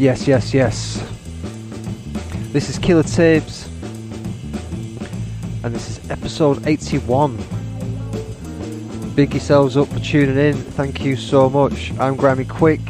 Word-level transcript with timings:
Yes, 0.00 0.26
yes, 0.26 0.54
yes. 0.54 1.06
This 2.52 2.68
is 2.70 2.78
Killer 2.78 3.02
Tapes, 3.02 3.66
and 5.62 5.74
this 5.74 5.90
is 5.90 6.10
episode 6.10 6.66
81. 6.66 7.36
Big 9.14 9.32
yourselves 9.34 9.76
up 9.76 9.88
for 9.88 10.00
tuning 10.00 10.38
in. 10.38 10.54
Thank 10.54 11.02
you 11.02 11.16
so 11.16 11.50
much. 11.50 11.92
I'm 12.00 12.16
Grammy 12.16 12.48
Quick, 12.48 12.80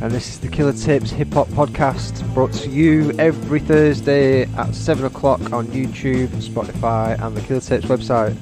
and 0.00 0.12
this 0.12 0.28
is 0.28 0.38
the 0.38 0.48
Killer 0.48 0.72
Tapes 0.72 1.10
Hip 1.10 1.32
Hop 1.32 1.48
Podcast, 1.48 2.22
brought 2.32 2.52
to 2.52 2.70
you 2.70 3.10
every 3.18 3.58
Thursday 3.58 4.44
at 4.44 4.74
7 4.74 5.04
o'clock 5.04 5.52
on 5.52 5.66
YouTube, 5.66 6.28
Spotify, 6.28 7.20
and 7.20 7.36
the 7.36 7.40
Killer 7.40 7.60
Tapes 7.60 7.86
website, 7.86 8.34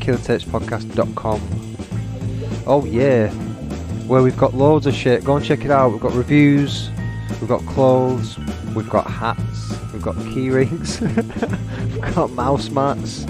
killertapespodcast.com. 0.00 1.73
Oh, 2.66 2.84
yeah 2.84 3.32
where 4.06 4.22
we've 4.22 4.36
got 4.36 4.54
loads 4.54 4.86
of 4.86 4.94
shit. 4.94 5.24
Go 5.24 5.36
and 5.36 5.44
check 5.44 5.64
it 5.64 5.70
out. 5.70 5.92
We've 5.92 6.00
got 6.00 6.12
reviews, 6.12 6.90
we've 7.40 7.48
got 7.48 7.64
clothes, 7.66 8.38
we've 8.74 8.88
got 8.88 9.10
hats, 9.10 9.74
we've 9.92 10.02
got 10.02 10.16
key 10.16 10.50
rings, 10.50 11.00
we've 11.00 12.14
got 12.14 12.30
mouse 12.32 12.68
mats. 12.70 13.26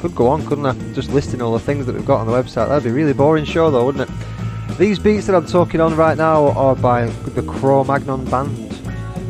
Could 0.00 0.14
go 0.14 0.28
on, 0.28 0.46
couldn't 0.46 0.66
I? 0.66 0.74
Just 0.92 1.10
listing 1.10 1.42
all 1.42 1.52
the 1.52 1.58
things 1.58 1.86
that 1.86 1.94
we've 1.94 2.06
got 2.06 2.20
on 2.20 2.26
the 2.26 2.32
website. 2.32 2.68
That'd 2.68 2.84
be 2.84 2.90
really 2.90 3.12
boring 3.12 3.44
show, 3.44 3.70
though, 3.70 3.86
wouldn't 3.86 4.08
it? 4.08 4.78
These 4.78 5.00
beats 5.00 5.26
that 5.26 5.34
I'm 5.34 5.46
talking 5.46 5.80
on 5.80 5.96
right 5.96 6.16
now 6.16 6.50
are 6.50 6.76
by 6.76 7.06
the 7.06 7.42
Cro 7.42 7.82
Magnon 7.82 8.24
Band 8.26 8.76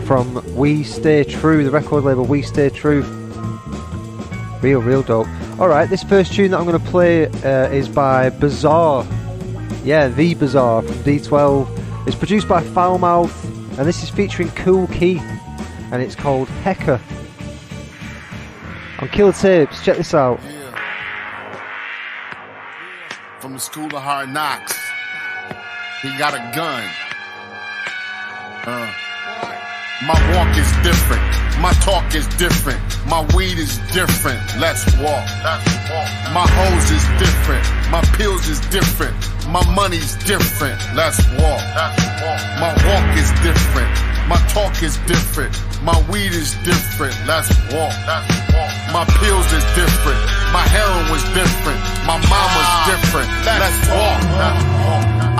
from 0.06 0.44
We 0.54 0.82
Stay 0.82 1.24
True, 1.24 1.64
the 1.64 1.70
record 1.70 2.04
label 2.04 2.24
We 2.24 2.42
Stay 2.42 2.68
True. 2.68 3.02
Real, 4.60 4.82
real 4.82 5.02
dope. 5.02 5.26
Alright, 5.58 5.90
this 5.90 6.04
first 6.04 6.32
tune 6.32 6.52
that 6.52 6.60
I'm 6.60 6.66
going 6.66 6.80
to 6.80 6.90
play 6.90 7.26
uh, 7.26 7.68
is 7.70 7.88
by 7.88 8.30
Bizarre 8.30 9.04
yeah, 9.88 10.08
The 10.08 10.34
Bizarre 10.34 10.82
from 10.82 10.96
D12. 10.96 12.06
It's 12.06 12.16
produced 12.16 12.46
by 12.46 12.62
Foulmouth, 12.62 13.32
and 13.78 13.88
this 13.88 14.02
is 14.02 14.10
featuring 14.10 14.50
Kool 14.50 14.86
Keith, 14.88 15.22
and 15.90 16.02
it's 16.02 16.14
called 16.14 16.48
Hecker. 16.48 17.00
On 18.98 19.08
Killer 19.08 19.32
Tapes, 19.32 19.82
check 19.82 19.96
this 19.96 20.12
out. 20.12 20.40
From 23.40 23.54
the 23.54 23.60
school 23.60 23.86
of 23.86 24.02
hard 24.02 24.28
knocks, 24.28 24.76
he 26.02 26.10
got 26.18 26.34
a 26.34 26.52
gun. 26.54 26.84
Uh. 28.66 28.92
My 30.06 30.36
walk 30.36 30.56
is 30.56 30.70
different. 30.84 31.27
My 31.60 31.72
talk 31.82 32.14
is 32.14 32.26
different. 32.38 32.78
My 33.06 33.26
weed 33.34 33.58
is 33.58 33.78
different. 33.92 34.38
Let's 34.60 34.86
walk. 35.02 35.26
My 36.30 36.46
hose 36.46 36.90
is 36.90 37.04
different. 37.18 37.66
My 37.90 38.00
pills 38.14 38.46
is 38.48 38.60
different. 38.70 39.16
My 39.50 39.64
money's 39.74 40.14
different. 40.22 40.78
Let's 40.94 41.18
walk. 41.34 41.62
My 42.62 42.70
walk 42.86 43.06
is 43.18 43.30
different. 43.42 43.90
My 44.30 44.38
talk 44.54 44.82
is 44.82 44.98
different. 45.10 45.50
My 45.82 45.98
weed 46.12 46.30
is 46.30 46.54
different. 46.62 47.16
Let's 47.26 47.50
walk. 47.74 47.96
My 48.94 49.04
pills 49.18 49.50
is 49.50 49.64
different. 49.74 50.20
My 50.54 50.62
heroin 50.62 51.10
was 51.10 51.24
different. 51.34 51.80
My 52.06 52.22
mama's 52.22 52.72
different. 52.86 53.28
Let's 53.42 53.82
walk. 53.90 54.20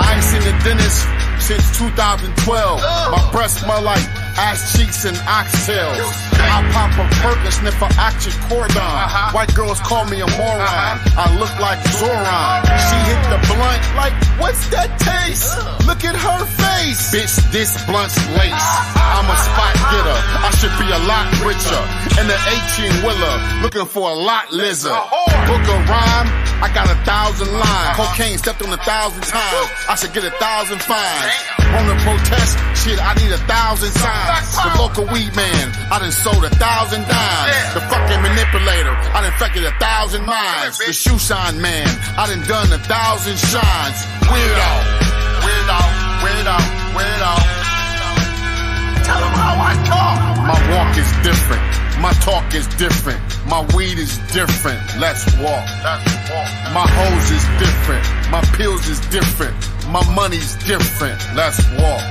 I 0.03 0.15
ain't 0.15 0.23
seen 0.23 0.43
the 0.43 0.55
dentist 0.67 1.07
since 1.39 1.63
2012. 1.79 2.81
My 3.11 3.29
breath 3.31 3.51
smell 3.51 3.81
like 3.81 4.03
ass 4.37 4.77
cheeks 4.77 5.05
and 5.05 5.17
oxtails. 5.25 6.29
I 6.39 6.63
pop 6.71 6.93
a 6.97 7.05
perk 7.21 7.39
and 7.45 7.53
sniff 7.53 7.81
a 7.81 7.89
oxycodone. 7.97 8.75
Uh-huh. 8.75 9.31
White 9.31 9.53
girls 9.55 9.79
call 9.81 10.05
me 10.05 10.21
a 10.21 10.27
moron. 10.37 10.61
Uh-huh. 10.61 11.23
I 11.23 11.39
look 11.39 11.53
like 11.59 11.79
Zoran. 11.95 12.63
She 12.89 12.97
hit 13.09 13.21
the 13.31 13.39
blunt 13.49 13.81
like, 13.95 14.15
what's 14.39 14.63
that 14.69 14.89
taste? 14.99 15.55
Look 15.85 16.03
at 16.03 16.15
her 16.15 16.41
face. 16.59 17.11
Bitch, 17.11 17.35
this 17.51 17.73
blunt's 17.85 18.17
lace. 18.37 18.69
I'm 18.95 19.27
a 19.27 19.37
spot 19.37 19.75
getter. 19.91 20.19
I 20.45 20.49
should 20.59 20.75
be 20.79 20.87
a 20.89 21.01
lot 21.07 21.25
richer. 21.43 21.83
In 22.19 22.25
an 22.27 22.41
18 23.01 23.03
wheeler, 23.03 23.35
looking 23.63 23.85
for 23.85 24.09
a 24.09 24.15
lot 24.15 24.51
lizard. 24.51 24.95
Book 25.47 25.63
a 25.65 25.77
rhyme. 25.87 26.29
I 26.59 26.67
got 26.75 26.91
a 26.91 26.97
thousand 27.07 27.47
lines. 27.55 27.95
Cocaine 27.95 28.37
stepped 28.37 28.61
on 28.61 28.71
a 28.73 28.81
thousand 28.83 29.23
times. 29.23 29.67
I 29.87 29.95
should 29.95 30.13
get 30.13 30.25
a 30.27 30.31
thousand 30.43 30.81
fines. 30.83 31.31
Wanna 31.71 31.95
protest? 32.03 32.59
Shit, 32.83 32.99
I 32.99 33.13
need 33.15 33.31
a 33.31 33.39
thousand 33.47 33.91
signs. 33.95 34.18
The 34.19 34.71
local 34.77 35.05
weed 35.07 35.35
man, 35.35 35.71
I 35.91 35.99
done 35.99 36.11
sold 36.11 36.43
a 36.43 36.49
thousand 36.49 37.07
dimes. 37.07 37.73
The 37.73 37.81
fucking 37.87 38.21
manipulator, 38.21 38.95
I 39.15 39.21
done 39.21 39.31
infected 39.31 39.63
a 39.63 39.71
thousand 39.79 40.25
minds. 40.25 40.77
The 40.77 40.93
shoe 40.93 41.17
shine 41.17 41.61
man, 41.61 41.87
I 42.17 42.27
done 42.27 42.43
done 42.47 42.71
a 42.73 42.79
thousand 42.79 43.37
shines. 43.39 43.99
Weirdo, 44.27 44.71
weirdo, 45.45 45.79
weirdo, 46.23 46.57
weirdo. 46.95 47.33
Tell 49.07 49.19
them 49.19 49.33
how 49.33 49.55
I 49.57 49.73
talk. 49.87 50.28
My 50.49 50.57
walk 50.73 50.97
is 50.97 51.11
different. 51.21 51.61
My 52.01 52.11
talk 52.25 52.55
is 52.55 52.65
different. 52.81 53.21
My 53.45 53.61
weed 53.77 53.99
is 53.99 54.17
different. 54.33 54.81
Let's 54.97 55.21
walk. 55.37 55.61
My 56.73 56.89
hose 56.89 57.29
is 57.29 57.45
different. 57.61 58.01
My 58.31 58.41
pills 58.57 58.87
is 58.87 58.99
different. 59.13 59.53
My 59.93 60.01
money's 60.15 60.55
different. 60.65 61.21
Let's 61.35 61.61
walk. 61.77 62.01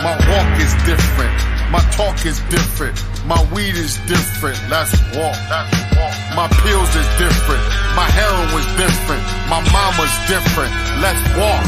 My 0.00 0.16
walk 0.32 0.48
is 0.64 0.72
different. 0.88 1.36
My 1.72 1.80
talk 1.96 2.26
is 2.26 2.38
different. 2.52 3.00
My 3.24 3.40
weed 3.54 3.74
is 3.76 3.96
different. 4.04 4.60
Let's 4.68 4.92
walk. 5.16 5.40
My 6.36 6.44
pills 6.60 6.92
is 6.92 7.08
different. 7.16 7.64
My 7.96 8.04
heroin 8.12 8.52
was 8.52 8.66
different. 8.76 9.24
My 9.48 9.64
mama's 9.72 10.12
different. 10.28 10.68
Let's 11.00 11.22
walk. 11.40 11.64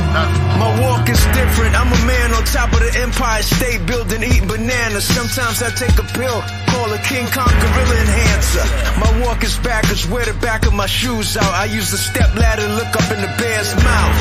My 0.60 0.68
walk 0.84 1.08
is 1.08 1.24
different. 1.32 1.72
I'm 1.72 1.88
a 1.88 2.02
man 2.04 2.34
on 2.36 2.44
top 2.44 2.70
of 2.74 2.80
the 2.80 2.92
Empire 3.00 3.42
State 3.42 3.86
Building, 3.86 4.22
eating 4.22 4.46
bananas. 4.46 5.04
Sometimes 5.08 5.62
I 5.62 5.70
take 5.72 5.96
a 5.96 6.06
pill, 6.12 6.44
call 6.74 6.90
a 6.92 6.98
King 6.98 7.26
Kong 7.30 7.54
gorilla 7.62 7.96
enhancer. 8.02 8.66
My 8.98 9.10
walk 9.22 9.44
is 9.44 9.56
backwards, 9.58 10.06
wear 10.10 10.24
the 10.26 10.34
back 10.42 10.66
of 10.66 10.74
my 10.74 10.86
shoes 10.86 11.36
out. 11.36 11.52
I 11.54 11.66
use 11.66 11.90
the 11.90 11.98
step 11.98 12.34
ladder, 12.34 12.66
look 12.74 12.92
up 12.98 13.08
in 13.14 13.20
the 13.22 13.32
bear's 13.38 13.72
mouth. 13.78 14.16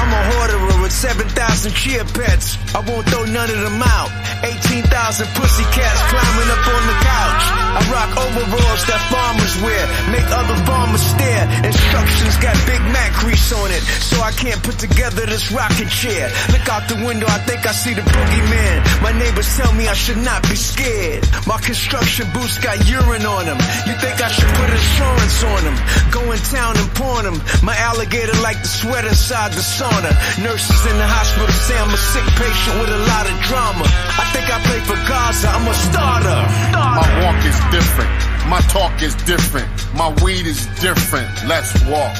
I'm 0.00 0.10
a 0.16 0.22
hoarder 0.32 0.58
with 0.88 0.92
7,000 0.92 1.28
cheer 1.76 2.04
pets. 2.16 2.56
I 2.74 2.80
won't 2.80 3.04
throw 3.08 3.24
none 3.28 3.50
of 3.50 3.60
them 3.60 3.82
out. 3.82 4.10
18,000 4.40 4.88
pussy 5.36 5.66
cats 5.76 6.00
climbing 6.08 6.48
up 6.48 6.64
on 6.64 6.82
the 6.88 6.96
couch. 7.04 7.44
I 7.76 7.80
rock 7.92 8.10
overalls 8.16 8.82
that 8.88 9.02
farmers 9.12 9.54
wear, 9.60 9.84
make 10.08 10.28
other 10.32 10.56
farmers 10.64 11.04
stare. 11.04 11.44
Instructions 11.60 12.36
got 12.40 12.56
Big 12.64 12.80
Mac 12.88 13.12
grease 13.20 13.52
on 13.52 13.68
it, 13.70 13.82
so 14.00 14.16
I 14.22 14.32
can't 14.32 14.62
put 14.62 14.78
together 14.78 15.26
this 15.26 15.52
rocking 15.52 15.88
chair. 15.88 16.32
Look 16.54 16.64
out 16.72 16.88
the 16.88 16.96
window, 17.04 17.26
I 17.28 17.38
think 17.44 17.66
I 17.66 17.72
see 17.72 17.92
the 17.92 18.02
boogeyman. 18.02 19.02
My 19.02 19.12
neighbors 19.12 19.50
tell 19.56 19.72
me 19.74 19.88
I 19.88 19.94
should 19.94 20.22
not 20.24 20.40
be 20.48 20.56
scared. 20.56 21.28
My 21.46 21.58
construction 21.58 21.97
boots 22.32 22.58
got 22.58 22.78
urine 22.88 23.26
on 23.26 23.46
them. 23.46 23.58
You 23.86 23.94
think 23.98 24.22
I 24.22 24.28
should 24.30 24.48
put 24.54 24.70
insurance 24.70 25.42
on 25.42 25.60
them? 25.64 25.76
Go 26.10 26.22
in 26.32 26.38
town 26.38 26.76
and 26.78 26.88
pawn 26.94 27.24
them. 27.24 27.38
My 27.62 27.76
alligator 27.76 28.38
like 28.42 28.60
the 28.62 28.68
sweat 28.68 29.04
inside 29.04 29.52
the 29.52 29.62
sauna. 29.62 30.10
Nurses 30.42 30.82
in 30.86 30.96
the 30.98 31.06
hospital 31.06 31.50
say 31.50 31.76
I'm 31.78 31.90
a 31.90 31.96
sick 31.98 32.26
patient 32.38 32.74
with 32.80 32.90
a 32.90 33.02
lot 33.10 33.26
of 33.26 33.34
drama. 33.50 33.84
I 34.14 34.24
think 34.30 34.46
I 34.46 34.58
play 34.62 34.80
for 34.86 34.98
Gaza, 35.08 35.48
I'm 35.50 35.66
a 35.66 35.74
starter. 35.74 36.40
My 36.72 37.08
walk 37.24 37.40
is 37.44 37.58
different. 37.74 38.10
My 38.48 38.60
talk 38.72 39.02
is 39.02 39.14
different. 39.28 39.68
My 39.94 40.08
weed 40.24 40.46
is 40.46 40.66
different. 40.80 41.28
Let's 41.46 41.74
walk. 41.84 42.14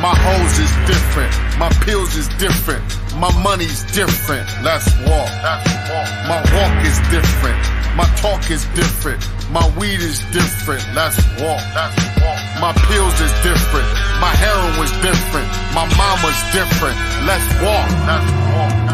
My 0.00 0.14
hose 0.14 0.58
is 0.58 0.72
different. 0.86 1.32
My 1.58 1.68
pills 1.84 2.16
is 2.16 2.28
different. 2.38 2.82
My 3.16 3.30
money's 3.42 3.84
different. 3.92 4.46
Let's 4.62 4.88
walk. 5.04 5.28
Let's 5.42 5.68
walk. 5.90 6.08
My 6.30 6.40
walk 6.56 6.74
is 6.86 6.96
different. 7.10 7.77
My 7.98 8.06
talk 8.14 8.48
is 8.48 8.64
different. 8.76 9.20
My 9.50 9.68
weed 9.76 9.98
is 9.98 10.20
different. 10.30 10.84
Let's 10.94 11.18
walk. 11.42 11.60
That's 11.74 11.98
walk. 12.22 12.38
My 12.60 12.72
pills 12.86 13.20
is 13.20 13.32
different. 13.42 13.88
My 14.20 14.30
heroin 14.38 14.78
was 14.78 14.92
different. 15.02 15.48
My 15.74 15.84
mama's 15.98 16.38
different. 16.54 16.96
Let's 17.26 17.42
walk. 17.60 17.90
Let's 18.06 18.30
walk. 18.54 18.88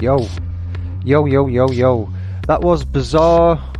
Yo, 0.00 0.28
yo, 1.02 1.26
yo, 1.26 1.48
yo, 1.48 1.68
yo. 1.72 2.08
That 2.46 2.60
was 2.60 2.84
Bizarre 2.84 3.73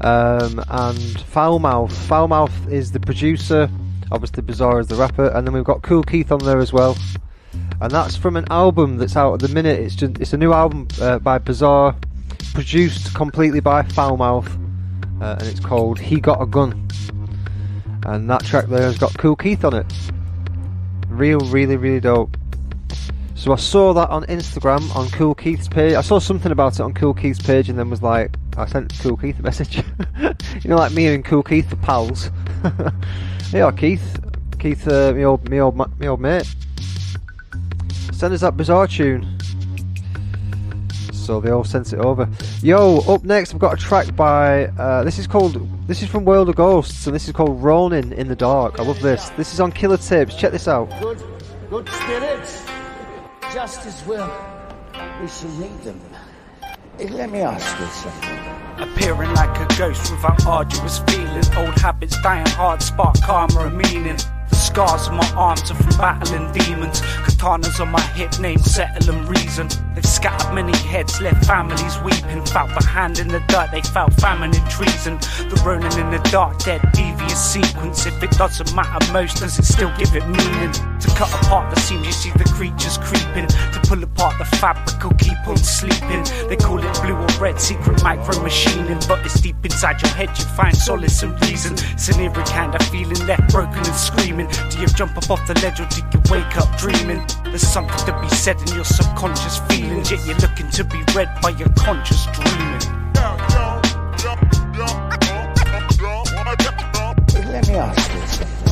um, 0.00 0.58
and 0.68 0.98
Foulmouth. 0.98 1.92
Foulmouth 1.92 2.70
is 2.70 2.92
the 2.92 3.00
producer, 3.00 3.70
obviously 4.12 4.42
Bizarre 4.42 4.80
is 4.80 4.88
the 4.88 4.96
rapper, 4.96 5.28
and 5.28 5.46
then 5.46 5.54
we've 5.54 5.64
got 5.64 5.82
Kool 5.82 6.02
Keith 6.02 6.30
on 6.32 6.38
there 6.40 6.58
as 6.58 6.72
well. 6.72 6.96
And 7.80 7.90
that's 7.90 8.16
from 8.16 8.36
an 8.36 8.46
album 8.50 8.96
that's 8.96 9.16
out 9.16 9.34
at 9.34 9.40
the 9.40 9.48
minute. 9.48 9.78
It's 9.80 9.94
just, 9.94 10.18
it's 10.18 10.32
a 10.32 10.36
new 10.36 10.52
album 10.52 10.88
uh, 11.00 11.18
by 11.18 11.38
Bizarre, 11.38 11.94
produced 12.54 13.14
completely 13.14 13.60
by 13.60 13.82
Foulmouth, 13.82 14.48
uh, 15.20 15.36
and 15.38 15.48
it's 15.48 15.60
called 15.60 15.98
He 15.98 16.20
Got 16.20 16.40
a 16.40 16.46
Gun. 16.46 16.88
And 18.06 18.30
that 18.30 18.44
track 18.44 18.66
there 18.66 18.82
has 18.82 18.98
got 18.98 19.16
Kool 19.18 19.36
Keith 19.36 19.64
on 19.64 19.74
it. 19.74 19.92
Real, 21.08 21.40
really, 21.40 21.76
really 21.76 22.00
dope. 22.00 22.36
So 23.36 23.52
I 23.52 23.56
saw 23.56 23.92
that 23.92 24.08
on 24.08 24.24
Instagram 24.24 24.94
on 24.96 25.10
Kool 25.10 25.34
Keith's 25.34 25.68
page. 25.68 25.92
I 25.92 26.00
saw 26.00 26.18
something 26.18 26.50
about 26.50 26.74
it 26.74 26.80
on 26.80 26.94
Kool 26.94 27.12
Keith's 27.12 27.40
page 27.40 27.68
and 27.68 27.78
then 27.78 27.90
was 27.90 28.02
like, 28.02 28.34
I 28.56 28.64
sent 28.66 28.98
Kool 28.98 29.18
Keith 29.18 29.38
a 29.38 29.42
message. 29.42 29.76
you 30.18 30.70
know, 30.70 30.76
like 30.76 30.92
me 30.92 31.06
and 31.08 31.22
Kool 31.22 31.42
Keith 31.42 31.70
are 31.70 31.76
pals. 31.76 32.30
yeah, 33.52 33.70
Keith. 33.70 34.20
Keith, 34.58 34.88
uh, 34.88 35.12
me 35.12 35.24
old, 35.24 35.48
me 35.50 35.60
old, 35.60 35.76
me 36.00 36.08
old 36.08 36.20
mate. 36.20 36.46
Send 38.12 38.32
us 38.32 38.40
that 38.40 38.56
bizarre 38.56 38.88
tune. 38.88 39.38
So 41.12 41.38
they 41.40 41.50
all 41.50 41.62
sent 41.62 41.92
it 41.92 41.98
over. 41.98 42.28
Yo, 42.62 43.00
up 43.00 43.22
next 43.22 43.52
I've 43.52 43.60
got 43.60 43.74
a 43.74 43.76
track 43.76 44.16
by. 44.16 44.66
Uh, 44.68 45.04
this 45.04 45.18
is 45.18 45.26
called. 45.26 45.68
This 45.86 46.02
is 46.02 46.08
from 46.08 46.24
World 46.24 46.48
of 46.48 46.56
Ghosts, 46.56 47.06
and 47.06 47.14
this 47.14 47.28
is 47.28 47.34
called 47.34 47.62
Ronin 47.62 48.14
in 48.14 48.28
the 48.28 48.36
Dark. 48.36 48.80
I 48.80 48.82
love 48.82 49.00
this. 49.00 49.28
This 49.30 49.52
is 49.52 49.60
on 49.60 49.72
Killer 49.72 49.98
Tapes. 49.98 50.34
Check 50.36 50.52
this 50.52 50.66
out. 50.66 50.88
Good, 51.00 51.22
good 51.68 51.88
spirits. 51.88 52.65
Just 53.52 53.86
as 53.86 54.04
well. 54.06 54.30
We 55.20 55.28
shall 55.28 55.50
need 55.50 55.80
them. 55.82 56.00
Let 56.98 57.30
me 57.30 57.40
ask 57.40 57.78
you 57.78 57.86
something. 57.86 58.38
Appearing 58.78 59.32
like 59.34 59.56
a 59.58 59.76
ghost 59.76 60.10
without 60.10 60.44
arduous 60.46 60.98
feeling. 61.00 61.44
Old 61.56 61.78
habits 61.78 62.20
dying 62.22 62.46
hard, 62.48 62.82
spark 62.82 63.20
karma 63.22 63.66
and 63.66 63.78
meaning. 63.78 64.16
The 64.48 64.56
scars 64.56 65.08
on 65.08 65.16
my 65.16 65.30
arms 65.34 65.70
are 65.70 65.74
from 65.74 65.96
battling 65.96 66.52
demons. 66.52 67.00
Katanas 67.00 67.80
on 67.80 67.88
my 67.88 68.00
hip, 68.00 68.38
name 68.40 68.58
settle 68.58 69.14
and 69.14 69.28
reason. 69.28 69.68
They've 69.94 70.04
scattered 70.04 70.52
many 70.52 70.76
heads, 70.76 71.20
left 71.20 71.46
families 71.46 71.98
weeping. 72.02 72.44
Felt 72.46 72.70
the 72.78 72.84
hand 72.84 73.18
in 73.18 73.28
the 73.28 73.40
dirt, 73.48 73.70
they 73.70 73.82
felt 73.82 74.12
famine 74.14 74.54
and 74.54 74.70
treason. 74.70 75.18
The 75.48 75.62
Ronin 75.64 75.98
in 75.98 76.10
the 76.10 76.28
dark, 76.30 76.58
dead, 76.58 76.80
devious 76.92 77.52
sequence. 77.52 78.06
If 78.06 78.22
it 78.22 78.32
doesn't 78.32 78.74
matter 78.74 79.12
most, 79.12 79.38
does 79.38 79.58
it 79.58 79.64
still 79.64 79.92
give 79.96 80.14
it 80.16 80.26
meaning? 80.26 80.95
To 81.06 81.14
cut 81.14 81.32
apart 81.34 81.72
the 81.72 81.80
seams, 81.80 82.04
you 82.04 82.12
see 82.12 82.30
the 82.32 82.44
creatures 82.44 82.98
creeping. 82.98 83.46
To 83.46 83.80
pull 83.86 84.02
apart 84.02 84.38
the 84.38 84.44
fabric, 84.44 85.02
will 85.04 85.14
keep 85.14 85.38
on 85.46 85.56
sleeping. 85.56 86.24
They 86.48 86.56
call 86.56 86.78
it 86.82 87.00
blue 87.00 87.14
or 87.14 87.40
red, 87.40 87.60
secret 87.60 88.02
micro 88.02 88.42
machining. 88.42 88.98
But 89.06 89.24
it's 89.24 89.40
deep 89.40 89.56
inside 89.64 90.02
your 90.02 90.10
head, 90.10 90.30
you 90.36 90.44
find 90.56 90.76
solace 90.76 91.22
and 91.22 91.40
reason. 91.46 91.74
It's 91.94 92.08
an 92.08 92.20
eerie 92.20 92.42
kind 92.44 92.74
of 92.74 92.82
feeling, 92.88 93.24
left 93.26 93.52
broken 93.52 93.78
and 93.78 93.94
screaming. 93.94 94.48
Do 94.70 94.80
you 94.80 94.88
jump 94.88 95.16
up 95.16 95.30
off 95.30 95.46
the 95.46 95.54
ledge 95.62 95.78
or 95.78 95.86
do 95.86 96.02
you 96.12 96.20
wake 96.28 96.56
up 96.56 96.76
dreaming? 96.76 97.24
There's 97.44 97.62
something 97.62 97.96
to 98.06 98.20
be 98.20 98.28
said 98.28 98.60
in 98.62 98.74
your 98.74 98.84
subconscious 98.84 99.58
feelings, 99.68 100.10
yet 100.10 100.26
you're 100.26 100.38
looking 100.38 100.70
to 100.70 100.84
be 100.84 100.98
read 101.14 101.30
by 101.40 101.50
your 101.50 101.68
conscious 101.76 102.26
dreaming. 102.34 102.82
Let 107.52 107.68
me 107.68 107.74
ask. 107.76 108.15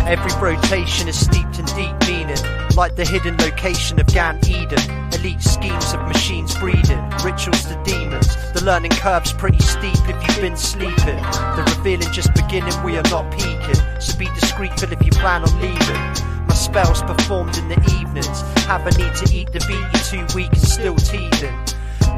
Every 0.07 0.39
rotation 0.39 1.09
is 1.09 1.19
steeped 1.19 1.59
in 1.59 1.65
deep 1.65 1.97
meaning, 2.07 2.37
like 2.77 2.95
the 2.95 3.07
hidden 3.07 3.39
location 3.39 3.99
of 3.99 4.07
Gan 4.09 4.39
Eden. 4.47 4.79
Elite 5.15 5.41
schemes 5.41 5.95
of 5.95 6.03
machines 6.03 6.55
breeding, 6.59 7.01
rituals 7.25 7.65
to 7.65 7.83
demons. 7.85 8.37
The 8.53 8.63
learning 8.65 8.91
curve's 8.91 9.33
pretty 9.33 9.61
steep 9.61 9.97
if 10.07 10.29
you've 10.29 10.41
been 10.43 10.59
sleeping. 10.59 11.17
The 11.57 11.75
revealing 11.79 12.13
just 12.13 12.35
beginning, 12.35 12.75
we 12.85 12.99
are 12.99 13.09
not 13.11 13.33
peaking. 13.33 13.81
So 13.99 14.19
be 14.19 14.27
discreet, 14.39 14.79
Phil, 14.79 14.93
if 14.93 15.03
you 15.03 15.11
plan 15.13 15.43
on 15.43 15.61
leaving. 15.63 16.47
My 16.47 16.55
spells 16.55 17.01
performed 17.03 17.57
in 17.57 17.69
the 17.69 17.81
evenings. 17.99 18.43
Have 18.67 18.87
a 18.87 18.91
need 18.99 19.15
to 19.15 19.35
eat 19.35 19.53
the 19.53 19.61
beat, 19.61 19.81
you're 19.95 20.27
too 20.27 20.37
weak 20.37 20.53
and 20.53 20.61
still 20.61 20.97
teething. 20.97 21.57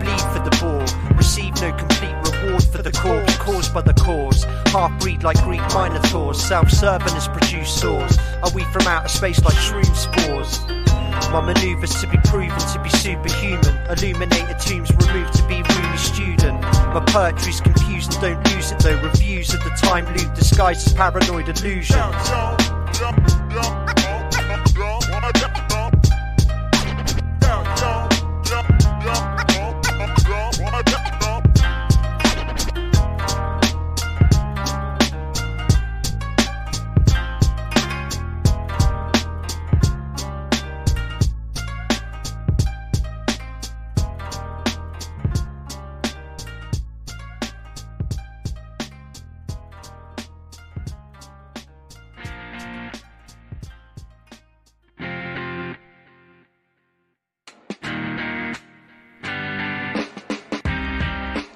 Bleed 0.00 0.20
for 0.32 0.42
the 0.44 0.56
ball, 0.60 1.16
receive 1.16 1.54
no 1.60 1.72
complete 1.76 2.14
reward 2.30 2.62
for 2.64 2.82
the 2.82 2.92
cause, 2.92 3.36
caused 3.38 3.74
by 3.74 3.82
the 3.82 3.94
cause. 3.94 4.44
Half 4.72 5.00
breed 5.00 5.22
like 5.22 5.42
Greek 5.42 5.62
minotaurs, 5.74 6.42
self 6.42 6.70
serving 6.70 7.14
has 7.14 7.28
produced 7.28 7.80
sores. 7.80 8.18
Are 8.42 8.50
we 8.50 8.64
from 8.64 8.86
outer 8.86 9.08
space 9.08 9.42
like 9.44 9.54
shroom 9.54 9.94
spores? 9.96 10.60
My 11.32 11.40
maneuvers 11.40 12.00
to 12.00 12.06
be 12.06 12.18
proven 12.24 12.58
to 12.58 12.80
be 12.82 12.90
superhuman. 12.90 13.76
Illuminated 13.90 14.58
tombs 14.58 14.90
removed 14.90 15.34
to 15.34 15.42
be 15.48 15.62
roomy 15.62 15.96
student. 15.96 16.60
My 16.94 17.02
poetry's 17.06 17.60
confused 17.60 18.12
and 18.14 18.22
don't 18.22 18.54
lose 18.54 18.70
it 18.70 18.78
though. 18.78 19.00
Reviews 19.02 19.52
of 19.52 19.64
the 19.64 19.70
time 19.70 20.06
loop 20.14 20.34
disguised 20.34 20.86
as 20.86 20.92
paranoid 20.94 21.48
illusion. 21.48 21.96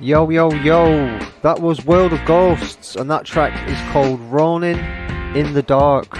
Yo, 0.02 0.30
yo, 0.30 0.50
yo. 0.50 1.18
That 1.42 1.60
was 1.60 1.84
World 1.84 2.14
of 2.14 2.24
Ghosts, 2.24 2.96
and 2.96 3.10
that 3.10 3.26
track 3.26 3.68
is 3.68 3.78
called 3.92 4.18
Ronin 4.32 4.78
in 5.36 5.52
the 5.52 5.62
Dark. 5.62 6.18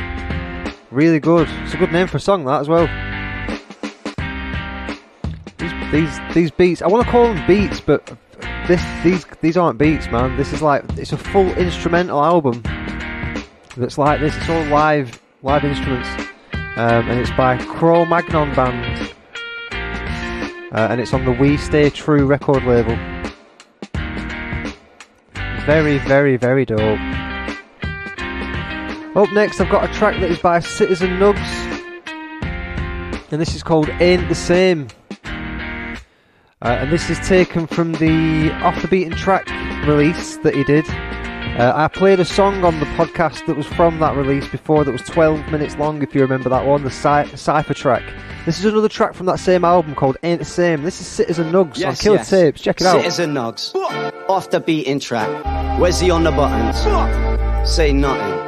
Really 0.91 1.19
good. 1.19 1.49
It's 1.63 1.73
a 1.73 1.79
good 1.79 1.91
name 1.91 2.07
for 2.07 2.19
a 2.19 2.21
song, 2.21 2.45
that 2.45 2.61
as 2.61 2.69
well. 2.69 2.87
These, 5.57 5.73
these, 5.93 6.35
these 6.35 6.51
beats, 6.51 6.83
I 6.83 6.89
want 6.89 7.07
to 7.07 7.11
call 7.11 7.33
them 7.33 7.47
beats, 7.47 7.81
but 7.81 8.05
this, 8.69 8.85
these, 9.03 9.25
these 9.41 9.57
aren't 9.57 9.79
beats, 9.79 10.09
man. 10.09 10.37
This 10.37 10.53
is 10.53 10.61
like, 10.61 10.85
it's 10.99 11.13
a 11.13 11.19
full 11.19 11.49
instrumental 11.55 12.23
album 12.23 12.63
that's 13.79 13.97
like 13.97 14.21
this. 14.21 14.37
It's 14.37 14.49
all 14.51 14.65
live, 14.65 15.23
live 15.43 15.65
instruments, 15.65 16.09
um, 16.53 17.09
and 17.09 17.19
it's 17.19 17.31
by 17.31 17.57
Cro 17.65 18.05
Magnon 18.05 18.55
Band, 18.55 19.15
uh, 19.73 20.89
and 20.91 21.01
it's 21.01 21.15
on 21.15 21.25
the 21.25 21.33
We 21.33 21.57
Stay 21.57 21.89
True 21.89 22.27
record 22.27 22.65
label. 22.65 22.99
Very, 25.67 25.99
very, 25.99 26.37
very 26.37 26.65
dope. 26.65 26.99
Up 29.17 29.33
next, 29.33 29.61
I've 29.61 29.69
got 29.69 29.89
a 29.89 29.93
track 29.93 30.21
that 30.21 30.31
is 30.31 30.39
by 30.39 30.61
Citizen 30.61 31.19
Nugs, 31.19 31.39
and 33.31 33.41
this 33.41 33.55
is 33.55 33.63
called 33.63 33.89
Ain't 34.01 34.29
the 34.29 34.35
Same. 34.35 34.89
Uh, 36.63 36.69
and 36.81 36.93
this 36.93 37.11
is 37.11 37.19
taken 37.27 37.67
from 37.67 37.93
the 37.93 38.53
Off 38.63 38.81
the 38.83 38.89
Beaten 38.89 39.17
Track 39.17 39.49
release 39.87 40.37
that 40.39 40.55
he 40.55 40.65
did. 40.65 40.87
Uh, 41.61 41.73
I 41.77 41.89
played 41.89 42.21
a 42.21 42.25
song 42.25 42.65
on 42.65 42.81
the 42.81 42.87
podcast 42.87 43.45
that 43.47 43.55
was 43.55 43.67
from 43.67 43.99
that 43.99 44.17
release 44.17 44.49
before 44.49 44.83
that 44.83 44.93
was 44.93 45.03
12 45.03 45.53
minutes 45.53 45.77
long, 45.77 46.03
if 46.03 46.15
you 46.15 46.23
remember 46.23 46.49
that 46.49 46.65
one, 46.65 46.83
the 46.85 46.91
Cy- 46.91 47.27
Cypher 47.35 47.75
track. 47.75 48.03
This 48.47 48.59
is 48.59 48.65
another 48.65 48.89
track 48.89 49.13
from 49.13 49.27
that 49.27 49.39
same 49.39 49.63
album 49.63 49.95
called 49.95 50.17
Ain't 50.23 50.39
the 50.39 50.47
Same. 50.47 50.83
This 50.83 51.03
is 51.03 51.07
Citizen 51.07 51.53
Nugs 51.53 51.75
on 51.75 51.81
Yes, 51.81 52.01
Killer 52.01 52.17
yes. 52.17 52.31
Tapes. 52.31 52.63
Check 52.63 52.81
it 52.81 52.87
out. 52.87 52.97
Citizen 52.97 53.35
Nugs. 53.35 53.75
Off 54.31 54.49
the 54.49 54.61
beaten 54.61 54.99
track. 55.01 55.79
Where's 55.79 56.01
he 56.01 56.11
on 56.11 56.25
the 56.25 56.31
buttons? 56.31 56.79
Say 57.71 57.93
nothing. 57.93 58.40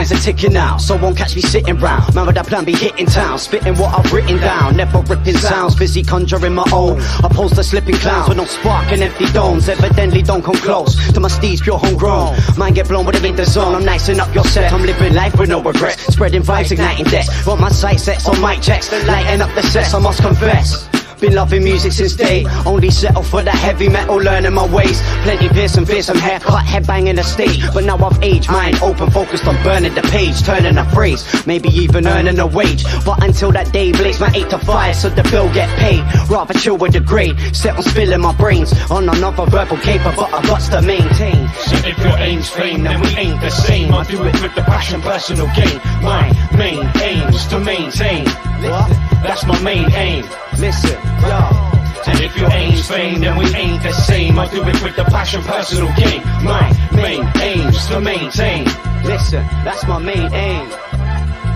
Times 0.00 0.12
are 0.12 0.32
ticking 0.32 0.54
now, 0.54 0.78
so 0.78 0.96
won't 0.96 1.14
catch 1.14 1.36
me 1.36 1.42
sitting 1.42 1.76
round. 1.76 2.14
Man 2.14 2.24
with 2.24 2.34
that 2.36 2.46
plan 2.46 2.64
be 2.64 2.72
hitting 2.72 3.04
town, 3.04 3.38
spitting 3.38 3.74
what 3.74 3.92
I've 3.92 4.10
written 4.10 4.38
down. 4.38 4.74
Never 4.74 5.00
ripping 5.00 5.34
sounds, 5.34 5.74
busy 5.74 6.02
conjuring 6.02 6.54
my 6.54 6.64
own. 6.72 6.98
Opposed 7.22 7.56
to 7.56 7.62
slipping 7.62 7.96
clowns 7.96 8.26
with 8.26 8.38
no 8.38 8.46
spark 8.46 8.90
and 8.92 9.02
empty 9.02 9.26
domes. 9.26 9.68
Evidently 9.68 10.22
don't 10.22 10.42
come 10.42 10.54
close 10.54 10.96
to 11.12 11.20
my 11.20 11.28
steeds, 11.28 11.60
pure 11.60 11.76
homegrown. 11.76 12.34
Mine 12.56 12.72
get 12.72 12.88
blown 12.88 13.04
with 13.04 13.16
it 13.16 13.26
in 13.26 13.36
the 13.36 13.44
zone. 13.44 13.74
I'm 13.74 13.84
nicing 13.84 14.20
up 14.20 14.34
your 14.34 14.44
set. 14.44 14.72
I'm 14.72 14.86
living 14.86 15.12
life 15.12 15.38
with 15.38 15.50
no 15.50 15.62
regrets. 15.62 16.06
Spreading 16.06 16.40
vibes, 16.40 16.72
igniting 16.72 17.04
deaths. 17.04 17.46
Want 17.46 17.60
my 17.60 17.68
sight 17.68 18.00
sets 18.00 18.26
on 18.26 18.40
mic 18.40 18.62
checks, 18.62 18.90
lighting 19.06 19.42
up 19.42 19.54
the 19.54 19.62
sets. 19.64 19.92
I 19.92 19.98
must 19.98 20.22
confess. 20.22 20.89
Been 21.20 21.34
loving 21.34 21.62
music 21.64 21.92
since 21.92 22.14
day. 22.14 22.46
Only 22.64 22.90
settle 22.90 23.22
for 23.22 23.42
the 23.42 23.50
heavy 23.50 23.90
metal, 23.90 24.16
learning 24.16 24.54
my 24.54 24.66
ways. 24.72 25.02
Plenty 25.22 25.48
fears 25.50 25.76
and 25.76 25.86
fears, 25.86 26.06
some 26.06 26.16
haircut, 26.16 26.64
headbanging 26.64 27.16
the 27.16 27.22
stage. 27.22 27.62
But 27.74 27.84
now 27.84 27.98
I've 27.98 28.22
aged, 28.22 28.48
mind 28.50 28.80
open, 28.82 29.10
focused 29.10 29.46
on 29.46 29.62
burning 29.62 29.94
the 29.94 30.00
page, 30.00 30.42
turning 30.42 30.78
a 30.78 30.84
phrase, 30.92 31.22
maybe 31.46 31.68
even 31.68 32.06
earning 32.06 32.38
a 32.38 32.46
wage. 32.46 32.84
But 33.04 33.22
until 33.22 33.52
that 33.52 33.70
day, 33.70 33.92
blaze 33.92 34.18
my 34.18 34.32
8 34.34 34.48
to 34.48 34.58
5, 34.58 34.96
so 34.96 35.10
the 35.10 35.22
bill 35.24 35.52
get 35.52 35.68
paid. 35.78 36.02
Rather 36.30 36.54
chill 36.54 36.78
with 36.78 36.94
the 36.94 37.00
grade, 37.00 37.36
set 37.54 37.76
on 37.76 37.82
spilling 37.82 38.22
my 38.22 38.34
brains 38.36 38.72
on 38.90 39.06
another 39.06 39.44
verbal 39.44 39.76
caper, 39.76 40.14
but 40.16 40.32
I've 40.32 40.46
got 40.46 40.62
to 40.72 40.80
maintain. 40.80 41.48
So 41.66 41.76
if 41.86 41.98
your 41.98 42.16
aim's 42.16 42.48
fame, 42.48 42.84
then 42.84 42.98
we 43.02 43.08
ain't 43.16 43.40
the 43.42 43.50
same. 43.50 43.92
I 43.92 44.04
do 44.04 44.24
it 44.24 44.40
with 44.40 44.54
the 44.54 44.62
passion, 44.62 45.02
personal 45.02 45.48
gain. 45.54 45.80
My 46.02 46.32
main 46.56 46.88
aim 47.02 47.28
is 47.28 47.46
to 47.48 47.60
maintain. 47.60 48.24
That's 49.22 49.44
my 49.44 49.60
main 49.60 49.90
aim. 49.92 50.24
Listen, 50.60 50.90
yo, 51.22 51.40
And 52.06 52.20
if 52.20 52.36
you 52.36 52.46
aim's 52.48 52.86
fame, 52.86 53.20
then 53.20 53.38
we 53.38 53.46
ain't 53.54 53.82
the 53.82 53.92
same. 53.92 54.38
I 54.38 54.46
do 54.50 54.60
it 54.60 54.82
with 54.82 54.94
the 54.94 55.04
passion, 55.04 55.42
personal 55.42 55.88
gain. 55.96 56.22
My 56.44 56.70
main 56.92 57.26
aim's 57.40 57.86
to 57.86 57.98
maintain. 57.98 58.66
Listen, 59.02 59.42
that's 59.64 59.86
my 59.86 59.98
main 59.98 60.30
aim. 60.34 60.89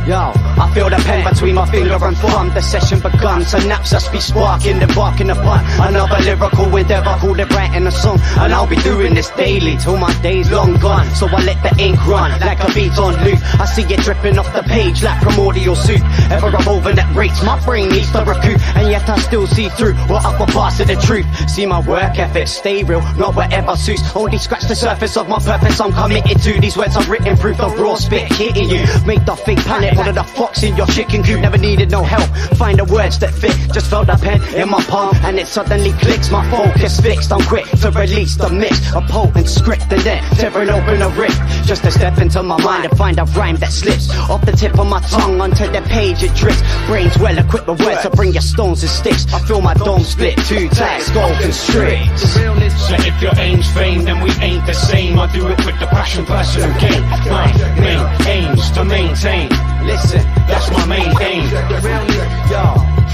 Yo, 0.06 0.32
I 0.36 0.70
feel 0.74 0.90
the 0.90 0.96
pen 0.96 1.24
between 1.24 1.54
my 1.54 1.64
finger 1.64 1.96
and 2.04 2.14
thumb. 2.18 2.52
The 2.52 2.60
session 2.60 3.00
begun. 3.00 3.40
Synapses 3.40 4.12
be 4.12 4.20
sparking, 4.20 4.78
they 4.78 4.86
bark 4.94 5.18
in 5.22 5.28
the 5.28 5.32
upon 5.32 5.64
another 5.80 6.22
lyrical 6.22 6.76
endeavor 6.76 7.16
called 7.20 7.40
it 7.40 7.50
writing 7.54 7.86
a 7.86 7.90
song. 7.90 8.20
And 8.36 8.52
I'll 8.52 8.66
be 8.66 8.76
doing 8.76 9.14
this 9.14 9.30
daily 9.30 9.78
till 9.78 9.96
my 9.96 10.12
day's 10.20 10.50
long 10.50 10.76
gone. 10.76 11.08
So 11.14 11.26
I 11.26 11.40
let 11.44 11.62
the 11.62 11.82
ink 11.82 11.96
run 12.06 12.38
like 12.40 12.60
a 12.60 12.70
beat 12.74 12.98
on 12.98 13.14
loop. 13.24 13.40
I 13.58 13.64
see 13.64 13.82
it 13.82 14.00
dripping 14.00 14.38
off 14.38 14.52
the 14.52 14.62
page 14.62 15.02
like 15.02 15.22
primordial 15.22 15.74
soup. 15.74 16.02
Ever 16.30 16.48
evolving 16.48 16.98
at 16.98 17.16
rates, 17.16 17.42
my 17.42 17.58
brain 17.64 17.88
needs 17.88 18.12
to 18.12 18.18
recoup. 18.24 18.60
And 18.76 18.90
yet 18.90 19.08
I 19.08 19.18
still 19.20 19.46
see 19.46 19.70
through 19.70 19.94
what 20.12 20.22
upper 20.22 20.52
parts 20.52 20.80
of 20.80 20.88
the 20.88 20.96
truth. 20.96 21.24
See 21.48 21.64
my 21.64 21.80
work 21.80 22.18
ethic, 22.18 22.48
stay 22.48 22.84
real, 22.84 23.00
not 23.16 23.34
whatever 23.36 23.74
suits. 23.74 24.14
Only 24.14 24.36
scratch 24.36 24.68
the 24.68 24.76
surface 24.76 25.16
of 25.16 25.30
my 25.30 25.38
purpose. 25.38 25.80
I'm 25.80 25.92
committed 25.92 26.42
to 26.42 26.60
these 26.60 26.76
words 26.76 26.94
I've 26.94 27.08
written, 27.08 27.38
proof 27.38 27.58
of 27.58 27.80
raw 27.80 27.94
spit 27.94 28.30
hitting 28.30 28.68
you. 28.68 28.84
Make 29.06 29.24
the 29.24 29.34
fake 29.34 29.64
panic. 29.64 29.93
One 29.96 30.08
of 30.08 30.14
the 30.14 30.24
fox 30.24 30.62
in 30.62 30.76
your 30.76 30.86
chicken 30.86 31.22
coop, 31.22 31.40
never 31.40 31.58
needed 31.58 31.90
no 31.90 32.02
help. 32.02 32.28
Find 32.58 32.78
the 32.78 32.84
words 32.84 33.18
that 33.20 33.32
fit, 33.34 33.54
just 33.72 33.88
felt 33.88 34.06
the 34.06 34.16
pen 34.16 34.42
in 34.54 34.68
my 34.68 34.82
palm, 34.84 35.14
and 35.22 35.38
it 35.38 35.46
suddenly 35.46 35.92
clicks. 35.92 36.30
My 36.30 36.48
focus 36.50 37.00
fixed, 37.00 37.32
I'm 37.32 37.42
quick 37.42 37.66
to 37.82 37.90
release 37.90 38.36
the 38.36 38.50
mix, 38.50 38.92
a 38.92 39.00
potent 39.00 39.48
script, 39.48 39.90
and 39.90 40.02
then 40.02 40.22
tearing 40.34 40.70
open 40.70 41.02
a 41.02 41.08
rift. 41.10 41.40
Just 41.66 41.82
to 41.84 41.90
step 41.90 42.18
into 42.18 42.42
my 42.42 42.62
mind 42.62 42.86
and 42.86 42.98
find 42.98 43.18
a 43.18 43.24
rhyme 43.24 43.56
that 43.56 43.72
slips 43.72 44.10
off 44.30 44.44
the 44.44 44.52
tip 44.52 44.78
of 44.78 44.86
my 44.86 45.00
tongue 45.00 45.40
onto 45.40 45.66
the 45.70 45.82
page 45.82 46.22
it 46.22 46.34
drifts. 46.34 46.62
Brains 46.86 47.16
well 47.18 47.36
equipped 47.38 47.66
with 47.66 47.80
words 47.80 48.02
to 48.02 48.10
bring 48.10 48.32
your 48.32 48.42
stones 48.42 48.82
and 48.82 48.90
sticks. 48.90 49.32
I 49.32 49.38
feel 49.40 49.60
my 49.60 49.74
dome 49.74 50.02
split, 50.02 50.36
two 50.48 50.68
tags, 50.68 51.06
skull 51.06 51.34
constrict. 51.40 52.18
So 52.18 52.94
if 52.98 53.22
your 53.22 53.32
aim's 53.38 53.70
fame, 53.72 54.04
then 54.04 54.22
we 54.22 54.30
ain't 54.42 54.66
the 54.66 54.74
same. 54.74 55.18
I 55.18 55.30
do 55.32 55.46
it 55.48 55.58
with 55.64 55.78
the 55.80 55.86
passion, 55.86 56.24
personal 56.26 56.68
gain. 56.80 57.02
My 57.30 57.46
main 57.80 58.26
aim's 58.26 58.70
to 58.72 58.84
maintain. 58.84 59.48
Listen, 59.84 60.22
That's 60.48 60.70
my 60.70 60.86
main 60.86 61.12
aim. 61.20 61.44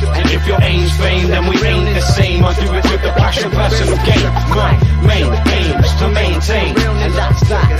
And 0.02 0.30
if 0.30 0.46
your 0.46 0.62
aim's 0.62 0.96
fame, 0.96 1.28
then 1.28 1.46
we 1.48 1.56
ain't 1.66 1.94
the 1.94 2.00
same. 2.00 2.44
I 2.44 2.54
do 2.54 2.72
it 2.72 2.84
with 2.84 3.02
the 3.02 3.12
passion, 3.16 3.50
personal 3.50 3.96
gain. 4.06 4.24
My 4.54 4.78
main 5.06 5.32
aim's 5.50 5.94
to 5.98 6.08
maintain. 6.08 6.78
And 6.78 7.14
that's 7.14 7.48
that. 7.48 7.70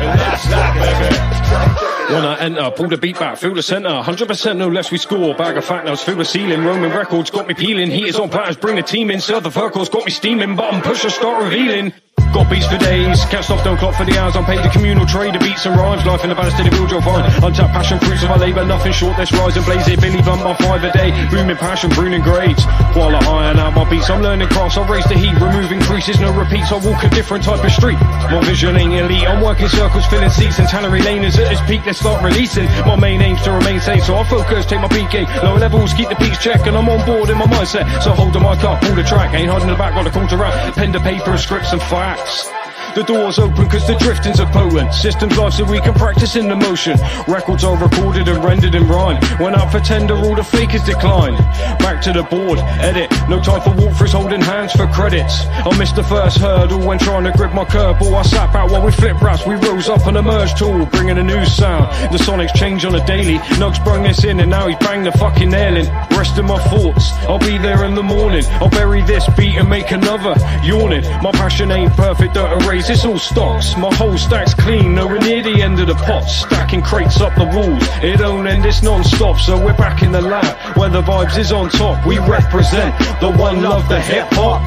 And 0.00 0.18
that's 0.18 0.44
that, 0.48 0.72
baby. 0.74 2.14
When 2.14 2.24
I 2.24 2.38
enter, 2.38 2.70
pull 2.70 2.88
the 2.88 2.96
beat 2.96 3.18
back, 3.18 3.36
feel 3.36 3.52
the 3.52 3.62
center. 3.62 3.88
100% 3.88 4.56
no 4.56 4.68
less 4.68 4.92
we 4.92 4.98
score. 4.98 5.34
Bag 5.34 5.56
of 5.56 5.64
fat 5.64 5.84
now, 5.84 5.96
feel 5.96 6.16
the 6.16 6.24
ceiling. 6.24 6.64
Roman 6.64 6.92
records 6.92 7.30
got 7.30 7.48
me 7.48 7.54
peeling. 7.54 7.90
Heaters 7.90 8.20
on 8.20 8.30
platters, 8.30 8.56
bring 8.56 8.76
the 8.76 8.82
team 8.82 9.10
in. 9.10 9.20
Serve 9.20 9.42
the 9.42 9.50
Furcals 9.50 9.90
got 9.90 10.04
me 10.04 10.12
steaming. 10.12 10.54
Button 10.54 10.82
pusher, 10.82 11.10
start 11.10 11.42
revealing. 11.42 11.92
Got 12.36 12.50
beats 12.52 12.68
for 12.68 12.76
days, 12.76 13.24
can't 13.32 13.40
stop, 13.40 13.64
don't 13.64 13.80
clock 13.80 13.96
for 13.96 14.04
the 14.04 14.12
hours. 14.20 14.36
I'm 14.36 14.44
paid 14.44 14.60
the 14.60 14.68
communal 14.68 15.06
trade 15.08 15.32
of 15.32 15.40
beats 15.40 15.64
and 15.64 15.72
rhymes. 15.72 16.04
Life 16.04 16.20
in 16.20 16.28
the 16.28 16.36
balance 16.36 16.52
to 16.60 16.68
the 16.68 16.68
build 16.68 16.92
find. 17.00 17.24
Untapped 17.40 17.72
passion, 17.72 17.96
fruits 17.98 18.22
of 18.24 18.28
my 18.28 18.36
labour, 18.36 18.60
nothing 18.60 18.92
short. 18.92 19.16
And 19.16 19.24
blaze 19.64 19.88
it. 19.88 20.04
Billy 20.04 20.20
Bump 20.20 20.44
by 20.44 20.52
five 20.60 20.84
a 20.84 20.92
day. 20.92 21.16
Booming 21.32 21.56
passion, 21.56 21.88
pruning 21.88 22.20
grades. 22.20 22.60
While 22.92 23.16
I 23.16 23.24
iron 23.24 23.56
out 23.56 23.72
my 23.72 23.88
beats, 23.88 24.10
I'm 24.10 24.20
learning 24.20 24.52
crafts. 24.52 24.76
I 24.76 24.84
raise 24.84 25.08
the 25.08 25.16
heat, 25.16 25.32
removing 25.40 25.80
creases, 25.80 26.20
no 26.20 26.28
repeats. 26.28 26.68
I 26.72 26.76
walk 26.76 27.04
a 27.04 27.08
different 27.08 27.42
type 27.42 27.64
of 27.64 27.72
street. 27.72 27.96
My 27.96 28.44
vision 28.44 28.76
ain't 28.76 28.92
elite. 28.92 29.24
I'm 29.24 29.40
working 29.40 29.68
circles, 29.72 30.04
filling 30.12 30.28
seats, 30.28 30.58
and 30.58 30.68
Tannery 30.68 31.00
Lane 31.00 31.24
is 31.24 31.38
at 31.40 31.50
its 31.50 31.64
peak. 31.64 31.86
Let's 31.86 32.00
start 32.00 32.22
releasing. 32.22 32.68
My 32.84 32.96
main 32.96 33.22
aim's 33.22 33.40
to 33.48 33.52
remain 33.52 33.80
safe, 33.80 34.04
so 34.04 34.14
I 34.14 34.28
focus, 34.28 34.66
take 34.66 34.84
my 34.84 34.88
PK. 34.88 35.24
Lower 35.42 35.58
levels, 35.58 35.94
keep 35.94 36.10
the 36.10 36.16
beats 36.16 36.36
check, 36.36 36.66
and 36.66 36.76
I'm 36.76 36.88
on 36.90 37.00
board 37.06 37.30
in 37.30 37.38
my 37.38 37.46
mindset. 37.46 37.88
So 38.04 38.12
hold 38.12 38.34
the 38.34 38.40
mic 38.40 38.60
up, 38.60 38.82
pull 38.82 38.94
the 38.94 39.04
track. 39.04 39.32
Ain't 39.32 39.48
hiding 39.48 39.68
in 39.68 39.72
the 39.72 39.80
back, 39.80 39.94
got 39.94 40.06
a 40.06 40.10
call 40.10 40.28
to 40.28 40.36
rap. 40.36 40.74
Pen 40.74 40.92
to 40.92 41.00
paper, 41.00 41.38
scripts 41.38 41.72
and 41.72 41.80
facts. 42.06 42.65
The 42.96 43.02
door's 43.02 43.38
open 43.38 43.68
cause 43.68 43.86
the 43.86 43.94
drifting's 43.96 44.40
are 44.40 44.50
potent. 44.50 44.94
Systems 44.94 45.36
live 45.36 45.52
so 45.52 45.64
we 45.64 45.80
can 45.80 45.92
practice 45.92 46.34
in 46.34 46.48
the 46.48 46.56
motion. 46.56 46.96
Records 47.28 47.62
are 47.62 47.76
recorded 47.76 48.26
and 48.26 48.42
rendered 48.42 48.74
in 48.74 48.88
rhyme. 48.88 49.20
Went 49.38 49.54
out 49.54 49.70
for 49.70 49.80
tender, 49.80 50.14
all 50.14 50.34
the 50.34 50.42
fakers 50.42 50.82
declined. 50.82 51.36
Back 51.84 52.00
to 52.04 52.14
the 52.14 52.22
board, 52.22 52.58
edit. 52.80 53.12
No 53.28 53.38
time 53.38 53.60
for 53.60 53.76
walkthroughs, 53.76 54.14
holding 54.14 54.40
hands 54.40 54.72
for 54.72 54.86
credits. 54.86 55.44
I 55.44 55.76
missed 55.76 55.96
the 55.96 56.04
first 56.04 56.38
hurdle 56.38 56.86
when 56.86 56.98
trying 56.98 57.24
to 57.24 57.32
grip 57.32 57.52
my 57.52 57.66
curveball. 57.66 58.14
I 58.14 58.22
sat 58.22 58.50
back 58.50 58.70
while 58.70 58.82
we 58.82 58.90
flip 58.92 59.20
raps. 59.20 59.44
We 59.46 59.56
rose 59.56 59.90
up 59.90 60.06
and 60.06 60.16
emerged 60.16 60.56
tall, 60.56 60.86
bringing 60.86 61.18
a 61.18 61.22
new 61.22 61.44
sound. 61.44 61.92
The 62.10 62.16
sonics 62.16 62.54
change 62.54 62.86
on 62.86 62.94
a 62.94 63.04
daily. 63.04 63.36
Nugs 63.60 63.84
brung 63.84 64.04
this 64.04 64.24
in 64.24 64.40
and 64.40 64.50
now 64.50 64.68
he's 64.68 64.78
banged 64.78 65.04
the 65.04 65.12
fucking 65.12 65.50
nail 65.50 65.76
in. 65.76 65.84
Rest 66.16 66.38
in 66.38 66.46
my 66.46 66.58
thoughts, 66.70 67.12
I'll 67.28 67.38
be 67.38 67.58
there 67.58 67.84
in 67.84 67.94
the 67.94 68.02
morning. 68.02 68.44
I'll 68.52 68.70
bury 68.70 69.02
this 69.02 69.28
beat 69.36 69.58
and 69.58 69.68
make 69.68 69.90
another. 69.90 70.34
Yawning, 70.64 71.02
my 71.22 71.32
passion 71.32 71.70
ain't 71.70 71.92
perfect, 71.92 72.32
don't 72.32 72.62
erase. 72.62 72.85
It's 72.88 73.04
all 73.04 73.18
stocks. 73.18 73.76
My 73.76 73.92
whole 73.94 74.16
stack's 74.16 74.54
clean, 74.54 74.94
nowhere 74.94 75.18
near 75.18 75.42
the 75.42 75.60
end 75.60 75.80
of 75.80 75.88
the 75.88 75.94
pot. 75.94 76.22
Stacking 76.22 76.82
crates 76.82 77.20
up 77.20 77.34
the 77.34 77.44
walls. 77.44 77.82
It 78.00 78.18
don't 78.18 78.46
end, 78.46 78.64
it's 78.64 78.80
non-stop. 78.80 79.38
So 79.40 79.58
we're 79.58 79.76
back 79.76 80.02
in 80.02 80.12
the 80.12 80.20
lab 80.20 80.76
where 80.76 80.88
the 80.88 81.02
vibes 81.02 81.36
is 81.36 81.50
on 81.50 81.68
top. 81.68 82.06
We 82.06 82.18
represent 82.18 82.96
the 83.20 83.32
one 83.32 83.60
love, 83.62 83.88
the 83.88 84.00
hip 84.00 84.28
hop. 84.30 84.62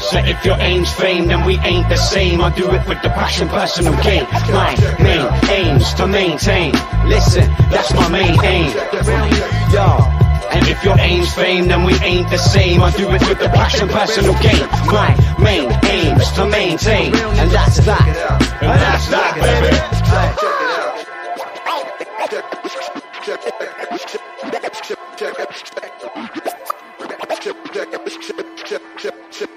So 0.00 0.18
if 0.18 0.44
your 0.44 0.56
aim's 0.58 0.92
fame, 0.92 1.28
then 1.28 1.46
we 1.46 1.56
ain't 1.58 1.88
the 1.88 1.96
same. 1.96 2.40
I 2.40 2.50
do 2.50 2.66
it 2.72 2.86
with 2.88 3.00
the 3.02 3.10
passion, 3.10 3.48
personal 3.48 3.94
gain. 4.02 4.24
My 4.50 4.74
main 4.98 5.50
aim's 5.50 5.94
to 5.94 6.08
maintain. 6.08 6.72
Listen, 7.06 7.48
that's 7.70 7.94
my 7.94 8.08
main 8.08 8.44
aim. 8.44 8.72
Yo. 9.72 10.25
And 10.56 10.66
if 10.68 10.82
your 10.82 10.98
aim's 10.98 11.34
fame, 11.34 11.68
then 11.68 11.84
we 11.84 11.92
ain't 12.00 12.30
the 12.30 12.38
same. 12.38 12.82
I 12.82 12.90
do 12.92 13.10
it 13.10 13.20
with 13.28 13.38
the 13.38 13.50
passion, 13.50 13.88
personal 13.88 14.32
gain. 14.40 14.66
My 14.86 15.12
main 15.38 15.70
aim's 15.84 16.32
to 16.32 16.46
maintain. 16.46 17.14
And 17.14 17.50
that's 17.50 17.76
that. 17.84 18.08
And 18.62 18.80
that's 18.80 19.06
that, 19.08 19.34
baby. 19.36 19.76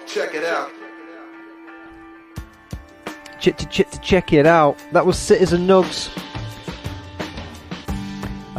Check 0.05 0.33
it 0.33 0.43
out. 0.43 0.69
Chit 3.39 3.57
to 3.57 3.65
chit 3.67 3.91
to 3.93 3.99
check 4.01 4.33
it 4.33 4.45
out. 4.45 4.77
That 4.91 5.05
was 5.05 5.17
Citizen 5.17 5.65
Nugs. 5.65 6.09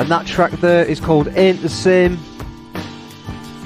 And 0.01 0.09
that 0.09 0.27
track 0.27 0.53
there 0.53 0.83
is 0.83 0.99
called 0.99 1.29
Ain't 1.37 1.61
the 1.61 1.69
Same. 1.69 2.19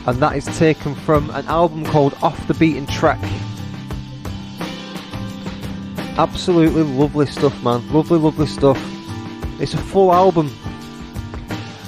And 0.05 0.19
that 0.19 0.35
is 0.35 0.45
taken 0.59 0.97
from 0.97 1.31
an 1.31 1.47
album 1.47 1.85
called 1.85 2.12
Off 2.23 2.49
the 2.49 2.55
Beaten 2.55 2.87
Track. 2.87 3.21
Absolutely 6.19 6.83
lovely 6.83 7.26
stuff, 7.26 7.62
man. 7.62 7.88
Lovely, 7.93 8.19
lovely 8.19 8.49
stuff. 8.49 8.76
It's 9.61 9.75
a 9.75 9.79
full 9.79 10.12
album. 10.12 10.53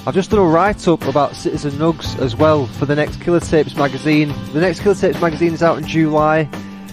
I've 0.05 0.13
just 0.13 0.31
done 0.31 0.39
a 0.39 0.43
write 0.43 0.87
up 0.87 1.05
about 1.07 1.35
Citizen 1.35 1.71
Nugs 1.71 2.17
as 2.17 2.33
well 2.37 2.67
for 2.67 2.85
the 2.85 2.95
next 2.95 3.19
Killer 3.19 3.41
Tapes 3.41 3.75
magazine. 3.75 4.33
The 4.53 4.61
next 4.61 4.79
Killer 4.79 4.95
Tapes 4.95 5.19
magazine 5.19 5.55
is 5.55 5.61
out 5.61 5.77
in 5.77 5.85
July. 5.85 6.49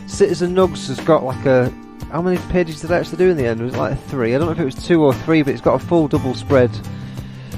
Citizen 0.09 0.57
Nugs 0.57 0.89
has 0.89 0.99
got 0.99 1.23
like 1.23 1.47
a. 1.47 1.73
How 2.11 2.21
many 2.21 2.39
pages 2.49 2.81
did 2.81 2.91
I 2.91 2.99
actually 2.99 3.19
do 3.19 3.31
in 3.31 3.37
the 3.37 3.47
end? 3.47 3.61
It 3.61 3.65
was 3.65 3.77
like 3.77 3.97
three. 4.07 4.35
I 4.35 4.39
don't 4.39 4.49
know 4.49 4.53
if 4.53 4.59
it 4.59 4.65
was 4.65 4.85
two 4.85 5.05
or 5.05 5.15
three, 5.15 5.43
but 5.43 5.53
it's 5.53 5.63
got 5.63 5.81
a 5.81 5.87
full 5.87 6.09
double 6.09 6.35
spread. 6.35 6.73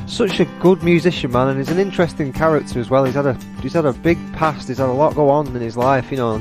Such 0.06 0.38
a 0.40 0.44
good 0.60 0.82
musician, 0.82 1.32
man, 1.32 1.48
and 1.48 1.58
he's 1.58 1.70
an 1.70 1.78
interesting 1.78 2.32
character 2.32 2.78
as 2.78 2.88
well. 2.88 3.04
He's 3.04 3.14
had 3.14 3.26
a 3.26 3.34
he's 3.60 3.72
had 3.72 3.84
a 3.84 3.92
big 3.92 4.18
past. 4.34 4.68
He's 4.68 4.78
had 4.78 4.88
a 4.88 4.92
lot 4.92 5.14
go 5.14 5.28
on 5.28 5.48
in 5.48 5.54
his 5.54 5.76
life, 5.76 6.10
you 6.10 6.16
know. 6.16 6.38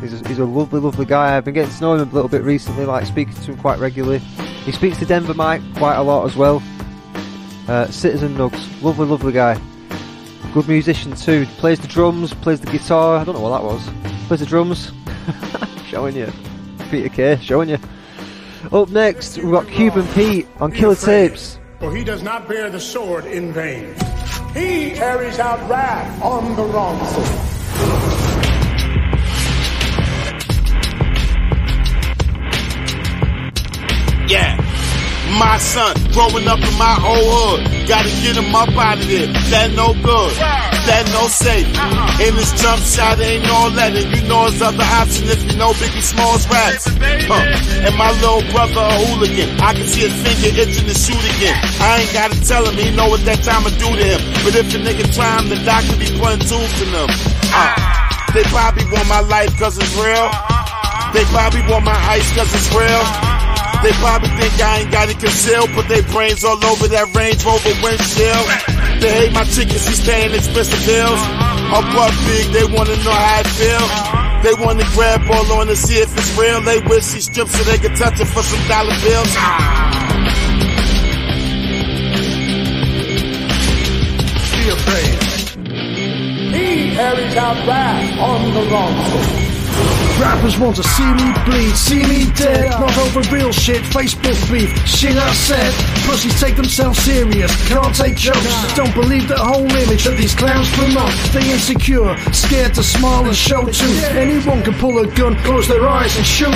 He's 0.00 0.20
a, 0.20 0.28
he's 0.28 0.38
a 0.38 0.44
lovely, 0.44 0.80
lovely 0.80 1.04
guy. 1.04 1.36
I've 1.36 1.44
been 1.44 1.54
getting 1.54 1.72
to 1.72 1.80
know 1.80 1.94
him 1.94 2.08
a 2.08 2.12
little 2.12 2.28
bit 2.28 2.42
recently, 2.42 2.86
like 2.86 3.06
speaking 3.06 3.34
to 3.34 3.52
him 3.52 3.58
quite 3.58 3.78
regularly. 3.78 4.18
He 4.64 4.72
speaks 4.72 4.98
to 4.98 5.06
Denver 5.06 5.34
Mike 5.34 5.62
quite 5.76 5.96
a 5.96 6.02
lot 6.02 6.24
as 6.24 6.36
well. 6.36 6.62
Uh, 7.68 7.86
Citizen 7.88 8.34
Nugs, 8.34 8.82
lovely, 8.82 9.06
lovely 9.06 9.32
guy. 9.32 9.60
Good 10.54 10.68
musician 10.68 11.14
too. 11.14 11.46
Plays 11.58 11.80
the 11.80 11.88
drums, 11.88 12.34
plays 12.34 12.60
the 12.60 12.70
guitar. 12.70 13.18
I 13.18 13.24
don't 13.24 13.34
know 13.34 13.40
what 13.40 13.58
that 13.58 13.64
was. 13.64 13.88
Plays 14.26 14.40
the 14.40 14.46
drums. 14.46 14.90
showing 15.86 16.16
you. 16.16 16.32
Peter 16.90 17.08
Kay, 17.08 17.38
showing 17.40 17.68
you. 17.68 17.78
Up 18.72 18.88
next, 18.88 19.38
we've 19.38 19.52
got 19.52 19.68
Cuban 19.68 20.06
Pete 20.08 20.46
on 20.60 20.72
Killer 20.72 20.96
Tapes. 20.96 21.58
For 21.82 21.92
he 21.92 22.04
does 22.04 22.22
not 22.22 22.46
bear 22.48 22.70
the 22.70 22.78
sword 22.78 23.26
in 23.26 23.52
vain. 23.52 23.92
He 24.54 24.92
carries 24.92 25.40
out 25.40 25.68
wrath 25.68 26.22
on 26.22 26.54
the 26.54 26.62
wrongful. 26.62 28.11
My 35.38 35.56
son, 35.58 35.96
growing 36.12 36.46
up 36.46 36.60
in 36.60 36.76
my 36.76 36.96
old 37.00 37.24
hood. 37.24 37.88
Gotta 37.88 38.12
get 38.20 38.36
him 38.36 38.54
up 38.54 38.68
out 38.76 39.00
of 39.00 39.08
there. 39.08 39.26
That 39.48 39.72
no 39.72 39.96
good. 39.96 40.32
That 40.84 41.08
no 41.16 41.24
safe. 41.28 41.64
Uh-huh. 41.72 42.26
In 42.28 42.36
this 42.36 42.52
jump 42.60 42.82
shot, 42.84 43.16
ain't 43.16 43.42
no 43.48 43.72
letting. 43.72 44.12
You 44.12 44.22
know 44.28 44.46
his 44.46 44.60
other 44.60 44.84
option 44.84 45.32
if 45.32 45.40
you 45.48 45.56
know 45.56 45.72
Biggie 45.80 46.04
Smalls 46.04 46.44
raps. 46.52 46.84
Huh. 47.26 47.88
And 47.88 47.96
my 47.96 48.12
little 48.20 48.44
brother 48.52 48.84
a 48.84 48.96
hooligan. 49.08 49.56
I 49.60 49.72
can 49.72 49.88
see 49.88 50.04
his 50.04 50.14
finger 50.20 50.52
itching 50.52 50.84
to 50.84 50.94
shoot 50.94 51.24
again. 51.36 51.56
I 51.80 52.04
ain't 52.04 52.12
gotta 52.12 52.38
tell 52.44 52.68
him, 52.68 52.76
he 52.76 52.92
know 52.92 53.08
what 53.08 53.24
that 53.24 53.40
time 53.40 53.64
to 53.64 53.72
do 53.80 53.88
to 53.88 54.04
him. 54.04 54.20
But 54.44 54.52
if 54.52 54.68
the 54.68 54.84
nigga 54.84 55.08
try 55.16 55.40
him, 55.40 55.48
the 55.48 55.58
doctor 55.64 55.96
be 55.96 56.12
putting 56.20 56.44
tubes 56.44 56.76
in 56.84 56.92
him. 56.92 57.08
Uh. 57.50 58.02
They 58.32 58.44
probably 58.48 58.84
want 58.88 59.08
my 59.08 59.20
life 59.20 59.52
cause 59.58 59.76
it's 59.76 59.92
real. 59.96 60.08
Uh-huh, 60.08 60.32
uh-huh. 60.32 61.12
They 61.12 61.24
probably 61.24 61.60
want 61.68 61.84
my 61.84 61.96
ice 62.08 62.24
cause 62.34 62.48
it's 62.54 62.72
real. 62.72 63.41
They 63.82 63.90
probably 63.98 64.30
think 64.38 64.54
I 64.62 64.78
ain't 64.78 64.92
got 64.92 65.10
it 65.10 65.18
concealed. 65.18 65.70
Put 65.74 65.88
their 65.88 66.06
brains 66.14 66.44
all 66.44 66.54
over 66.64 66.86
that 66.86 67.10
Range 67.18 67.42
Rover 67.42 67.74
windshield. 67.82 68.46
They 69.02 69.26
hate 69.26 69.32
my 69.34 69.42
tickets, 69.42 69.82
we 69.90 69.94
stay 69.98 70.26
in 70.26 70.30
expensive 70.30 70.78
hills. 70.86 71.18
I'm 71.18 71.82
buck 71.90 72.14
big, 72.30 72.46
they 72.54 72.62
wanna 72.62 72.94
know 73.02 73.10
how 73.10 73.40
I 73.40 73.44
feel. 73.58 73.84
They 74.46 74.54
wanna 74.62 74.86
grab 74.94 75.26
all 75.26 75.58
on 75.58 75.66
to 75.66 75.74
see 75.74 75.98
if 75.98 76.16
it's 76.16 76.38
real. 76.38 76.60
They 76.60 76.78
wish 76.86 77.10
he 77.12 77.20
stripped 77.20 77.50
so 77.50 77.64
they 77.64 77.78
could 77.78 77.96
touch 77.96 78.20
it 78.20 78.26
for 78.30 78.42
some 78.46 78.62
dollar 78.70 78.94
bills. 79.02 79.34
Be 84.54 84.62
afraid. 84.78 85.18
He 86.54 86.94
carries 86.94 87.36
out 87.36 87.66
wrath 87.66 88.18
on 88.20 88.54
the 88.54 88.62
wrongful. 88.70 89.41
Rappers 90.22 90.56
want 90.56 90.76
to 90.76 90.84
see 90.84 91.12
me 91.18 91.34
bleed, 91.44 91.74
see 91.74 92.06
me 92.06 92.30
dead. 92.38 92.70
Not 92.70 92.96
over 92.98 93.22
real 93.34 93.50
shit, 93.50 93.82
Facebook 93.82 94.38
beef, 94.52 94.70
shit 94.86 95.16
I 95.16 95.32
said. 95.34 95.74
Pussies 96.06 96.38
take 96.40 96.54
themselves 96.54 97.00
serious, 97.00 97.50
can't 97.66 97.92
take 97.92 98.14
jokes. 98.14 98.46
Don't 98.76 98.94
believe 98.94 99.26
the 99.26 99.36
whole 99.36 99.66
image 99.66 100.04
that 100.04 100.16
these 100.16 100.32
clowns 100.32 100.70
promote. 100.78 101.10
They 101.34 101.50
insecure, 101.50 102.14
scared 102.30 102.74
to 102.74 102.84
smile 102.84 103.26
and 103.26 103.34
show 103.34 103.66
too. 103.66 103.90
Anyone 104.14 104.62
can 104.62 104.74
pull 104.74 104.98
a 105.00 105.08
gun, 105.10 105.34
close 105.42 105.66
their 105.66 105.88
eyes 105.88 106.16
and 106.16 106.24
shoot. 106.24 106.54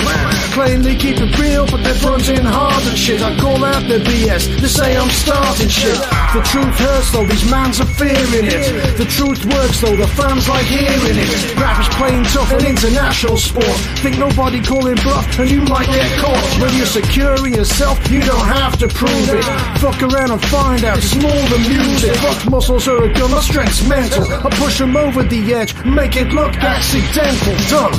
Claim 0.55 0.81
they 0.81 0.95
keep 0.95 1.19
it 1.19 1.37
real, 1.37 1.67
but 1.67 1.83
they're 1.83 1.99
fronting 1.99 2.45
hard 2.45 2.87
and 2.87 2.97
shit. 2.97 3.21
I 3.21 3.37
call 3.37 3.65
out 3.65 3.83
their 3.89 3.99
BS, 3.99 4.61
they 4.61 4.67
say 4.67 4.95
I'm 4.95 5.09
starting 5.09 5.67
shit. 5.67 5.99
The 6.31 6.41
truth 6.47 6.79
hurts 6.79 7.11
though, 7.11 7.25
these 7.25 7.43
mans 7.51 7.81
are 7.81 7.91
fearing 7.99 8.47
it. 8.47 8.95
The 8.95 9.05
truth 9.11 9.43
works 9.43 9.81
though, 9.81 9.97
the 9.97 10.07
fans 10.07 10.47
like 10.47 10.65
hearing 10.65 11.19
it. 11.19 11.57
Rappers 11.59 11.89
playing 11.99 12.23
tough 12.31 12.51
and 12.53 12.63
international 12.63 13.35
sport. 13.61 13.79
Think 13.99 14.17
nobody 14.17 14.61
calling 14.61 14.95
bluff 14.95 15.39
and 15.39 15.49
you 15.49 15.61
might 15.61 15.87
get 15.87 16.19
caught. 16.19 16.61
When 16.61 16.75
you're 16.75 16.85
secure 16.85 17.47
in 17.47 17.53
yourself, 17.53 18.11
you 18.11 18.21
don't 18.21 18.47
have 18.47 18.77
to 18.79 18.87
prove 18.87 19.29
it. 19.29 19.43
Fuck 19.79 20.01
around 20.03 20.31
and 20.31 20.41
find 20.45 20.83
out, 20.83 20.97
it's 20.97 21.15
more 21.15 21.31
than 21.31 21.61
music. 21.61 22.15
Fuck 22.15 22.49
muscles 22.49 22.87
are 22.87 23.03
a 23.03 23.13
gun, 23.13 23.31
my 23.31 23.41
strength's 23.41 23.87
mental. 23.87 24.23
I 24.31 24.49
push 24.51 24.77
them 24.77 24.95
over 24.95 25.23
the 25.23 25.53
edge, 25.53 25.73
make 25.85 26.15
it 26.15 26.29
look 26.33 26.55
accidental. 26.55 27.55
Done. 27.69 27.93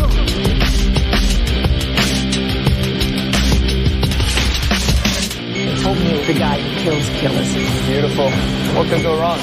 They 5.98 6.34
the 6.34 6.38
guy 6.38 6.60
who 6.60 6.82
kills 6.82 7.08
killers. 7.20 7.54
Beautiful. 7.86 8.30
What 8.76 8.88
could 8.88 9.02
go 9.02 9.18
wrong? 9.18 9.38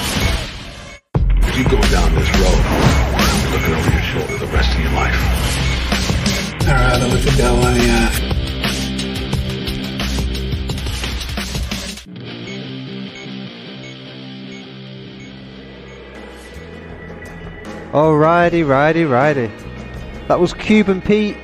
If 1.48 1.58
you 1.58 1.64
go 1.64 1.82
down 1.90 2.16
this 2.16 2.30
road, 2.40 2.62
you're 3.42 3.52
looking 3.52 3.74
over 3.74 3.92
your 3.92 4.02
shoulder 4.02 4.38
the 4.38 4.52
rest 4.52 4.76
of 4.76 4.80
your 4.82 4.92
life. 4.92 5.65
I'd 6.68 6.72
rather 6.72 7.08
look 7.08 7.22
the 7.22 7.32
devil 7.38 7.68
in 7.68 7.78
the 7.78 7.92
eye. 7.92 8.36
Alrighty, 17.94 18.68
righty, 18.68 19.06
righty. 19.06 19.50
That 20.28 20.40
was 20.40 20.54
Cuban 20.54 21.02
Pete. 21.02 21.38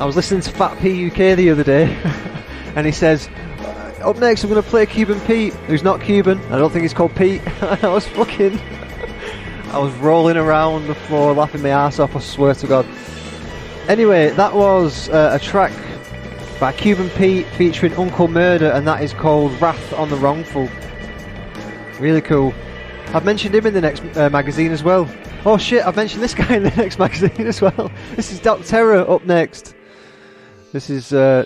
I 0.00 0.04
was 0.04 0.16
listening 0.16 0.40
to 0.40 0.50
Fat 0.50 0.76
P 0.80 1.06
UK 1.06 1.36
the 1.36 1.50
other 1.50 1.62
day, 1.62 1.94
and 2.74 2.84
he 2.84 2.92
says, 2.92 3.28
"Uh, 3.60 4.08
"Up 4.10 4.16
next, 4.16 4.42
I'm 4.42 4.50
going 4.50 4.60
to 4.60 4.68
play 4.68 4.86
Cuban 4.86 5.20
Pete, 5.20 5.52
who's 5.68 5.84
not 5.84 6.00
Cuban. 6.00 6.40
I 6.50 6.58
don't 6.58 6.72
think 6.72 6.82
he's 6.82 6.94
called 6.94 7.14
Pete." 7.14 7.42
I 7.62 7.88
was 7.88 8.06
fucking, 8.08 8.58
I 9.70 9.78
was 9.78 9.94
rolling 9.96 10.36
around 10.36 10.88
the 10.88 10.94
floor, 10.94 11.34
laughing 11.34 11.62
my 11.62 11.68
ass 11.68 12.00
off. 12.00 12.16
I 12.16 12.20
swear 12.20 12.54
to 12.54 12.66
God. 12.66 12.86
Anyway, 13.88 14.30
that 14.30 14.54
was 14.54 15.10
uh, 15.10 15.30
a 15.32 15.38
track 15.38 15.72
by 16.58 16.72
Cuban 16.72 17.10
Pete 17.10 17.46
featuring 17.48 17.92
Uncle 17.94 18.28
Murder, 18.28 18.70
and 18.70 18.86
that 18.86 19.02
is 19.02 19.12
called 19.12 19.52
"Wrath 19.60 19.92
on 19.92 20.08
the 20.08 20.16
Wrongful." 20.16 20.70
Really 22.00 22.22
cool. 22.22 22.54
I've 23.08 23.26
mentioned 23.26 23.54
him 23.54 23.66
in 23.66 23.74
the 23.74 23.82
next 23.82 24.02
uh, 24.16 24.30
magazine 24.30 24.72
as 24.72 24.82
well. 24.82 25.08
Oh 25.44 25.58
shit, 25.58 25.86
I've 25.86 25.96
mentioned 25.96 26.22
this 26.22 26.34
guy 26.42 26.56
in 26.56 26.62
the 26.62 26.70
next 26.70 26.98
magazine 26.98 27.46
as 27.46 27.60
well. 27.60 27.92
This 28.16 28.32
is 28.32 28.40
Doc 28.40 28.64
Terror 28.64 29.08
up 29.08 29.26
next. 29.26 29.74
This 30.72 30.88
is 30.88 31.12
uh, 31.12 31.44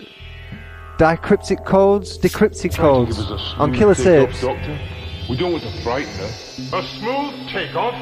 Decryptic 0.97 1.65
Codes, 1.67 2.17
Decryptic 2.19 2.75
Codes 2.75 3.19
on 3.59 3.75
Killer 3.75 3.97
Tapes. 3.97 4.43
Doctor. 4.43 4.79
We 5.29 5.37
don't 5.37 5.53
want 5.53 5.65
to 5.65 5.83
frighten 5.83 6.15
her. 6.15 6.79
A 6.79 6.83
smooth 6.83 7.49
takeoff? 7.49 7.95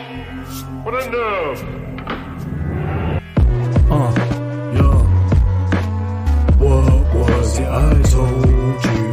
What 0.84 0.94
a 0.94 1.10
nerve! 1.10 1.85
I 7.64 8.02
told 8.02 8.84
you? 8.84 9.06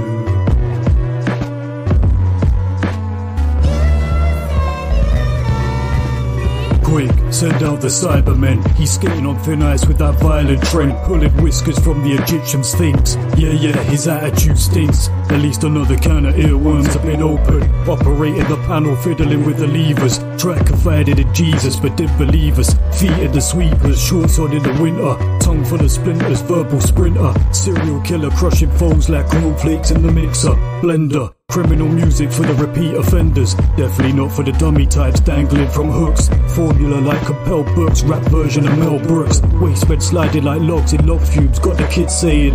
Quick, 6.84 7.12
send 7.34 7.64
out 7.64 7.82
the 7.82 7.88
Cybermen. 7.88 8.64
He's 8.76 8.92
skating 8.92 9.26
on 9.26 9.38
thin 9.40 9.64
ice 9.64 9.86
with 9.88 9.98
that 9.98 10.16
violent 10.20 10.64
trend, 10.66 10.96
pulling 11.06 11.32
whiskers 11.42 11.80
from 11.80 12.04
the 12.04 12.14
Egyptian 12.22 12.64
sphinx. 12.64 13.16
Yeah, 13.36 13.50
yeah, 13.50 13.82
his 13.84 14.08
attitude 14.08 14.60
stinks. 14.60 15.10
At 15.30 15.40
least 15.40 15.64
another 15.64 15.98
can 15.98 16.28
of 16.28 16.36
earworms 16.36 16.94
have 16.94 17.02
been 17.02 17.24
opened. 17.24 17.64
Operating 17.90 18.48
the 18.48 18.58
panel, 18.68 18.96
fiddling 18.98 19.44
with 19.44 19.58
the 19.58 19.68
levers. 19.68 20.20
Try 20.38 20.62
confided 20.64 21.20
in 21.20 21.34
Jesus, 21.34 21.80
but 21.80 21.96
didn't 21.96 22.18
believe 22.18 22.60
us. 22.60 22.74
Feet 23.00 23.18
in 23.20 23.32
the 23.32 23.42
sweepers, 23.42 24.02
shorts 24.02 24.40
on 24.40 24.52
in 24.52 24.64
the 24.64 24.74
winter. 24.82 25.40
Tongue 25.40 25.64
full 25.66 25.82
of 25.82 25.92
splinters, 25.92 26.42
verbal 26.42 26.82
sprinter. 26.82 27.34
Serial 27.52 28.02
killer 28.02 28.30
crushing 28.32 28.72
foes 28.72 29.10
like 29.10 29.28
cornflakes 29.28 29.92
in 29.92 30.02
the 30.02 30.12
mixer. 30.12 30.56
Blender. 30.82 31.34
Criminal 31.50 31.88
music 31.88 32.32
for 32.32 32.44
the 32.44 32.54
repeat 32.56 32.96
offenders. 32.96 33.54
Definitely 33.78 34.14
not 34.14 34.32
for 34.32 34.44
the 34.44 34.52
dummy 34.54 34.88
types 34.88 35.20
dangling 35.20 35.70
from 35.70 35.90
hooks. 35.92 36.30
Formula 36.56 37.00
like 37.00 37.26
compelled 37.26 37.68
books, 37.76 38.04
rap 38.04 38.24
version 38.24 38.68
of 38.68 38.78
Mel 38.78 39.00
Brooks. 39.00 39.42
Waistbed 39.62 40.02
sliding 40.02 40.44
like 40.44 40.62
logs 40.62 40.94
in 40.94 41.06
log 41.06 41.22
fumes. 41.22 41.60
Got 41.60 41.78
the 41.78 41.88
kids 41.88 42.18
saying. 42.18 42.54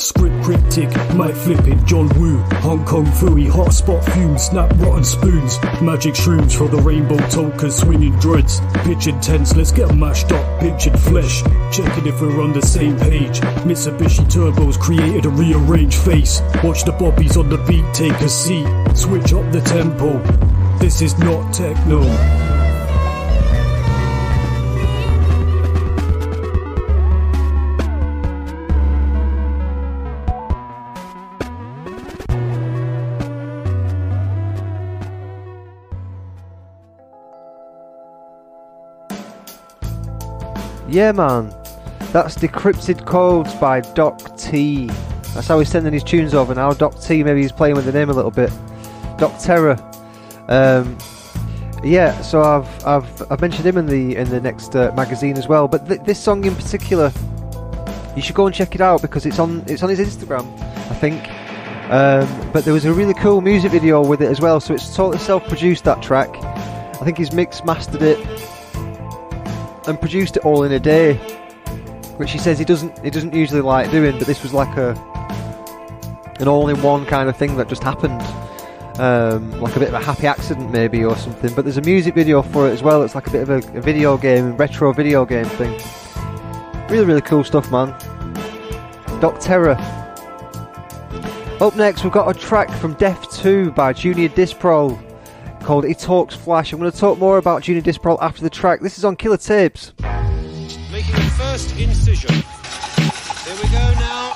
Script 0.00 0.42
cryptic, 0.44 0.88
mic 1.14 1.34
flipping, 1.34 1.84
John 1.84 2.08
Woo, 2.20 2.38
Hong 2.62 2.84
Kong 2.84 3.04
Phooey, 3.04 3.50
hotspot 3.50 4.04
fumes, 4.14 4.44
snap 4.44 4.70
rotten 4.78 5.04
spoons, 5.04 5.58
magic 5.82 6.14
shrooms 6.14 6.56
for 6.56 6.68
the 6.68 6.76
rainbow 6.76 7.16
tokens, 7.28 7.76
swinging 7.76 8.16
dreads, 8.20 8.60
pitch 8.84 9.08
intense, 9.08 9.56
let's 9.56 9.72
get 9.72 9.94
mashed 9.94 10.30
up, 10.30 10.60
pitch 10.60 10.78
pictured 10.78 11.00
flesh, 11.00 11.42
checking 11.72 12.06
if 12.06 12.20
we're 12.20 12.40
on 12.40 12.52
the 12.52 12.62
same 12.62 12.96
page. 12.98 13.40
Mitsubishi 13.66 14.24
Turbos 14.30 14.78
created 14.78 15.26
a 15.26 15.30
rearranged 15.30 15.98
face, 15.98 16.40
watch 16.62 16.84
the 16.84 16.92
bobbies 16.92 17.36
on 17.36 17.48
the 17.48 17.58
beat 17.58 17.84
take 17.92 18.20
a 18.20 18.28
seat, 18.28 18.66
switch 18.94 19.32
up 19.32 19.50
the 19.50 19.60
tempo. 19.62 20.18
This 20.78 21.02
is 21.02 21.18
not 21.18 21.52
techno. 21.52 22.57
Yeah, 40.88 41.12
man. 41.12 41.50
That's 42.12 42.34
Decrypted 42.36 43.04
Codes 43.04 43.54
by 43.56 43.80
Doc 43.80 44.38
T. 44.38 44.86
That's 45.34 45.46
how 45.46 45.58
he's 45.58 45.68
sending 45.68 45.92
his 45.92 46.02
tunes 46.02 46.32
over 46.32 46.54
now. 46.54 46.72
Doc 46.72 46.98
T, 46.98 47.22
maybe 47.22 47.42
he's 47.42 47.52
playing 47.52 47.76
with 47.76 47.84
the 47.84 47.92
name 47.92 48.08
a 48.08 48.14
little 48.14 48.30
bit. 48.30 48.50
Doc 49.18 49.38
Terror. 49.38 49.76
Um, 50.48 50.96
yeah, 51.84 52.18
so 52.22 52.40
I've 52.40 52.86
I've 52.86 53.30
I've 53.30 53.40
mentioned 53.42 53.66
him 53.66 53.76
in 53.76 53.86
the 53.86 54.16
in 54.16 54.30
the 54.30 54.40
next 54.40 54.74
uh, 54.74 54.90
magazine 54.96 55.36
as 55.36 55.46
well. 55.46 55.68
But 55.68 55.86
th- 55.86 56.00
this 56.00 56.18
song 56.18 56.42
in 56.44 56.54
particular, 56.54 57.12
you 58.16 58.22
should 58.22 58.34
go 58.34 58.46
and 58.46 58.54
check 58.54 58.74
it 58.74 58.80
out 58.80 59.02
because 59.02 59.26
it's 59.26 59.38
on 59.38 59.62
it's 59.66 59.82
on 59.82 59.90
his 59.90 60.00
Instagram, 60.00 60.50
I 60.90 60.94
think. 60.94 61.22
Um, 61.92 62.50
but 62.52 62.64
there 62.64 62.72
was 62.72 62.86
a 62.86 62.92
really 62.92 63.14
cool 63.14 63.42
music 63.42 63.72
video 63.72 64.02
with 64.02 64.22
it 64.22 64.28
as 64.30 64.40
well, 64.40 64.58
so 64.58 64.74
it's 64.74 64.94
totally 64.96 65.18
self-produced 65.18 65.84
that 65.84 66.02
track. 66.02 66.30
I 66.42 67.04
think 67.04 67.18
he's 67.18 67.32
mixed 67.32 67.64
mastered 67.64 68.02
it 68.02 68.18
and 69.88 69.98
produced 69.98 70.36
it 70.36 70.44
all 70.44 70.62
in 70.62 70.72
a 70.72 70.78
day, 70.78 71.14
which 72.18 72.30
he 72.30 72.38
says 72.38 72.58
he 72.58 72.64
doesn't 72.64 72.96
he 73.04 73.10
doesn't 73.10 73.34
usually 73.34 73.60
like 73.60 73.90
doing. 73.90 74.18
But 74.18 74.26
this 74.26 74.42
was 74.42 74.52
like 74.52 74.76
a 74.76 74.90
an 76.40 76.46
all-in-one 76.46 77.06
kind 77.06 77.28
of 77.28 77.36
thing 77.36 77.56
that 77.56 77.68
just 77.68 77.82
happened, 77.82 78.22
um, 79.00 79.60
like 79.60 79.74
a 79.74 79.80
bit 79.80 79.88
of 79.88 79.94
a 79.94 79.98
happy 79.98 80.26
accident 80.26 80.70
maybe 80.70 81.04
or 81.04 81.16
something. 81.16 81.52
But 81.54 81.64
there's 81.64 81.78
a 81.78 81.82
music 81.82 82.14
video 82.14 82.42
for 82.42 82.68
it 82.68 82.72
as 82.72 82.82
well. 82.82 83.02
It's 83.02 83.14
like 83.14 83.26
a 83.26 83.30
bit 83.30 83.42
of 83.42 83.50
a, 83.50 83.78
a 83.78 83.80
video 83.80 84.16
game, 84.16 84.56
retro 84.56 84.92
video 84.92 85.24
game 85.24 85.46
thing. 85.46 85.80
Really, 86.88 87.04
really 87.04 87.20
cool 87.22 87.44
stuff, 87.44 87.70
man. 87.72 87.88
Doc 89.20 89.40
Terror. 89.40 89.76
Up 91.60 91.74
next, 91.74 92.04
we've 92.04 92.12
got 92.12 92.34
a 92.34 92.38
track 92.38 92.70
from 92.70 92.94
Def 92.94 93.28
2 93.32 93.72
by 93.72 93.92
Junior 93.92 94.28
Disprol 94.28 94.96
called 95.68 95.84
He 95.84 95.92
Talks 95.92 96.34
Flash. 96.34 96.72
I'm 96.72 96.78
going 96.78 96.90
to 96.90 96.96
talk 96.96 97.18
more 97.18 97.36
about 97.36 97.62
Junior 97.62 97.82
Disprol 97.82 98.16
after 98.22 98.40
the 98.40 98.48
track. 98.48 98.80
This 98.80 98.96
is 98.96 99.04
on 99.04 99.16
Killer 99.16 99.36
Tapes. 99.36 99.92
Making 100.00 101.14
the 101.14 101.30
first 101.36 101.76
incision. 101.76 102.32
Here 102.32 103.54
we 103.54 103.68
go 103.68 103.92
now. 104.00 104.32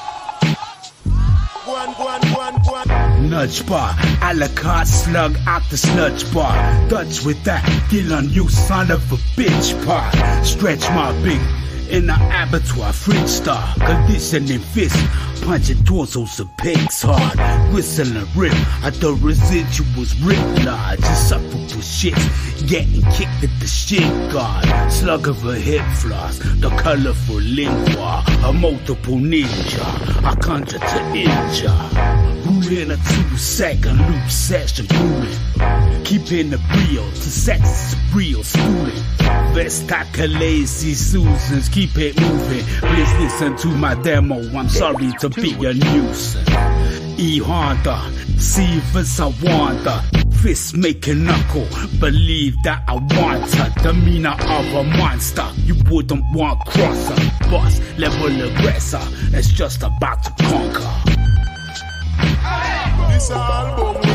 One, 1.64 1.88
one, 1.92 2.20
one, 2.34 2.54
one. 2.64 3.30
Nudge 3.30 3.66
bar, 3.66 3.96
a 4.20 4.34
la 4.34 4.48
carte 4.48 4.86
slug 4.86 5.38
out 5.46 5.62
the 5.70 5.78
sludge 5.78 6.30
bar. 6.34 6.52
Dutch 6.90 7.24
with 7.24 7.42
that, 7.44 7.64
Dylan, 7.88 8.30
you 8.30 8.50
son 8.50 8.90
of 8.90 9.10
a 9.10 9.16
bitch 9.34 9.86
bar. 9.86 10.12
Stretch 10.44 10.82
my 10.90 11.12
big 11.22 11.40
in 11.92 12.06
the 12.06 12.14
abattoir, 12.14 12.92
French 12.92 13.28
star, 13.28 13.74
conditioning 13.74 14.60
fist, 14.60 14.96
punching 15.42 15.84
torsos 15.84 16.40
of 16.40 16.48
pigs 16.56 17.02
hard, 17.02 17.38
whistling 17.72 18.26
rip 18.34 18.52
at 18.82 18.94
the 18.94 19.14
residuals 19.16 20.14
rip 20.24 20.64
large, 20.64 20.98
insufferable 20.98 21.82
shit, 21.82 22.14
getting 22.66 23.02
kicked 23.12 23.44
at 23.44 23.60
the 23.60 23.66
shit 23.66 24.32
guard, 24.32 24.64
slug 24.90 25.28
of 25.28 25.44
a 25.44 25.54
hip 25.54 25.86
floss, 25.98 26.38
the 26.38 26.70
colorful 26.82 27.36
lingua, 27.36 28.24
a 28.44 28.52
multiple 28.52 29.16
ninja, 29.16 30.24
I 30.24 30.34
conjure 30.36 30.78
to 30.78 31.00
injure. 31.14 32.22
Ruling 32.44 32.90
a 32.90 32.96
two 32.96 33.36
second 33.36 33.98
loop 33.98 34.30
session 34.30 34.86
ruling. 34.92 36.04
Keeping 36.04 36.50
the 36.50 36.58
real 36.74 37.04
to 37.04 37.30
sex 37.30 37.94
real 38.14 38.42
schooling. 38.42 39.02
Vesta 39.54 40.06
lazy 40.28 40.94
Susans, 40.94 41.68
it 41.96 42.20
moving. 42.20 42.64
Please 42.64 43.12
listen 43.20 43.56
to 43.56 43.68
my 43.68 43.94
demo. 44.02 44.40
I'm 44.56 44.68
sorry 44.68 45.12
to 45.20 45.28
be 45.28 45.52
a 45.52 45.74
nuisance. 45.74 46.36
E 47.18 47.38
Honda, 47.38 48.10
see 48.38 48.80
it's 48.94 49.18
a 49.18 49.28
wonder. 49.28 50.02
Fist 50.42 50.76
making 50.76 51.24
knuckle, 51.24 51.68
believe 52.00 52.56
that 52.64 52.82
I 52.88 52.94
want 52.94 53.54
her. 53.54 53.72
Demeanor 53.82 54.36
of 54.40 54.74
a 54.74 54.84
monster, 54.84 55.48
you 55.58 55.76
wouldn't 55.90 56.24
want 56.32 56.58
crosser. 56.66 57.14
Boss 57.50 57.80
level 57.98 58.26
aggressor, 58.26 59.00
it's 59.32 59.48
just 59.48 59.82
about 59.82 60.22
to 60.24 60.30
conquer. 60.44 60.90
This 63.12 63.30
album 63.30 64.11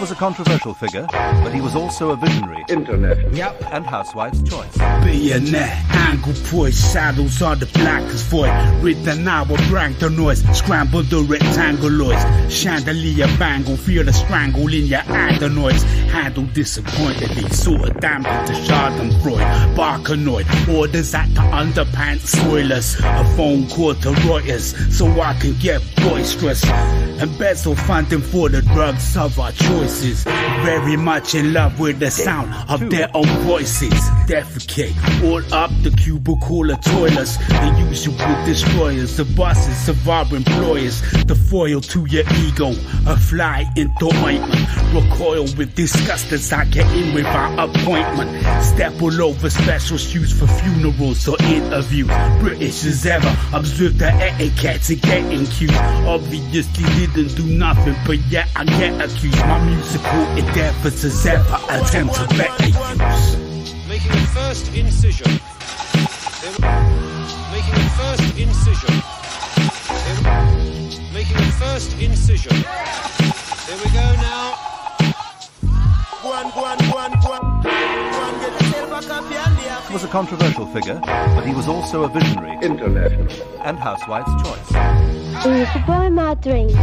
was 0.00 0.10
a 0.10 0.14
controversial 0.14 0.74
figure, 0.74 1.06
but 1.10 1.52
he 1.52 1.60
was 1.60 1.76
also 1.76 2.10
a 2.10 2.16
visionary. 2.16 2.64
Internet. 2.68 3.32
Yep. 3.32 3.62
And 3.72 3.86
housewife's 3.86 4.42
choice. 4.42 4.76
Bayonet, 4.76 5.70
angle 5.90 6.34
poise, 6.46 6.92
shadows 6.92 7.40
are 7.42 7.56
the 7.56 7.66
blackest 7.66 8.26
void. 8.26 8.50
Written 8.82 9.28
hour, 9.28 9.56
blank 9.68 9.98
the 9.98 10.10
noise, 10.10 10.42
scramble 10.56 11.02
the 11.02 11.22
rectanguloids. 11.22 12.50
Chandelier 12.50 13.26
bangle, 13.38 13.76
feel 13.76 14.04
the 14.04 14.12
strangle 14.12 14.72
in 14.72 14.86
your 14.86 15.00
adenoids. 15.00 15.82
Handle 16.10 16.46
disappointedly, 16.46 17.48
sort 17.50 17.90
of 17.90 18.00
damn 18.00 18.26
it 18.26 18.46
to 18.46 18.52
Schadenfreude. 18.52 19.74
Barkanoid, 19.76 20.46
orders 20.74 21.14
at 21.14 21.28
the 21.34 21.40
underpants 21.40 22.26
spoilers. 22.26 22.96
A 23.00 23.24
phone 23.36 23.68
call 23.68 23.94
to 23.94 24.10
Reuters, 24.26 24.74
so 24.90 25.06
I 25.20 25.34
can 25.34 25.54
get 25.58 25.80
boisterous. 26.00 26.64
Embezzle 27.20 27.76
funding 27.76 28.22
for 28.22 28.48
the 28.48 28.62
drugs 28.62 29.14
of 29.16 29.38
our 29.38 29.52
choices. 29.52 30.24
Very 30.64 30.96
much 30.96 31.34
in 31.34 31.52
love 31.52 31.78
with 31.78 31.98
the 31.98 32.10
sound 32.10 32.50
of 32.70 32.88
their 32.88 33.10
own 33.14 33.28
voices. 33.44 33.92
Defecate 34.26 34.94
all 35.24 35.42
up 35.54 35.70
the 35.82 35.90
cubicle 35.90 36.70
of 36.70 36.80
toilets. 36.80 37.36
The 37.36 37.86
usual 37.90 38.16
destroyers, 38.46 39.18
the 39.18 39.26
bosses 39.36 39.88
of 39.90 40.08
our 40.08 40.24
employers. 40.34 41.02
The 41.26 41.34
foil 41.34 41.82
to 41.82 42.06
your 42.08 42.24
ego, 42.36 42.70
a 43.06 43.16
fly 43.18 43.70
into 43.76 44.06
ointment. 44.24 44.66
Recoil 44.94 45.44
with 45.58 45.74
disgust 45.74 46.32
as 46.32 46.50
I 46.52 46.64
get 46.64 46.90
in 46.96 47.14
without 47.14 47.52
appointment. 47.58 48.30
Step 48.64 49.00
all 49.02 49.22
over 49.22 49.50
special 49.50 49.98
shoes 49.98 50.32
for 50.32 50.46
funerals 50.46 51.28
or 51.28 51.36
interviews. 51.42 52.10
British 52.40 52.84
as 52.86 53.04
ever, 53.04 53.36
observe 53.52 53.98
the 53.98 54.10
etiquette 54.10 54.82
to 54.84 54.94
get 54.96 55.24
in 55.30 55.44
cues. 55.46 55.70
Obviously 56.06 56.84
didn't 57.06 57.36
do 57.36 57.44
nothing, 57.46 57.94
but 58.06 58.18
yet 58.30 58.48
I 58.56 58.64
get 58.64 59.00
accused. 59.00 59.38
My 59.46 59.58
musical 59.64 60.20
endeavors 60.36 61.04
as 61.04 61.26
ever 61.26 61.58
attempt 61.68 62.14
to 62.14 62.26
better 62.36 62.66
use. 62.66 63.36
Making 63.88 64.12
the 64.12 64.26
first 64.34 64.74
incision. 64.74 65.30
Making 67.52 67.74
the 67.74 67.90
first 68.00 68.38
incision. 68.38 68.94
Making 71.12 71.36
the 71.36 71.52
first 71.58 71.92
incision. 72.00 72.56
Here 72.56 73.78
we 73.84 73.90
go 73.92 74.06
now. 74.16 74.54
One, 76.22 76.46
one, 76.46 76.54
one, 76.54 76.78
one. 76.78 76.79
And 79.90 79.94
was 79.94 80.04
a 80.04 80.08
controversial 80.08 80.66
figure, 80.66 81.00
but 81.04 81.44
he 81.44 81.52
was 81.52 81.66
also 81.66 82.04
a 82.04 82.08
visionary. 82.08 82.56
International. 82.62 83.26
And 83.62 83.76
housewife's 83.76 84.30
choice. 84.40 84.68
He 85.42 85.50
was 85.50 85.68
the 85.72 85.82
boy 85.84 86.06
of 86.06 86.12
my 86.12 86.34
dreams. 86.34 86.74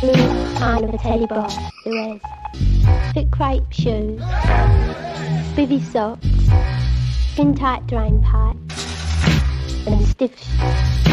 He 0.00 0.08
was 0.08 0.58
kind 0.58 0.84
of 0.84 0.92
a 0.92 0.98
teddy 0.98 1.26
bear 1.26 1.48
who 1.84 1.90
wears 1.90 2.20
thick 3.14 3.30
crepe 3.30 3.72
shoes, 3.72 4.20
bivvy 5.56 5.82
socks, 5.90 6.26
skin 7.32 7.54
tight 7.54 7.86
drain 7.86 8.22
pipes, 8.22 9.86
and 9.86 10.06
stiff 10.06 10.38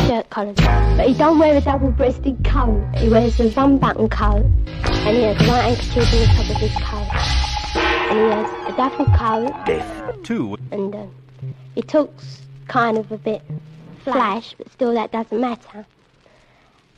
shirt 0.05 0.29
collars. 0.29 0.57
But 0.57 1.07
he 1.07 1.13
don't 1.13 1.39
wear 1.39 1.55
a 1.55 1.61
double 1.61 1.91
breasted 1.91 2.43
coat. 2.43 2.83
He 2.97 3.07
wears 3.07 3.39
a 3.39 3.49
one 3.51 3.77
button 3.77 4.09
coat, 4.09 4.43
and 4.43 5.15
he 5.15 5.23
has 5.23 5.41
a 5.41 5.49
white 5.49 5.77
handkerchief 5.77 6.11
on 6.11 6.19
the 6.19 6.25
top 6.25 6.49
of 6.49 6.57
his 6.57 6.75
coat. 6.83 7.42
And 8.13 8.21
he 8.21 8.29
has 8.29 8.71
a 8.71 8.77
duffel 8.77 9.05
coat, 9.07 9.65
Death, 9.65 10.21
too. 10.21 10.55
and 10.69 10.93
uh, 10.93 11.05
he 11.73 11.81
talks 11.81 12.43
kind 12.67 12.99
of 12.99 13.11
a 13.11 13.17
bit 13.17 13.41
flash, 14.03 14.53
but 14.55 14.71
still 14.71 14.93
that 14.93 15.11
doesn't 15.11 15.41
matter. 15.41 15.83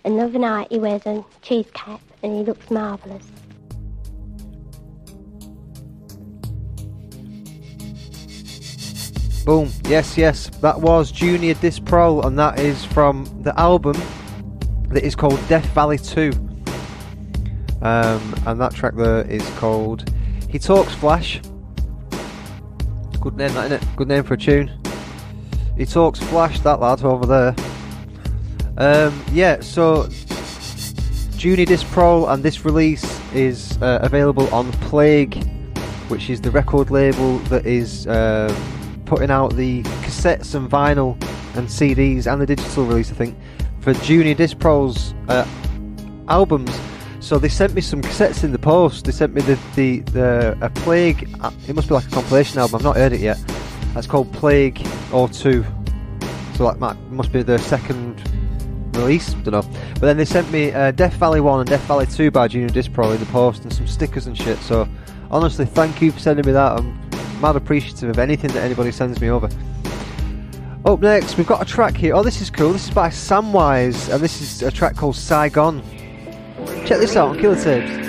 Another 0.04 0.38
night 0.38 0.68
he 0.70 0.78
wears 0.78 1.06
a 1.06 1.24
cheese 1.42 1.68
cap 1.74 2.02
and 2.22 2.36
he 2.36 2.44
looks 2.44 2.70
marvellous. 2.70 3.24
Boom. 9.46 9.72
Yes, 9.86 10.18
yes. 10.18 10.50
That 10.60 10.82
was 10.82 11.14
Junior 11.14 11.54
Disprol, 11.54 12.26
and 12.26 12.38
that 12.38 12.60
is 12.60 12.84
from 12.84 13.24
the 13.42 13.58
album 13.58 13.96
that 14.90 15.06
is 15.06 15.16
called 15.16 15.40
Death 15.48 15.68
Valley 15.68 15.98
2. 15.98 16.34
Um, 17.82 18.36
and 18.46 18.60
that 18.60 18.74
track 18.74 18.96
there 18.96 19.22
is 19.32 19.48
called 19.52 20.12
He 20.56 20.60
Talks 20.60 20.96
Flash. 20.96 21.42
Good 23.20 23.36
name, 23.36 23.54
that, 23.56 23.70
innit? 23.70 23.96
Good 23.98 24.08
name 24.08 24.24
for 24.24 24.36
a 24.36 24.38
tune. 24.38 24.72
He 25.76 25.86
Talks 25.86 26.18
Flash, 26.18 26.62
that 26.62 26.80
lad 26.80 27.04
over 27.04 27.26
there. 27.26 27.56
Um, 28.78 29.22
yeah, 29.34 29.60
so 29.60 30.08
Junior 31.36 31.66
Disprol, 31.66 32.32
and 32.32 32.42
this 32.42 32.64
release 32.64 33.04
is 33.34 33.78
uh, 33.82 34.00
available 34.02 34.48
on 34.56 34.72
Plague, 34.72 35.46
which 36.08 36.30
is 36.30 36.40
the 36.40 36.52
record 36.52 36.90
label 36.90 37.40
that 37.50 37.66
is 37.66 38.08
uh, 38.08 38.48
putting 39.04 39.32
out 39.32 39.58
the 39.58 39.84
cassettes 39.84 40.56
and 40.56 40.72
vinyl 40.72 41.22
and 41.58 41.68
CDs 41.68 42.32
and 42.32 42.42
the 42.42 42.46
digital 42.46 42.86
release, 42.86 43.12
I 43.12 43.16
think, 43.16 43.38
for 43.82 43.94
Junior 43.96 44.36
Disprol's 44.36 45.14
uh, 45.28 45.46
albums. 46.30 46.72
So 47.26 47.40
they 47.40 47.50
sent 47.50 47.74
me 47.74 47.82
some 47.82 48.04
cassettes 48.04 48.44
in 48.44 48.52
the 48.52 48.60
post. 48.60 49.06
They 49.06 49.12
sent 49.12 49.34
me 49.34 49.42
the 49.42 49.58
the, 49.76 50.02
the 50.12 50.58
a 50.62 50.70
Plague. 50.70 51.28
It 51.68 51.74
must 51.74 51.88
be 51.88 51.96
like 51.96 52.06
a 52.06 52.12
compilation 52.12 52.60
album. 52.60 52.76
I've 52.76 52.84
not 52.84 52.98
heard 52.98 53.14
it 53.14 53.20
yet. 53.20 53.40
That's 53.96 54.06
called 54.06 54.32
Plague 54.32 54.86
or 55.12 55.28
Two. 55.28 55.66
So 56.54 56.66
like 56.66 56.78
might 56.78 57.00
must 57.10 57.32
be 57.32 57.42
the 57.42 57.58
second 57.58 58.22
release. 58.96 59.34
I 59.34 59.40
don't 59.40 59.54
know. 59.54 59.80
But 59.94 60.02
then 60.02 60.18
they 60.18 60.26
sent 60.26 60.52
me 60.52 60.72
uh, 60.72 60.92
Death 60.92 61.16
Valley 61.16 61.42
One 61.42 61.62
and 61.62 61.68
Death 61.68 61.82
Valley 61.88 62.06
Two 62.06 62.30
by 62.30 62.48
Junior 62.48 62.70
Dispro 62.70 63.12
in 63.12 63.20
the 63.20 63.26
post 63.32 63.64
and 63.64 63.74
some 63.74 63.88
stickers 63.88 64.28
and 64.28 64.38
shit. 64.38 64.60
So 64.60 64.88
honestly, 65.32 65.66
thank 65.66 66.04
you 66.04 66.12
for 66.12 66.20
sending 66.20 66.46
me 66.46 66.52
that. 66.52 66.74
I'm 66.74 67.10
mad 67.42 67.56
appreciative 67.56 68.08
of 68.08 68.20
anything 68.20 68.52
that 68.52 68.62
anybody 68.64 68.92
sends 68.92 69.20
me 69.20 69.32
over. 69.32 69.50
Up 70.86 71.00
next, 71.00 71.38
we've 71.38 71.48
got 71.48 71.60
a 71.60 71.66
track 71.66 71.98
here. 71.98 72.14
Oh, 72.14 72.22
this 72.22 72.40
is 72.40 72.52
cool. 72.52 72.74
This 72.74 72.88
is 72.88 72.94
by 72.94 73.10
Samwise, 73.10 74.14
and 74.14 74.24
this 74.24 74.44
is 74.44 74.62
a 74.62 74.70
track 74.70 74.96
called 74.96 75.16
Saigon. 75.16 75.82
Check 76.86 77.00
this 77.00 77.16
out 77.16 77.30
on 77.30 77.40
Killer 77.40 77.56
Tapes. 77.56 78.06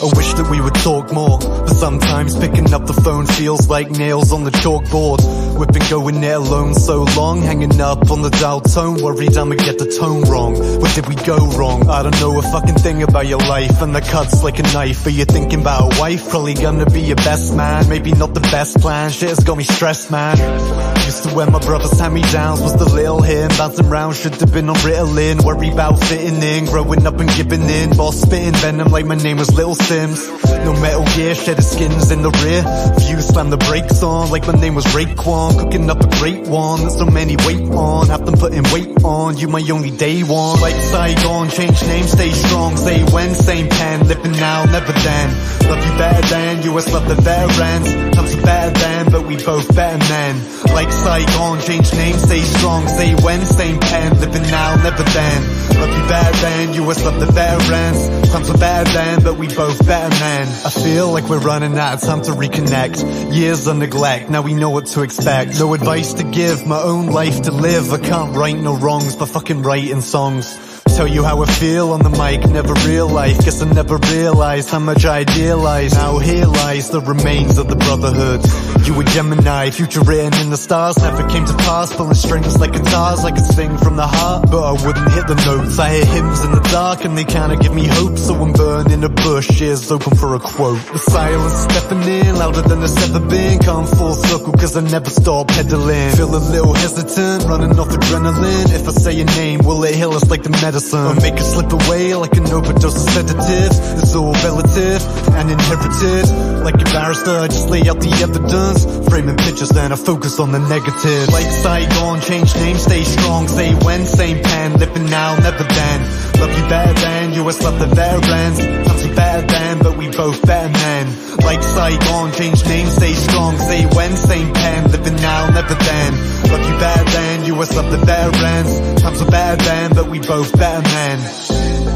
I 0.00 0.04
wish 0.16 0.32
that 0.34 0.48
we 0.48 0.60
would 0.60 0.76
talk 0.76 1.12
more, 1.12 1.40
but 1.40 1.74
sometimes 1.74 2.36
picking 2.36 2.72
up 2.72 2.86
the 2.86 2.92
phone 2.92 3.26
feels 3.26 3.68
like 3.68 3.90
nails 3.90 4.32
on 4.32 4.44
the 4.44 4.52
chalkboard. 4.52 5.58
Whipping, 5.58 5.82
going 5.90 6.20
there 6.20 6.36
alone 6.36 6.74
so 6.74 7.02
long. 7.16 7.42
Hanging 7.42 7.80
up 7.80 8.08
on 8.08 8.22
the 8.22 8.30
dial 8.30 8.60
tone. 8.60 9.02
Worried 9.02 9.36
I'ma 9.36 9.56
get 9.56 9.78
the 9.78 9.90
tone 9.98 10.22
wrong. 10.30 10.54
Where 10.54 10.94
did 10.94 11.08
we 11.08 11.16
go 11.16 11.38
wrong? 11.58 11.88
I 11.90 12.04
don't 12.04 12.18
know 12.20 12.38
a 12.38 12.42
fucking 12.42 12.76
thing 12.76 13.02
about 13.02 13.26
your 13.26 13.40
life. 13.40 13.82
And 13.82 13.92
the 13.92 14.00
cuts 14.00 14.44
like 14.44 14.60
a 14.60 14.62
knife. 14.62 15.04
Are 15.04 15.10
you 15.10 15.24
thinking 15.24 15.62
about 15.62 15.92
a 15.92 16.00
wife? 16.00 16.30
Probably 16.30 16.54
gonna 16.54 16.86
be 16.86 17.00
your 17.00 17.16
best 17.16 17.56
man. 17.56 17.88
Maybe 17.88 18.12
not 18.12 18.34
the 18.34 18.40
best 18.40 18.80
plan. 18.80 19.10
Shit 19.10 19.30
has 19.30 19.40
got 19.40 19.58
me 19.58 19.64
stressed, 19.64 20.12
man. 20.12 20.97
Used 21.08 21.24
to 21.24 21.34
wear 21.34 21.50
my 21.50 21.58
brother's 21.58 21.98
hand-me-downs. 21.98 22.60
Was 22.60 22.76
the 22.76 22.84
little 22.84 23.22
him. 23.22 23.48
Bouncing 23.56 23.88
round. 23.88 24.14
Should 24.14 24.34
have 24.34 24.52
been 24.52 24.68
on 24.68 24.76
Ritalin. 24.76 25.42
Worry 25.42 25.70
about 25.70 25.98
fitting 26.04 26.42
in. 26.42 26.66
Growing 26.66 27.06
up 27.06 27.18
and 27.18 27.30
giving 27.30 27.62
in. 27.62 27.96
Boss 27.96 28.20
spitting 28.20 28.52
venom 28.52 28.88
like 28.88 29.06
my 29.06 29.14
name 29.14 29.38
was 29.38 29.50
Little 29.54 29.74
Simz. 29.74 30.28
No 30.66 30.74
metal 30.74 31.06
gear. 31.16 31.34
Shed 31.34 31.56
his 31.56 31.70
skins 31.70 32.10
in 32.10 32.20
the 32.20 32.30
rear. 32.44 32.60
View 33.00 33.22
slam 33.22 33.48
the 33.48 33.56
brakes 33.56 34.02
on 34.02 34.30
like 34.30 34.46
my 34.46 34.52
name 34.52 34.74
was 34.74 34.84
Raekwon. 34.84 35.58
Cooking 35.58 35.88
up 35.88 35.98
a 36.04 36.08
great 36.18 36.46
one. 36.46 36.80
There's 36.80 36.98
so 36.98 37.06
many 37.06 37.36
wait 37.36 37.62
on. 37.72 38.08
Have 38.08 38.26
them 38.26 38.36
putting 38.36 38.64
weight 38.64 39.02
on. 39.02 39.38
You 39.38 39.48
my 39.48 39.64
only 39.72 39.90
day 39.90 40.20
one. 40.20 40.60
Like 40.60 40.74
Saigon. 40.74 41.48
Change 41.48 41.82
name. 41.84 42.04
Stay 42.04 42.32
strong. 42.32 42.76
Say 42.76 43.02
when. 43.04 43.34
Same 43.34 43.70
pen. 43.70 44.06
Living 44.06 44.32
now. 44.32 44.66
Never 44.66 44.92
then. 44.92 45.28
Love 45.70 45.82
you 45.86 45.96
better 45.96 46.28
than. 46.28 46.62
US 46.74 46.92
love 46.92 47.08
the 47.08 47.14
veterans. 47.14 48.17
Better 48.48 48.72
than. 48.80 49.02
But 49.12 49.26
we 49.26 49.36
both 49.36 49.68
better 49.76 49.98
men. 50.08 50.34
Like 50.72 50.90
Saigon. 50.90 51.60
Change 51.60 51.92
name. 51.94 52.16
Stay 52.16 52.40
strong. 52.40 52.88
Say 52.88 53.14
when. 53.14 53.40
Same 53.44 53.78
pen. 53.78 54.18
Living 54.20 54.48
now. 54.50 54.76
Never 54.76 55.02
then. 55.02 55.40
Love 55.80 55.92
you 55.96 56.04
better 56.08 56.36
than. 56.44 56.74
You 56.74 56.90
us 56.90 57.04
love 57.04 57.20
the 57.20 57.26
veterans. 57.26 58.30
Times 58.32 58.50
are 58.50 58.58
better 58.58 58.90
than. 58.92 59.22
But 59.22 59.36
we 59.38 59.46
both 59.48 59.78
better 59.86 60.14
men. 60.24 60.46
I 60.64 60.70
feel 60.70 61.12
like 61.12 61.28
we're 61.28 61.40
running 61.40 61.78
out 61.78 61.94
of 61.94 62.00
time 62.00 62.22
to 62.22 62.32
reconnect. 62.32 63.34
Years 63.34 63.66
of 63.66 63.76
neglect, 63.76 64.30
now 64.30 64.42
we 64.42 64.54
know 64.54 64.70
what 64.70 64.86
to 64.86 65.02
expect. 65.02 65.58
No 65.58 65.74
advice 65.74 66.14
to 66.14 66.24
give, 66.24 66.66
my 66.66 66.80
own 66.80 67.06
life 67.06 67.42
to 67.42 67.52
live. 67.52 67.92
I 67.92 67.98
can't 67.98 68.34
write 68.36 68.58
no 68.58 68.76
wrongs, 68.76 69.16
but 69.16 69.26
fucking 69.26 69.62
writing 69.62 70.00
songs. 70.00 70.67
Tell 70.98 71.06
you 71.06 71.22
how 71.22 71.40
I 71.40 71.46
feel 71.46 71.92
on 71.92 72.00
the 72.00 72.10
mic, 72.10 72.44
never 72.50 72.74
real 72.84 73.06
life. 73.06 73.38
Guess 73.44 73.62
I 73.62 73.70
never 73.72 73.98
realized 74.10 74.68
how 74.68 74.80
much 74.80 75.04
I 75.04 75.18
idealized. 75.18 75.94
Now 75.94 76.18
here 76.18 76.44
lies 76.44 76.90
the 76.90 77.00
remains 77.00 77.56
of 77.56 77.68
the 77.68 77.76
brotherhood. 77.76 78.42
You 78.84 78.98
a 78.98 79.04
Gemini, 79.04 79.70
future 79.70 80.00
written 80.00 80.34
in 80.40 80.50
the 80.50 80.56
stars, 80.56 80.98
never 80.98 81.22
came 81.28 81.44
to 81.46 81.54
pass. 81.58 81.94
Pulling 81.94 82.14
strings 82.14 82.58
like 82.58 82.72
guitars, 82.72 83.20
I 83.20 83.30
could 83.30 83.46
sing 83.46 83.78
from 83.78 83.94
the 83.94 84.08
heart, 84.08 84.50
but 84.50 84.64
I 84.64 84.72
wouldn't 84.72 85.12
hit 85.12 85.28
the 85.28 85.36
notes. 85.46 85.78
I 85.78 85.90
hear 85.94 86.04
hymns 86.04 86.42
in 86.42 86.50
the 86.50 86.66
dark, 86.72 87.04
and 87.04 87.16
they 87.16 87.24
kinda 87.24 87.54
give 87.58 87.72
me 87.72 87.86
hope. 87.86 88.18
So 88.18 88.34
I'm 88.34 88.52
burning 88.52 89.04
a 89.04 89.08
bush, 89.08 89.48
ears 89.60 89.88
open 89.92 90.16
for 90.16 90.34
a 90.34 90.40
quote. 90.40 90.80
The 90.92 90.98
silence 90.98 91.54
stepping 91.70 92.02
in, 92.02 92.34
louder 92.34 92.62
than 92.62 92.82
it's 92.82 92.98
ever 93.06 93.20
been. 93.20 93.60
Come 93.60 93.86
full 93.86 94.14
circle, 94.14 94.52
cause 94.52 94.76
I 94.76 94.80
never 94.80 95.10
stop 95.10 95.46
pedaling. 95.46 96.16
Feel 96.16 96.34
a 96.34 96.42
little 96.42 96.74
hesitant, 96.74 97.44
running 97.44 97.78
off 97.78 97.90
adrenaline. 97.90 98.72
If 98.74 98.88
I 98.88 98.92
say 98.92 99.12
your 99.12 99.30
name, 99.38 99.60
will 99.62 99.84
it 99.84 99.94
heal 99.94 100.10
us 100.10 100.28
like 100.28 100.42
the 100.42 100.50
medicine? 100.50 100.87
Or 100.94 101.14
make 101.16 101.34
it 101.34 101.44
slip 101.44 101.70
away 101.70 102.14
like 102.14 102.34
an 102.36 102.46
overdose 102.46 102.96
of 102.96 103.10
sedatives? 103.12 103.76
It's 104.00 104.14
all 104.14 104.32
relative 104.32 105.02
and 105.36 105.50
inherited. 105.50 106.64
Like 106.64 106.80
a 106.80 106.84
barrister, 106.84 107.36
I 107.36 107.48
just 107.48 107.68
lay 107.68 107.86
out 107.88 108.00
the 108.00 108.12
evidence. 108.24 108.86
Framing 109.08 109.36
pictures, 109.36 109.68
then 109.68 109.92
I 109.92 109.96
focus 109.96 110.40
on 110.40 110.52
the 110.52 110.60
negative. 110.60 111.28
Like 111.28 111.44
Saigon, 111.44 112.20
change 112.22 112.54
name, 112.56 112.76
stay 112.76 113.04
strong. 113.04 113.48
Say 113.48 113.74
when, 113.84 114.06
same 114.06 114.42
pen, 114.42 114.78
living 114.78 115.10
now, 115.10 115.36
never 115.36 115.64
then. 115.64 115.98
Love 116.40 116.56
you 116.56 116.68
better 116.68 116.94
than, 116.94 117.34
you 117.34 117.46
US 117.46 117.62
love 117.62 117.78
the 117.78 117.86
veterans. 117.86 118.58
Are 118.88 119.14
better 119.14 119.46
than, 119.46 119.78
but 119.78 119.96
we 119.96 120.08
both 120.08 120.38
better 120.46 120.72
men. 120.72 121.06
Like 121.44 121.62
Saigon, 121.62 122.32
change 122.32 122.64
name, 122.66 122.86
stay 122.86 123.12
strong. 123.12 123.56
Say 123.58 123.86
when, 123.86 124.16
same 124.16 124.52
pen, 124.54 124.90
living 124.90 125.16
now, 125.16 125.50
never 125.50 125.74
then. 125.74 126.12
Love 126.52 126.64
you 126.68 126.76
better 126.78 127.04
than, 127.04 127.44
you 127.44 127.54
US 127.58 127.74
love 127.76 127.90
the 127.90 127.98
veterans. 127.98 129.02
Times 129.02 129.20
are 129.22 129.30
better 129.30 129.62
than, 129.64 129.94
but 129.94 130.08
we 130.08 130.18
both 130.20 130.50
better 130.56 130.77
men. 130.82 131.87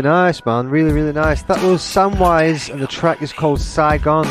Really 0.00 0.14
nice, 0.14 0.46
man. 0.46 0.70
Really, 0.70 0.92
really 0.92 1.12
nice. 1.12 1.42
That 1.42 1.62
was 1.62 1.82
Samwise, 1.82 2.72
and 2.72 2.80
the 2.80 2.86
track 2.86 3.20
is 3.20 3.34
called 3.34 3.60
Saigon. 3.60 4.26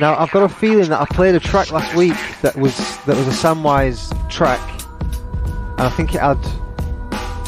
Now, 0.00 0.16
I've 0.16 0.30
got 0.30 0.44
a 0.44 0.48
feeling 0.48 0.88
that 0.88 0.98
I 0.98 1.04
played 1.04 1.34
a 1.34 1.40
track 1.40 1.70
last 1.72 1.94
week 1.94 2.16
that 2.40 2.56
was 2.56 2.74
that 3.04 3.14
was 3.14 3.26
a 3.28 3.48
Samwise 3.48 4.30
track, 4.30 4.58
and 5.02 5.82
I 5.82 5.90
think 5.90 6.14
it 6.14 6.22
had 6.22 6.38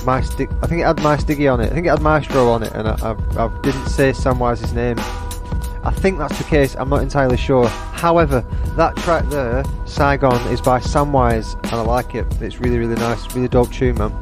my 0.04 0.20
stick. 0.20 0.50
I 0.62 0.66
think 0.66 0.82
it 0.82 0.84
had 0.84 1.02
my 1.02 1.16
Stiggy 1.16 1.50
on 1.50 1.62
it. 1.62 1.72
I 1.72 1.74
think 1.74 1.86
it 1.86 1.88
had 1.88 2.02
Maestro 2.02 2.50
on 2.50 2.62
it, 2.62 2.74
and 2.74 2.86
I, 2.86 2.92
I, 3.00 3.46
I 3.46 3.60
didn't 3.62 3.86
say 3.86 4.10
Samwise's 4.10 4.74
name. 4.74 4.98
I 5.82 5.92
think 5.96 6.18
that's 6.18 6.36
the 6.36 6.44
case. 6.44 6.74
I'm 6.74 6.90
not 6.90 7.00
entirely 7.00 7.38
sure. 7.38 7.68
However, 7.68 8.44
that 8.76 8.96
track 8.96 9.24
there, 9.30 9.64
Saigon, 9.86 10.46
is 10.52 10.60
by 10.60 10.78
Samwise, 10.78 11.54
and 11.54 11.72
I 11.72 11.80
like 11.80 12.14
it. 12.14 12.26
It's 12.42 12.60
really, 12.60 12.76
really 12.76 12.96
nice. 12.96 13.34
Really 13.34 13.48
dope 13.48 13.72
tune, 13.72 13.96
man. 13.96 14.12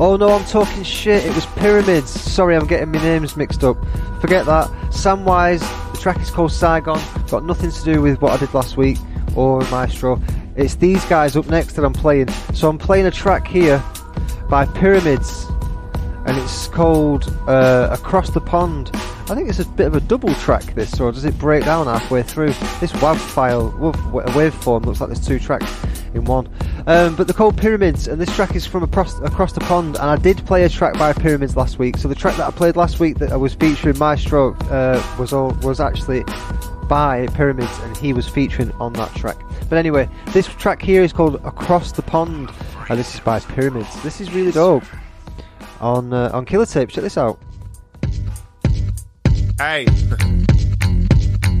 Oh 0.00 0.16
no, 0.16 0.30
I'm 0.30 0.44
talking 0.46 0.82
shit. 0.82 1.24
It 1.24 1.32
was 1.36 1.46
Pyramids. 1.46 2.10
Sorry, 2.10 2.56
I'm 2.56 2.66
getting 2.66 2.90
my 2.90 3.00
names 3.00 3.36
mixed 3.36 3.62
up. 3.62 3.76
Forget 4.20 4.44
that. 4.46 4.68
Samwise. 4.90 5.60
The 5.92 5.98
track 5.98 6.18
is 6.20 6.30
called 6.30 6.50
Saigon. 6.50 7.00
Got 7.28 7.44
nothing 7.44 7.70
to 7.70 7.84
do 7.84 8.02
with 8.02 8.20
what 8.20 8.32
I 8.32 8.36
did 8.38 8.52
last 8.54 8.76
week 8.76 8.98
or 9.36 9.60
Maestro. 9.70 10.20
It's 10.56 10.74
these 10.74 11.04
guys 11.04 11.36
up 11.36 11.46
next 11.46 11.74
that 11.74 11.84
I'm 11.84 11.92
playing. 11.92 12.28
So 12.54 12.68
I'm 12.68 12.78
playing 12.78 13.06
a 13.06 13.10
track 13.12 13.46
here 13.46 13.82
by 14.50 14.66
Pyramids, 14.66 15.46
and 16.26 16.36
it's 16.38 16.66
called 16.66 17.32
uh, 17.46 17.88
Across 17.92 18.30
the 18.30 18.40
Pond. 18.40 18.90
I 19.30 19.36
think 19.36 19.48
it's 19.48 19.60
a 19.60 19.64
bit 19.64 19.86
of 19.86 19.94
a 19.94 20.00
double 20.00 20.34
track. 20.34 20.74
This, 20.74 20.98
or 20.98 21.12
does 21.12 21.24
it 21.24 21.38
break 21.38 21.64
down 21.64 21.86
halfway 21.86 22.24
through? 22.24 22.48
This 22.80 22.92
WAV 22.94 23.16
file, 23.16 23.70
WAV, 23.72 24.26
waveform 24.26 24.86
looks 24.86 25.00
like 25.00 25.10
there's 25.10 25.24
two 25.24 25.38
tracks 25.38 25.72
in 26.14 26.24
one. 26.24 26.48
Um, 26.86 27.16
but 27.16 27.26
they're 27.26 27.34
called 27.34 27.56
Pyramids, 27.56 28.08
and 28.08 28.20
this 28.20 28.34
track 28.34 28.54
is 28.54 28.66
from 28.66 28.82
across, 28.82 29.18
across 29.20 29.52
the 29.52 29.60
pond. 29.60 29.96
And 29.96 30.04
I 30.04 30.16
did 30.16 30.44
play 30.46 30.64
a 30.64 30.68
track 30.68 30.94
by 30.94 31.12
Pyramids 31.12 31.56
last 31.56 31.78
week. 31.78 31.96
So 31.96 32.08
the 32.08 32.14
track 32.14 32.36
that 32.36 32.46
I 32.46 32.50
played 32.50 32.76
last 32.76 33.00
week 33.00 33.18
that 33.18 33.32
I 33.32 33.36
was 33.36 33.54
featuring 33.54 33.98
Maestro 33.98 34.54
uh, 34.70 35.02
was 35.18 35.32
all, 35.32 35.50
was 35.62 35.80
actually 35.80 36.24
by 36.88 37.26
Pyramids, 37.34 37.78
and 37.80 37.96
he 37.96 38.12
was 38.12 38.28
featuring 38.28 38.70
on 38.72 38.92
that 38.94 39.14
track. 39.14 39.36
But 39.68 39.78
anyway, 39.78 40.08
this 40.32 40.46
track 40.46 40.82
here 40.82 41.02
is 41.02 41.12
called 41.12 41.36
Across 41.44 41.92
the 41.92 42.02
Pond, 42.02 42.50
and 42.88 42.98
this 42.98 43.14
is 43.14 43.20
by 43.20 43.40
Pyramids. 43.40 44.02
This 44.02 44.20
is 44.20 44.32
really 44.32 44.52
dope. 44.52 44.84
On 45.80 46.12
uh, 46.12 46.30
on 46.32 46.44
Killer 46.44 46.66
Tape, 46.66 46.90
check 46.90 47.02
this 47.02 47.18
out. 47.18 47.38
Hey. 49.58 49.86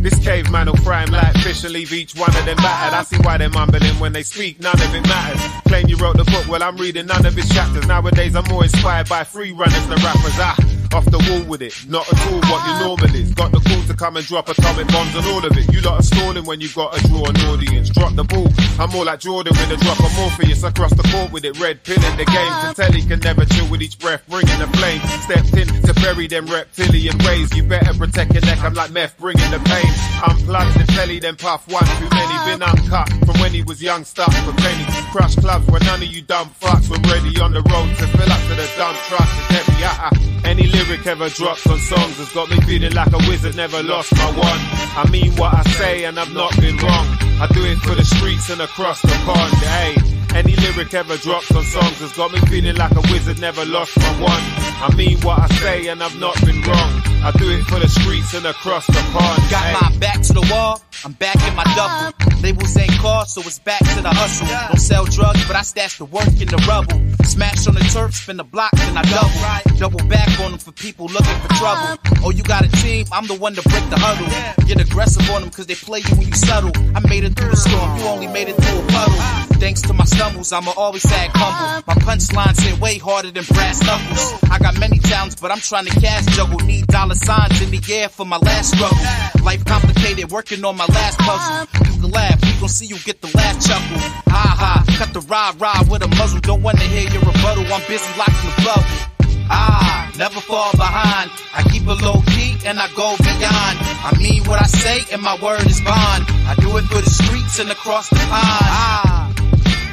This 0.04 0.18
caveman 0.22 0.66
will 0.66 0.76
fry 0.76 1.02
him 1.02 1.12
like 1.12 1.34
fish 1.38 1.64
and 1.64 1.72
leave 1.72 1.90
each 1.90 2.14
one 2.14 2.28
of 2.28 2.44
them 2.44 2.56
battered. 2.56 2.92
I 2.92 3.02
see 3.04 3.16
why 3.24 3.38
they're 3.38 3.48
mumbling 3.48 3.98
when 3.98 4.12
they 4.12 4.22
speak, 4.22 4.60
none 4.60 4.74
of 4.74 4.94
it 4.94 5.00
matters. 5.00 5.40
Claim 5.66 5.88
you 5.88 5.96
wrote 5.96 6.18
the 6.18 6.24
book, 6.24 6.46
well 6.46 6.62
I'm 6.62 6.76
reading 6.76 7.06
none 7.06 7.24
of 7.24 7.34
his 7.34 7.48
chapters. 7.48 7.86
Nowadays 7.86 8.36
I'm 8.36 8.44
more 8.50 8.64
inspired 8.64 9.08
by 9.08 9.24
free 9.24 9.52
runners 9.52 9.86
than 9.86 9.96
rappers. 10.04 10.36
Ah, 10.36 10.56
off 10.94 11.04
the 11.10 11.18
wall 11.18 11.42
with 11.50 11.60
it, 11.60 11.74
not 11.88 12.06
at 12.06 12.18
all 12.30 12.38
what 12.46 12.60
your 12.66 12.78
normal 12.86 13.14
is. 13.14 13.34
Got 13.34 13.50
the 13.50 13.58
call 13.58 13.82
to 13.82 13.94
come 13.94 14.16
and 14.16 14.24
drop 14.26 14.48
atomic 14.48 14.86
bombs 14.88 15.14
and 15.14 15.26
all 15.26 15.44
of 15.44 15.50
it. 15.58 15.66
You 15.74 15.80
lot 15.82 15.98
are 15.98 16.06
stalling 16.06 16.46
when 16.46 16.60
you 16.60 16.68
got 16.70 16.94
to 16.94 17.02
draw 17.08 17.26
an 17.26 17.36
audience. 17.50 17.90
Drop 17.90 18.14
the 18.14 18.22
ball, 18.22 18.46
I'm 18.78 18.90
more 18.90 19.04
like 19.04 19.18
Jordan 19.18 19.52
with 19.58 19.74
a 19.74 19.78
drop 19.82 19.98
of 19.98 20.14
Morpheus 20.14 20.62
across 20.62 20.94
the 20.94 21.02
court 21.10 21.32
with 21.32 21.44
it. 21.44 21.58
Red 21.58 21.82
pill 21.82 21.98
in 21.98 22.16
the 22.16 22.24
game, 22.24 22.52
can 22.62 22.74
tell 22.74 22.92
he 22.92 23.02
can 23.02 23.18
never 23.20 23.44
chill 23.44 23.68
with 23.70 23.82
each 23.82 23.98
breath, 23.98 24.22
bringing 24.30 24.58
the 24.58 24.70
flame. 24.78 25.02
Stepped 25.26 25.54
in 25.58 25.66
to 25.82 25.92
bury 26.00 26.26
them 26.28 26.46
reptilian 26.46 27.18
ways. 27.26 27.50
You 27.56 27.64
better 27.64 27.92
protect 27.98 28.32
your 28.32 28.42
neck, 28.46 28.62
I'm 28.62 28.74
like 28.74 28.92
meth, 28.92 29.18
bringing 29.18 29.50
the 29.50 29.58
pain. 29.66 29.90
Unplugged 30.22 30.78
the 30.78 30.86
telly, 30.94 31.18
then 31.18 31.34
puff 31.34 31.66
one 31.66 31.84
too 31.98 32.08
many. 32.14 32.34
Been 32.46 32.62
uncut 32.62 33.10
from 33.26 33.40
when 33.42 33.50
he 33.50 33.62
was 33.62 33.82
young, 33.82 34.04
stuck 34.04 34.32
for 34.46 34.54
penny. 34.62 34.86
Crush 35.10 35.34
clubs 35.36 35.66
where 35.66 35.80
none 35.80 36.02
of 36.02 36.08
you 36.08 36.22
dumb 36.22 36.50
fucks 36.60 36.88
were 36.88 37.02
ready 37.10 37.40
on 37.40 37.52
the 37.52 37.62
road 37.66 37.90
to 37.98 38.06
fill 38.06 38.30
up 38.30 38.42
to 38.46 38.54
the 38.54 38.68
dumb 38.78 38.94
truck. 39.10 39.28
It's 39.50 39.66
heavy, 39.66 39.84
uh 39.84 40.10
Any 40.44 40.66
lyric 40.86 41.06
ever 41.06 41.28
dropped 41.28 41.66
on 41.66 41.78
songs 41.78 42.16
has 42.18 42.32
got 42.32 42.48
me 42.50 42.56
feeling 42.62 42.92
like 42.92 43.12
a 43.12 43.18
wizard, 43.28 43.56
never 43.56 43.82
lost 43.82 44.14
my 44.16 44.26
one. 44.30 44.60
I 44.96 45.08
mean 45.10 45.32
what 45.36 45.54
I 45.54 45.62
say 45.72 46.04
and 46.04 46.18
I've 46.18 46.32
not 46.32 46.54
been 46.60 46.76
wrong. 46.78 47.06
I 47.40 47.46
do 47.52 47.64
it 47.64 47.78
for 47.78 47.94
the 47.94 48.04
streets 48.04 48.50
and 48.50 48.60
across 48.60 49.00
the 49.02 49.08
pond, 49.24 49.52
hey. 49.54 49.94
Any 50.34 50.56
lyric 50.56 50.92
ever 50.94 51.16
dropped 51.18 51.52
on 51.54 51.62
songs 51.64 52.00
has 52.00 52.12
got 52.16 52.32
me 52.32 52.40
feeling 52.50 52.74
like 52.76 52.90
a 52.92 53.00
wizard, 53.12 53.40
never 53.40 53.64
lost 53.64 53.96
my 53.98 54.20
one. 54.20 54.42
I 54.82 54.92
mean 54.96 55.18
what 55.20 55.38
I 55.38 55.46
say 55.56 55.86
and 55.88 56.02
I've 56.02 56.18
not 56.18 56.34
been 56.44 56.60
wrong. 56.62 56.92
I 57.22 57.30
do 57.38 57.48
it 57.50 57.62
for 57.64 57.78
the 57.78 57.88
streets 57.88 58.34
and 58.34 58.44
across 58.46 58.86
the 58.86 59.00
pond. 59.12 59.42
Got 59.50 59.62
Hey. 59.64 59.72
my 59.80 59.96
back 59.98 60.22
to 60.22 60.32
the 60.32 60.46
wall, 60.50 60.82
I'm 61.04 61.12
back 61.12 61.36
in 61.46 61.54
my 61.54 61.64
duffel. 61.76 62.40
Labels 62.42 62.76
ain't 62.78 62.90
cost, 62.98 63.34
so 63.34 63.42
it's 63.42 63.58
back 63.58 63.80
to 63.80 64.00
the 64.00 64.08
hustle. 64.08 64.46
Don't 64.68 64.80
sell 64.80 65.04
drugs, 65.04 65.46
but 65.46 65.54
I 65.54 65.60
stash 65.60 65.98
the 65.98 66.06
work 66.06 66.28
in 66.40 66.48
the 66.48 66.56
rubble. 66.66 66.98
Smash 67.24 67.66
on 67.66 67.74
the 67.74 67.80
turf, 67.92 68.14
spin 68.14 68.38
the 68.38 68.44
block, 68.44 68.70
then 68.72 68.96
I 68.96 69.02
double. 69.02 69.78
Double 69.78 70.08
back 70.08 70.40
on 70.40 70.52
them 70.52 70.60
for 70.60 70.72
people 70.72 71.06
looking 71.06 71.36
for 71.40 71.48
trouble. 71.60 71.98
Oh, 72.24 72.30
you 72.30 72.42
got 72.42 72.64
a 72.64 72.68
team, 72.68 73.04
I'm 73.12 73.26
the 73.26 73.34
one 73.34 73.54
to 73.54 73.62
break 73.68 73.84
the 73.90 73.96
huddle. 73.98 74.28
Get 74.66 74.80
aggressive 74.80 75.28
on 75.30 75.42
them 75.42 75.50
cause 75.50 75.66
they 75.66 75.74
play 75.74 76.00
you 76.00 76.16
when 76.16 76.28
you 76.28 76.34
subtle. 76.34 76.72
I 76.96 77.00
made 77.06 77.24
it 77.24 77.36
through 77.36 77.50
the 77.50 77.56
storm, 77.56 77.98
you 77.98 78.04
only 78.04 78.28
made 78.28 78.48
it 78.48 78.56
through 78.56 78.80
a 78.80 78.86
puddle. 78.88 79.18
Thanks 79.60 79.82
to 79.82 79.92
my 79.92 80.04
stumbles, 80.04 80.52
I'ma 80.52 80.72
always 80.76 81.04
act 81.06 81.36
humble. 81.36 81.84
My 81.86 81.94
punchlines 82.00 82.60
hit 82.60 82.80
way 82.80 82.98
harder 82.98 83.30
than 83.30 83.44
brass 83.44 83.82
knuckles. 83.84 84.42
I 84.50 84.58
got 84.58 84.78
many 84.78 84.98
talents, 84.98 85.36
but 85.36 85.50
I'm 85.50 85.60
trying 85.60 85.86
to 85.86 86.00
cash 86.00 86.24
juggle. 86.36 86.60
Need 86.60 86.86
dollar 86.86 87.14
signs 87.14 87.60
in 87.60 87.70
the 87.70 87.82
air 87.92 88.08
for 88.08 88.24
my 88.24 88.38
last 88.38 88.74
struggle. 88.74 88.96
Life 89.44 89.64
complicated, 89.64 90.30
working 90.30 90.64
on 90.64 90.76
my 90.76 90.86
last 90.94 91.18
puzzle. 91.18 91.66
You 91.94 92.00
can 92.02 92.10
laugh, 92.10 92.38
we 92.42 92.52
gon' 92.60 92.68
see 92.68 92.86
you 92.86 92.98
get 93.04 93.20
the 93.20 93.30
last 93.36 93.66
chuckle. 93.66 93.98
Ha 94.30 94.44
ha, 94.62 94.84
cut 94.98 95.12
the 95.12 95.20
ride, 95.20 95.60
ride 95.60 95.88
with 95.90 96.02
a 96.02 96.08
muzzle. 96.08 96.40
Don't 96.40 96.62
wanna 96.62 96.80
hear 96.80 97.08
your 97.10 97.22
rebuttal, 97.22 97.66
I'm 97.72 97.82
busy 97.88 98.10
locking 98.18 98.50
the 98.56 98.62
bubble. 98.64 99.14
Ah, 99.50 100.10
never 100.16 100.40
fall 100.40 100.72
behind. 100.72 101.30
I 101.52 101.62
keep 101.70 101.82
it 101.82 102.00
low 102.02 102.22
key 102.32 102.56
and 102.64 102.78
I 102.78 102.88
go 102.96 103.14
beyond. 103.18 103.76
I 104.08 104.16
mean 104.18 104.42
what 104.44 104.60
I 104.60 104.66
say 104.66 105.04
and 105.12 105.20
my 105.20 105.36
word 105.42 105.66
is 105.66 105.80
bond. 105.82 106.24
I 106.48 106.54
do 106.58 106.76
it 106.78 106.84
for 106.84 107.00
the 107.00 107.10
streets 107.10 107.58
and 107.58 107.70
across 107.70 108.08
the 108.08 108.16
pond. 108.16 108.32
Ah, 108.32 109.23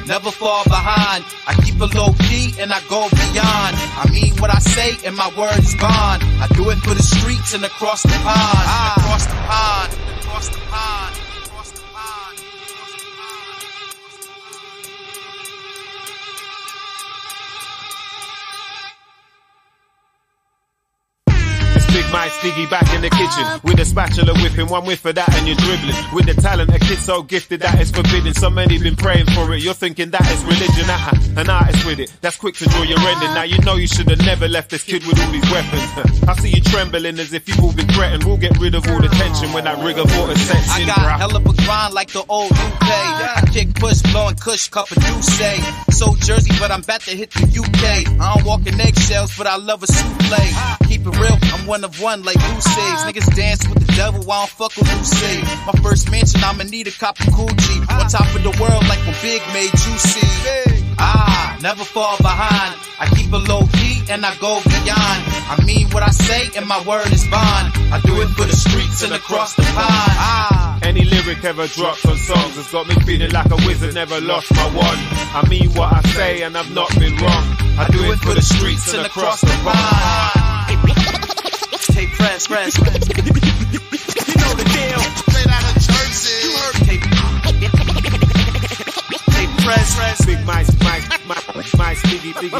never 0.06 0.30
fall 0.30 0.64
behind. 0.64 1.24
I 1.46 1.54
keep 1.64 1.80
a 1.80 1.86
low 1.96 2.12
key 2.28 2.54
and 2.58 2.72
I 2.72 2.80
go 2.88 3.08
beyond. 3.10 3.72
I 4.02 4.08
mean 4.10 4.36
what 4.38 4.50
I 4.54 4.58
say 4.58 4.96
and 5.06 5.16
my 5.16 5.28
word 5.36 5.58
is 5.58 5.74
bond. 5.76 6.22
I 6.40 6.48
do 6.54 6.70
it 6.70 6.78
for 6.78 6.94
the 6.94 7.02
streets 7.02 7.54
and 7.54 7.64
across 7.64 8.02
the 8.02 8.18
pond. 8.22 8.98
Across 8.98 9.26
the 9.26 9.38
pond. 9.46 9.92
Across 10.20 10.48
the 10.50 10.60
pond. 10.70 11.21
Big 22.12 22.32
Stiggy 22.32 22.66
back 22.66 22.88
in 22.94 23.00
the 23.00 23.10
kitchen 23.10 23.44
with 23.64 23.80
a 23.80 23.84
spatula 23.84 24.34
whipping 24.34 24.68
one 24.68 24.84
whiff 24.84 25.04
of 25.04 25.14
that 25.14 25.28
and 25.34 25.46
you're 25.46 25.56
dribbling 25.56 25.96
with 26.12 26.26
the 26.26 26.34
talent 26.40 26.70
a 26.74 26.78
kid 26.78 26.98
so 26.98 27.22
gifted 27.22 27.60
that 27.60 27.80
it's 27.80 27.90
forbidden. 27.90 28.34
So 28.34 28.50
many 28.50 28.78
been 28.78 28.96
praying 28.96 29.26
for 29.26 29.52
it. 29.52 29.62
You're 29.62 29.74
thinking 29.74 30.10
that 30.10 30.26
is 30.30 30.44
religion. 30.44 30.84
Ah, 30.88 31.12
an 31.36 31.48
artist 31.50 31.86
with 31.86 32.00
it 32.00 32.12
that's 32.20 32.36
quick 32.36 32.54
to 32.56 32.64
draw 32.66 32.82
your 32.82 32.98
ending. 32.98 33.34
Now 33.34 33.42
you 33.42 33.58
know 33.58 33.76
you 33.76 33.86
should 33.86 34.08
have 34.10 34.20
never 34.20 34.48
left 34.48 34.70
this 34.70 34.82
kid 34.82 35.06
with 35.06 35.18
all 35.20 35.32
these 35.32 35.50
weapons. 35.50 35.88
I 36.28 36.36
see 36.36 36.50
you 36.50 36.60
trembling 36.62 37.18
as 37.18 37.32
if 37.32 37.48
you've 37.48 37.60
all 37.60 37.72
been 37.72 37.88
threatened. 37.88 38.24
We'll 38.24 38.36
get 38.36 38.58
rid 38.58 38.74
of 38.74 38.86
all 38.88 39.00
the 39.00 39.08
tension 39.08 39.52
when 39.52 39.64
that 39.64 39.82
rigor 39.84 40.04
water 40.04 40.38
sets 40.38 40.76
in. 40.78 40.84
I 40.84 40.86
got 40.86 40.98
bruh. 40.98 41.18
hell 41.18 41.36
of 41.36 41.46
a 41.46 41.52
grind 41.64 41.94
like 41.94 42.12
the 42.12 42.24
old 42.28 42.52
UK. 42.52 42.88
I 42.88 43.42
kick 43.52 43.74
push, 43.74 44.02
blow 44.02 44.12
blowing 44.12 44.36
kush, 44.36 44.68
cup 44.68 44.90
of 44.90 45.24
say. 45.24 45.58
So 45.90 46.14
Jersey, 46.16 46.52
but 46.58 46.70
I'm 46.70 46.82
about 46.82 47.00
to 47.02 47.16
hit 47.16 47.30
the 47.30 47.46
UK. 47.46 48.20
I 48.20 48.34
don't 48.34 48.46
walk 48.46 48.66
in 48.66 48.80
eggshells, 48.80 49.36
but 49.36 49.46
I 49.46 49.56
love 49.56 49.82
a 49.82 49.86
Keep 50.88 51.06
it 51.06 51.18
real, 51.18 51.38
I'm 51.52 51.66
one 51.66 51.84
of 51.84 52.00
one 52.00 52.22
like 52.22 52.36
Luce. 52.36 52.66
Niggas 53.04 53.34
dance 53.34 53.68
with 53.68 53.86
the 53.86 53.92
devil, 53.92 54.30
I 54.30 54.40
don't 54.40 54.50
fuck 54.50 54.76
with 54.76 54.90
Luce. 54.92 55.66
My 55.66 55.72
first 55.82 56.10
mansion, 56.10 56.40
I'ma 56.42 56.64
need 56.64 56.88
a 56.88 56.90
cop 56.90 57.20
of 57.20 57.26
Gucci. 57.26 57.80
On 57.92 58.08
top 58.08 58.34
of 58.34 58.42
the 58.42 58.56
world 58.60 58.86
like 58.88 59.00
when 59.06 59.16
Big 59.22 59.42
made 59.52 59.70
Juicy. 59.70 60.71
Ah, 61.04 61.58
never 61.60 61.82
fall 61.84 62.16
behind. 62.18 62.78
I 63.02 63.06
keep 63.16 63.32
a 63.32 63.36
low 63.50 63.66
key 63.66 64.02
and 64.08 64.24
I 64.24 64.34
go 64.38 64.62
beyond. 64.62 65.20
I 65.50 65.58
mean 65.66 65.90
what 65.90 66.02
I 66.04 66.10
say 66.10 66.50
and 66.56 66.66
my 66.68 66.80
word 66.86 67.10
is 67.12 67.24
bond. 67.26 67.74
I 67.90 67.98
do 68.04 68.20
it 68.22 68.28
for 68.28 68.44
the 68.46 68.54
streets 68.54 69.02
and 69.02 69.12
across 69.12 69.54
the 69.56 69.62
pond. 69.62 69.74
Ah. 70.22 70.78
Any 70.82 71.04
lyric 71.04 71.44
ever 71.44 71.66
dropped 71.66 72.06
on 72.06 72.16
songs 72.16 72.54
has 72.54 72.70
got 72.70 72.86
me 72.86 72.94
feeling 73.06 73.30
like 73.32 73.50
a 73.50 73.56
wizard, 73.66 73.94
never 73.94 74.20
lost 74.20 74.52
my 74.54 74.66
one. 74.74 75.00
I 75.38 75.42
mean 75.48 75.70
what 75.74 75.92
I 75.92 76.02
say 76.14 76.42
and 76.42 76.56
I've 76.56 76.72
not 76.72 76.90
been 76.98 77.16
wrong. 77.16 77.46
I 77.82 77.88
do 77.90 78.12
it 78.12 78.18
for 78.20 78.34
the 78.34 78.42
streets 78.42 78.94
and 78.94 79.04
across 79.06 79.40
the 79.40 79.54
pond. 79.66 80.52
Tape 81.92 82.10
press, 82.12 82.46
press. 82.46 82.78
you 82.78 84.36
know 84.38 84.52
the 84.54 84.66
deal. 84.70 85.00
Straight 85.26 85.50
out 85.50 85.64
of 85.66 85.71
press, 89.62 89.94
press. 89.96 90.26
Big 90.26 90.44
Mike, 90.44 90.66
Mike, 90.82 91.04
Mike, 91.26 91.74
Mike, 91.76 91.96
Stiggy, 91.98 92.32
Diggy. 92.32 92.50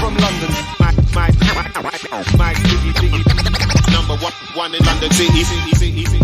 From 0.00 0.16
London. 0.16 0.50
Mike, 0.78 0.96
Mike, 1.14 1.34
Mike, 1.82 2.38
Mike, 2.38 2.56
Stiggy, 2.56 2.92
Diggy. 3.00 3.92
Number 3.92 4.16
one, 4.16 4.32
one 4.54 4.74
in 4.74 4.84
London 4.84 5.10
city, 5.12 5.44
city, 5.44 6.04
city. 6.04 6.19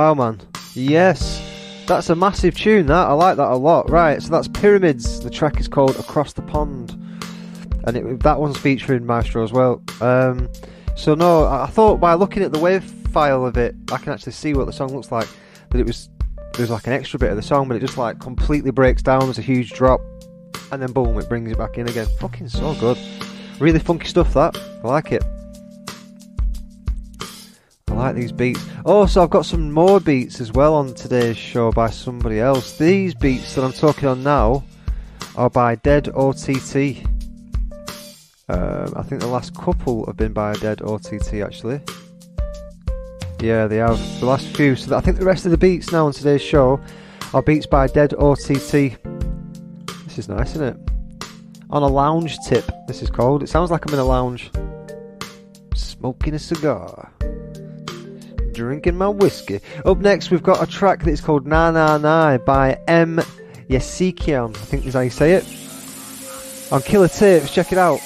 Wow, 0.00 0.14
man. 0.14 0.40
Yes. 0.72 1.42
That's 1.86 2.08
a 2.08 2.16
massive 2.16 2.56
tune, 2.56 2.86
that. 2.86 3.06
I 3.06 3.12
like 3.12 3.36
that 3.36 3.50
a 3.50 3.54
lot. 3.54 3.90
Right, 3.90 4.22
so 4.22 4.30
that's 4.30 4.48
Pyramids. 4.48 5.20
The 5.20 5.28
track 5.28 5.60
is 5.60 5.68
called 5.68 5.94
Across 5.96 6.32
the 6.32 6.40
Pond. 6.40 6.92
And 7.84 7.98
it, 7.98 8.20
that 8.20 8.40
one's 8.40 8.56
featuring 8.56 9.04
Maestro 9.04 9.44
as 9.44 9.52
well. 9.52 9.82
Um, 10.00 10.48
so, 10.96 11.14
no, 11.14 11.44
I 11.44 11.66
thought 11.66 12.00
by 12.00 12.14
looking 12.14 12.42
at 12.42 12.50
the 12.50 12.58
wave 12.58 12.82
file 12.82 13.44
of 13.44 13.58
it, 13.58 13.74
I 13.92 13.98
can 13.98 14.14
actually 14.14 14.32
see 14.32 14.54
what 14.54 14.64
the 14.64 14.72
song 14.72 14.88
looks 14.94 15.12
like. 15.12 15.28
That 15.68 15.80
it 15.80 15.86
was, 15.86 16.08
there's 16.54 16.70
like 16.70 16.86
an 16.86 16.94
extra 16.94 17.18
bit 17.18 17.28
of 17.28 17.36
the 17.36 17.42
song, 17.42 17.68
but 17.68 17.76
it 17.76 17.80
just 17.80 17.98
like 17.98 18.18
completely 18.20 18.70
breaks 18.70 19.02
down. 19.02 19.20
There's 19.20 19.38
a 19.38 19.42
huge 19.42 19.72
drop. 19.72 20.00
And 20.72 20.80
then 20.80 20.92
boom, 20.92 21.18
it 21.18 21.28
brings 21.28 21.52
it 21.52 21.58
back 21.58 21.76
in 21.76 21.86
again. 21.86 22.06
Fucking 22.20 22.48
so 22.48 22.74
good. 22.76 22.96
Really 23.58 23.78
funky 23.78 24.06
stuff, 24.06 24.32
that. 24.32 24.56
I 24.82 24.88
like 24.88 25.12
it. 25.12 25.22
Like 28.00 28.16
these 28.16 28.32
beats. 28.32 28.66
Oh, 28.86 29.04
so 29.04 29.22
I've 29.22 29.28
got 29.28 29.44
some 29.44 29.70
more 29.70 30.00
beats 30.00 30.40
as 30.40 30.52
well 30.52 30.72
on 30.72 30.94
today's 30.94 31.36
show 31.36 31.70
by 31.70 31.90
somebody 31.90 32.40
else. 32.40 32.78
These 32.78 33.14
beats 33.14 33.54
that 33.54 33.62
I'm 33.62 33.74
talking 33.74 34.08
on 34.08 34.22
now 34.22 34.64
are 35.36 35.50
by 35.50 35.74
Dead 35.74 36.08
OTT. 36.14 37.04
Um, 38.48 38.94
I 38.96 39.02
think 39.02 39.20
the 39.20 39.26
last 39.26 39.54
couple 39.54 40.06
have 40.06 40.16
been 40.16 40.32
by 40.32 40.54
Dead 40.54 40.80
OTT 40.80 41.42
actually. 41.44 41.82
Yeah, 43.38 43.66
they 43.66 43.76
have. 43.76 43.98
The 44.18 44.24
last 44.24 44.46
few. 44.56 44.76
So 44.76 44.96
I 44.96 45.02
think 45.02 45.18
the 45.18 45.26
rest 45.26 45.44
of 45.44 45.50
the 45.50 45.58
beats 45.58 45.92
now 45.92 46.06
on 46.06 46.14
today's 46.14 46.40
show 46.40 46.80
are 47.34 47.42
beats 47.42 47.66
by 47.66 47.86
Dead 47.86 48.14
OTT. 48.14 48.96
This 50.06 50.16
is 50.16 50.26
nice, 50.26 50.54
isn't 50.54 50.68
it? 50.74 51.24
On 51.68 51.82
a 51.82 51.86
lounge 51.86 52.38
tip, 52.48 52.64
this 52.86 53.02
is 53.02 53.10
called. 53.10 53.42
It 53.42 53.50
sounds 53.50 53.70
like 53.70 53.86
I'm 53.86 53.92
in 53.92 54.00
a 54.00 54.04
lounge. 54.04 54.50
Smoking 55.74 56.32
a 56.32 56.38
cigar 56.38 57.12
drinking 58.60 58.98
my 58.98 59.08
whiskey. 59.08 59.58
Up 59.86 59.96
next, 59.98 60.30
we've 60.30 60.42
got 60.42 60.62
a 60.62 60.70
track 60.70 61.02
that's 61.02 61.22
called 61.22 61.46
Na 61.46 61.70
Na 61.70 61.96
Na 61.96 62.36
by 62.36 62.78
M. 62.86 63.16
Yesikian. 63.70 64.54
I 64.54 64.58
think 64.58 64.84
is 64.84 64.92
how 64.92 65.00
you 65.00 65.08
say 65.08 65.32
it. 65.32 65.44
On 66.70 66.82
Killer 66.82 67.08
Tapes, 67.08 67.54
check 67.54 67.72
it 67.72 67.78
out. 67.78 68.00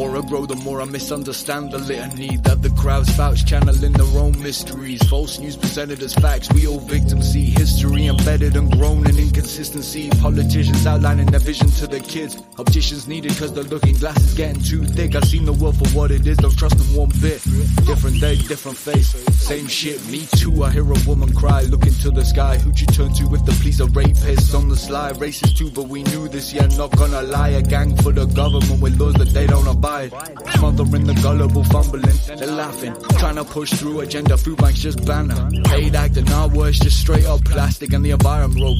More 0.00 0.16
I 0.16 0.22
grow, 0.22 0.46
the 0.46 0.56
more 0.56 0.80
I 0.80 0.86
misunderstand 0.86 1.72
the 1.72 1.78
litany 1.78 2.38
that 2.38 2.62
the 2.62 2.70
crowds 2.70 3.10
vouch, 3.10 3.44
channeling 3.44 3.92
their 3.92 4.18
own 4.18 4.32
mysteries. 4.40 5.02
False 5.10 5.38
news 5.38 5.56
presented 5.58 6.00
as 6.02 6.14
facts, 6.14 6.50
we 6.54 6.66
all 6.66 6.80
victims 6.80 7.30
see 7.30 7.50
history 7.50 8.06
embedded 8.06 8.56
and 8.56 8.72
grown 8.72 9.06
in 9.06 9.18
inconsistency. 9.18 10.08
Politicians 10.22 10.86
outlining 10.86 11.26
their 11.26 11.40
vision 11.40 11.68
to 11.80 11.86
the 11.86 12.00
kids. 12.00 12.42
Opticians 12.58 13.08
needed 13.08 13.36
cause 13.36 13.52
the 13.52 13.62
looking 13.64 13.94
glass 13.96 14.16
is 14.24 14.32
getting 14.32 14.62
too 14.62 14.84
thick. 14.84 15.14
I've 15.14 15.26
seen 15.26 15.44
the 15.44 15.52
world 15.52 15.76
for 15.76 15.88
what 15.88 16.10
it 16.10 16.26
is, 16.26 16.38
don't 16.38 16.56
trust 16.56 16.78
them 16.78 16.96
one 16.96 17.10
bit. 17.20 17.42
Different 17.84 18.20
day, 18.20 18.36
different 18.36 18.78
face, 18.78 19.10
same 19.36 19.66
shit. 19.66 20.00
Me 20.08 20.26
too, 20.34 20.64
I 20.64 20.70
hear 20.70 20.90
a 20.90 20.98
woman 21.06 21.30
cry, 21.34 21.60
look 21.64 21.84
into 21.84 22.10
the 22.10 22.24
sky. 22.24 22.56
Who'd 22.56 22.80
you 22.80 22.86
turn 22.86 23.12
to 23.20 23.24
if 23.34 23.44
the 23.44 23.52
police 23.60 23.82
are 23.82 23.88
rapists 23.88 24.54
on 24.54 24.70
the 24.70 24.76
sly? 24.76 25.12
Racist 25.12 25.58
too, 25.58 25.70
but 25.70 25.88
we 25.88 26.04
knew 26.04 26.26
this, 26.28 26.54
yeah, 26.54 26.66
not 26.78 26.90
gonna 26.96 27.20
lie. 27.20 27.50
A 27.50 27.60
gang 27.60 27.94
for 27.96 28.12
the 28.12 28.24
government 28.24 28.80
with 28.80 28.98
laws 28.98 29.12
that 29.14 29.28
they 29.34 29.46
don't 29.46 29.66
abide. 29.66 29.89
Smothering 29.90 31.04
the 31.04 31.18
gullible, 31.20 31.64
fumbling, 31.64 32.16
they're 32.38 32.46
laughing. 32.46 32.94
Trying 33.18 33.34
to 33.36 33.44
push 33.44 33.72
through 33.72 34.00
agenda, 34.00 34.36
food 34.36 34.58
banks 34.58 34.78
just 34.80 35.04
banner. 35.04 35.50
Paid 35.64 35.96
acting, 35.96 36.30
our 36.30 36.48
words 36.48 36.78
just 36.78 37.00
straight 37.00 37.26
up 37.26 37.44
plastic 37.44 37.92
and 37.92 38.04
the 38.04 38.12
environment 38.12 38.60
rope. 38.62 38.78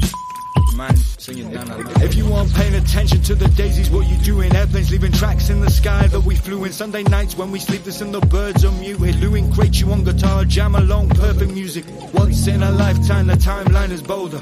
Man. 0.77 0.95
If 2.03 2.15
you 2.15 2.33
aren't 2.33 2.55
paying 2.55 2.75
attention 2.75 3.23
to 3.23 3.35
the 3.35 3.49
daisies, 3.49 3.91
what 3.91 4.07
you 4.09 4.17
doing? 4.19 4.55
Airplanes 4.55 4.93
leaving 4.93 5.11
tracks 5.11 5.51
in 5.51 5.61
the 5.61 5.71
sky 5.71 6.07
that 6.07 6.21
we 6.21 6.37
flew 6.37 6.65
in. 6.65 6.73
Sunday 6.73 7.03
nights 7.03 7.37
when 7.37 7.51
we 7.51 7.59
sleep, 7.59 7.85
listen 7.85 8.13
the 8.13 8.21
birds 8.21 8.65
are 8.65 8.73
muted. 8.73 9.17
Lewin 9.17 9.53
crate 9.53 9.81
you 9.81 9.91
on 9.91 10.05
guitar, 10.05 10.45
jam 10.45 10.77
along, 10.77 11.09
perfect 11.11 11.53
music. 11.53 11.85
Once 12.15 12.47
in 12.47 12.63
a 12.63 12.71
lifetime, 12.71 13.27
the 13.27 13.35
timeline 13.35 13.91
is 13.91 14.01
bolder. 14.01 14.41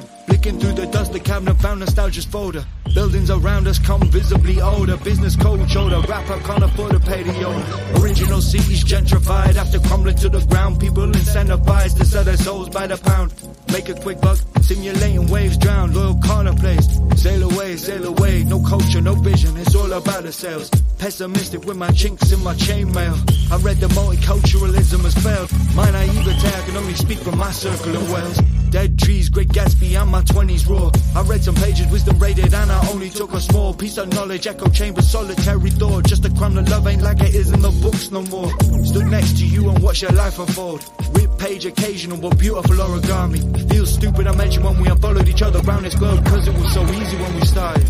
Blicking 0.49 0.61
through 0.61 0.73
the 0.73 0.87
dust, 0.87 1.13
the 1.13 1.21
cabinet 1.21 1.57
found 1.59 1.81
nostalgia's 1.81 2.25
folder. 2.25 2.65
Buildings 2.95 3.31
around 3.31 3.69
us 3.69 3.79
come 3.79 4.01
visibly 4.11 4.63
older. 4.63 4.97
Business 4.97 5.37
coach 5.37 5.77
older, 5.77 6.01
rapper 6.09 6.41
can't 6.41 6.65
afford 6.65 6.93
to 6.93 7.01
pay 7.01 7.23
the 7.23 7.45
owner. 7.45 8.03
Original 8.03 8.41
cities 8.41 8.83
gentrified 8.83 9.57
after 9.57 9.79
crumbling 9.79 10.17
to 10.17 10.31
the 10.31 10.41
ground. 10.47 10.81
People 10.81 11.07
incentivized 11.07 11.99
to 11.99 12.07
sell 12.07 12.25
their 12.25 12.39
souls 12.39 12.71
by 12.71 12.87
the 12.87 12.97
pound. 12.97 13.35
Make 13.73 13.91
a 13.91 13.95
quick 13.95 14.23
buck, 14.23 14.39
simulating 14.63 15.27
waves 15.27 15.59
drown. 15.59 15.93
Loyal 15.93 16.19
corner 16.21 16.55
place, 16.55 16.89
sail 17.17 17.43
away, 17.51 17.77
sail 17.77 18.07
away. 18.07 18.45
No 18.45 18.63
culture, 18.63 19.03
no 19.03 19.15
vision, 19.17 19.55
it's 19.59 19.75
all 19.75 19.93
about 19.93 20.23
the 20.23 20.33
sales. 20.33 20.71
Pessimistic 20.97 21.67
with 21.67 21.77
my 21.77 21.91
chinks 21.91 22.33
in 22.33 22.43
my 22.43 22.55
chainmail. 22.55 23.53
I 23.53 23.57
read 23.59 23.77
the 23.81 23.89
multiculturalism 23.89 25.03
has 25.03 25.15
failed. 25.23 25.51
My 25.77 25.91
naivete, 25.91 26.49
I 26.49 26.61
can 26.65 26.77
only 26.79 26.95
speak 26.95 27.19
from 27.19 27.37
my 27.37 27.51
circle 27.51 27.95
of 27.95 28.11
wells. 28.11 28.41
Dead 28.71 28.99
trees, 28.99 29.31
great 29.31 29.49
Gatsby, 29.49 30.01
and 30.01 30.11
my 30.11 30.23
20s 30.23 30.69
raw. 30.69 30.91
I 31.19 31.25
read 31.25 31.43
some 31.43 31.55
pages, 31.55 31.87
wisdom 31.91 32.19
rated, 32.19 32.53
and 32.53 32.71
I 32.71 32.89
only 32.91 33.09
took 33.09 33.33
a 33.33 33.41
small 33.41 33.73
piece 33.73 33.97
of 33.97 34.13
knowledge. 34.13 34.47
Echo 34.47 34.69
chamber, 34.69 35.01
solitary 35.01 35.71
thought. 35.71 36.07
Just 36.07 36.25
a 36.27 36.31
crumb 36.31 36.59
of 36.59 36.69
love 36.69 36.87
ain't 36.87 37.03
like 37.03 37.21
it 37.21 37.35
is 37.35 37.51
in 37.51 37.61
the 37.61 37.71
books 37.83 38.11
no 38.11 38.23
more. 38.23 38.51
Stood 38.85 39.07
next 39.07 39.39
to 39.39 39.47
you 39.47 39.71
and 39.71 39.83
watch 39.83 40.03
your 40.03 40.13
life 40.13 40.39
unfold. 40.39 40.85
Rip 41.13 41.39
page 41.39 41.65
occasional, 41.65 42.19
but 42.19 42.39
beautiful 42.39 42.77
origami. 42.77 43.71
Feels 43.71 43.95
stupid, 43.95 44.27
I 44.27 44.37
mentioned 44.37 44.65
when 44.65 44.81
we 44.81 44.89
unfollowed 44.89 45.29
each 45.29 45.43
other 45.43 45.61
around 45.61 45.85
this 45.85 45.95
globe, 45.95 46.25
cause 46.27 46.47
it 46.47 46.55
was 46.55 46.73
so 46.75 46.83
easy 46.83 47.17
when 47.17 47.35
we 47.35 47.41
started. 47.47 47.89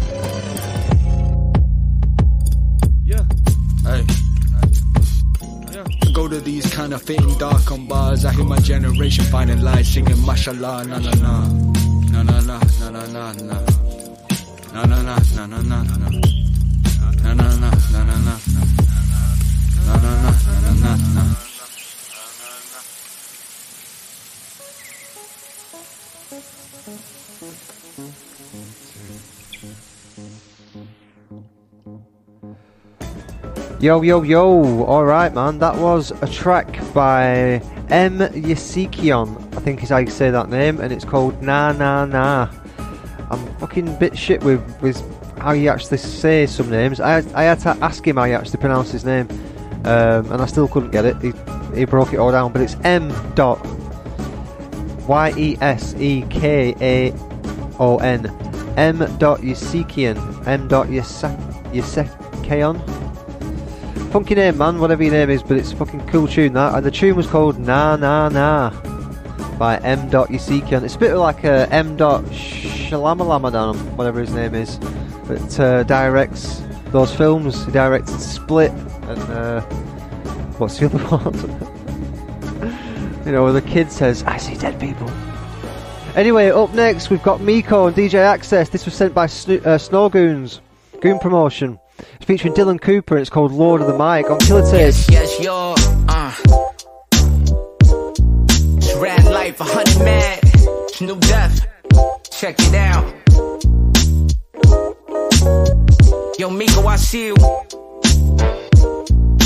Yeah. 3.04 3.24
Hey. 3.82 4.27
Go 6.12 6.26
to 6.26 6.40
these 6.40 6.66
kind 6.74 6.92
of 6.92 7.02
fitting 7.02 7.36
dark 7.38 7.70
on 7.70 7.86
bars. 7.86 8.24
I 8.24 8.32
hear 8.32 8.44
my 8.44 8.58
generation 8.58 9.24
finding 9.26 9.62
lies, 9.62 9.88
singing 9.88 10.24
mashallah, 10.26 10.84
na 10.86 10.98
na 10.98 11.10
na, 11.14 11.46
na 12.12 12.22
na 12.22 12.40
na, 12.40 12.58
na 12.80 12.90
na 12.90 13.06
na 13.06 13.32
na, 13.32 13.60
na 14.72 14.84
na 14.84 15.02
na, 15.02 15.16
na 15.34 15.46
na 15.46 15.62
na 15.62 15.82
na, 15.82 15.82
na 17.22 17.34
na 17.34 17.56
na, 17.56 17.70
na 17.92 18.04
na 18.04 18.16
na, 18.18 18.34
na 19.86 19.96
na 19.96 20.12
na, 20.22 20.32
na 20.62 20.72
na 20.82 20.96
na. 21.14 21.47
Yo, 33.80 34.02
yo, 34.02 34.22
yo! 34.22 34.84
Alright, 34.86 35.32
man, 35.34 35.60
that 35.60 35.76
was 35.76 36.10
a 36.20 36.26
track 36.26 36.66
by 36.92 37.62
M. 37.90 38.18
Yasikion, 38.18 39.56
I 39.56 39.60
think 39.60 39.84
is 39.84 39.90
how 39.90 39.98
you 39.98 40.10
say 40.10 40.32
that 40.32 40.48
name, 40.48 40.80
and 40.80 40.92
it's 40.92 41.04
called 41.04 41.40
Na 41.40 41.70
Na 41.70 42.04
Na. 42.04 42.50
I'm 43.30 43.46
fucking 43.58 43.96
bit 44.00 44.18
shit 44.18 44.42
with, 44.42 44.60
with 44.82 45.00
how 45.38 45.52
you 45.52 45.68
actually 45.68 45.98
say 45.98 46.44
some 46.46 46.68
names. 46.70 46.98
I, 46.98 47.18
I 47.36 47.44
had 47.44 47.60
to 47.60 47.68
ask 47.80 48.04
him 48.04 48.16
how 48.16 48.24
you 48.24 48.34
actually 48.34 48.58
pronounce 48.58 48.90
his 48.90 49.04
name, 49.04 49.28
um, 49.84 50.32
and 50.32 50.42
I 50.42 50.46
still 50.46 50.66
couldn't 50.66 50.90
get 50.90 51.04
it. 51.04 51.16
He, 51.22 51.32
he 51.72 51.84
broke 51.84 52.12
it 52.12 52.16
all 52.16 52.32
down, 52.32 52.52
but 52.52 52.62
it's 52.62 52.74
M. 52.82 53.12
Dot 53.36 53.64
Y 55.06 55.32
E 55.36 55.56
S 55.60 55.94
E 56.00 56.24
K 56.30 56.74
A 56.80 57.12
O 57.78 57.98
N. 57.98 58.26
M. 58.76 58.98
Dot 59.18 59.38
Yasikion. 59.38 60.48
M. 60.48 60.66
Dot 60.66 60.88
Yasekion. 60.88 61.68
Funky 64.10 64.34
name, 64.34 64.56
man, 64.56 64.78
whatever 64.78 65.02
your 65.02 65.12
name 65.12 65.28
is, 65.28 65.42
but 65.42 65.58
it's 65.58 65.72
a 65.72 65.76
fucking 65.76 66.06
cool 66.06 66.26
tune 66.26 66.54
that. 66.54 66.74
And 66.74 66.84
the 66.84 66.90
tune 66.90 67.14
was 67.14 67.26
called 67.26 67.58
Na 67.58 67.94
Na 67.96 68.28
Na 68.30 68.70
by 69.58 69.76
M. 69.78 70.08
Yasikian. 70.10 70.82
It's 70.82 70.94
a 70.94 70.98
bit 70.98 71.14
like 71.14 71.44
a 71.44 71.70
M. 71.70 71.96
Shalamalamadan, 71.98 73.76
whatever 73.96 74.20
his 74.20 74.32
name 74.32 74.54
is, 74.54 74.78
that 75.28 75.60
uh, 75.60 75.82
directs 75.82 76.62
those 76.86 77.14
films. 77.14 77.66
He 77.66 77.72
directed 77.72 78.18
Split 78.18 78.70
and 78.70 79.20
uh, 79.30 79.60
what's 80.56 80.78
the 80.78 80.86
other 80.86 80.98
one? 81.08 81.34
you 83.26 83.32
know, 83.32 83.44
where 83.44 83.52
the 83.52 83.60
kid 83.62 83.92
says, 83.92 84.22
I 84.24 84.38
see 84.38 84.54
dead 84.54 84.80
people. 84.80 85.10
Anyway, 86.16 86.48
up 86.48 86.72
next 86.72 87.10
we've 87.10 87.22
got 87.22 87.42
Miko 87.42 87.86
and 87.88 87.94
DJ 87.96 88.14
Access. 88.14 88.70
This 88.70 88.86
was 88.86 88.94
sent 88.94 89.12
by 89.12 89.26
Sno- 89.26 89.60
uh, 89.66 89.76
Snow 89.76 90.08
Goons, 90.08 90.62
Goon 91.02 91.18
Promotion. 91.18 91.78
It's 91.98 92.24
featuring 92.24 92.54
Dylan 92.54 92.80
Cooper 92.80 93.18
it's 93.18 93.30
called 93.30 93.52
Lord 93.52 93.80
of 93.80 93.86
the 93.86 93.92
Mic 93.92 94.30
on 94.30 94.38
Killer. 94.38 94.62
Yes, 94.72 95.08
yes, 95.10 95.40
yo, 95.40 95.74
uh. 96.08 96.34
It's 98.76 98.94
rad 98.96 99.24
life, 99.24 99.60
a 99.60 99.64
hundred 99.64 99.98
mad. 100.04 100.40
It's 100.42 101.00
new 101.00 101.18
death. 101.20 101.66
Check 102.30 102.56
it 102.58 102.74
out. 102.74 103.04
Yo, 106.38 106.50
Miko, 106.50 106.86
I 106.86 106.96
see 106.96 107.26
you. 107.26 107.36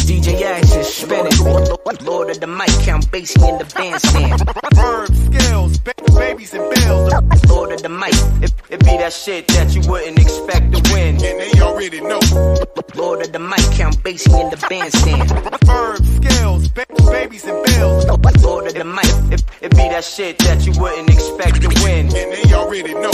DJ 0.05 0.43
Access, 0.43 0.95
spin 0.95 1.27
it. 1.27 2.03
Lord 2.03 2.31
of 2.31 2.41
the 2.41 2.47
mic, 2.47 2.69
count 2.85 3.07
Basie 3.11 3.49
in 3.49 3.59
the 3.59 3.65
bandstand. 3.75 4.43
Verbs, 4.75 5.25
skills, 5.27 5.79
ba- 5.79 5.95
babies 6.19 6.55
and 6.55 6.69
bills. 6.75 7.13
Lord 7.49 7.73
of 7.73 7.83
the 7.83 7.89
mic, 7.89 8.15
it, 8.43 8.53
it 8.71 8.81
be 8.81 8.97
that 8.99 9.13
shit 9.13 9.47
that 9.49 9.75
you 9.75 9.83
wouldn't 9.89 10.19
expect 10.19 10.73
to 10.73 10.93
win. 10.93 11.17
And 11.17 11.39
they 11.41 11.61
already 11.61 12.01
know. 12.01 12.21
Lord 12.95 13.23
of 13.23 13.33
the 13.33 13.39
mic, 13.39 13.61
count 13.77 13.97
Basie 14.03 14.39
in 14.41 14.51
the 14.51 14.67
bandstand. 14.69 15.31
Verbs, 15.65 16.17
skills, 16.17 16.69
ba- 16.69 16.87
babies 17.11 17.45
and 17.45 17.65
bills. 17.65 18.05
Lord 18.43 18.67
of 18.67 18.75
the 18.75 18.85
mic, 18.85 19.33
it, 19.33 19.43
it 19.61 19.71
be 19.71 19.89
that 19.89 20.05
shit 20.05 20.39
that 20.41 20.67
you 20.67 20.73
wouldn't 20.81 21.11
expect 21.11 21.63
to 21.63 21.69
win. 21.85 22.07
And 22.07 22.33
they 22.33 22.53
already 22.55 22.95
know. 22.95 23.13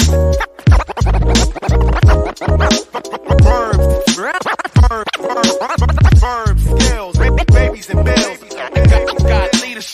Verbs, 3.43 4.17
verbs, 4.17 4.47
verbs, 4.89 5.98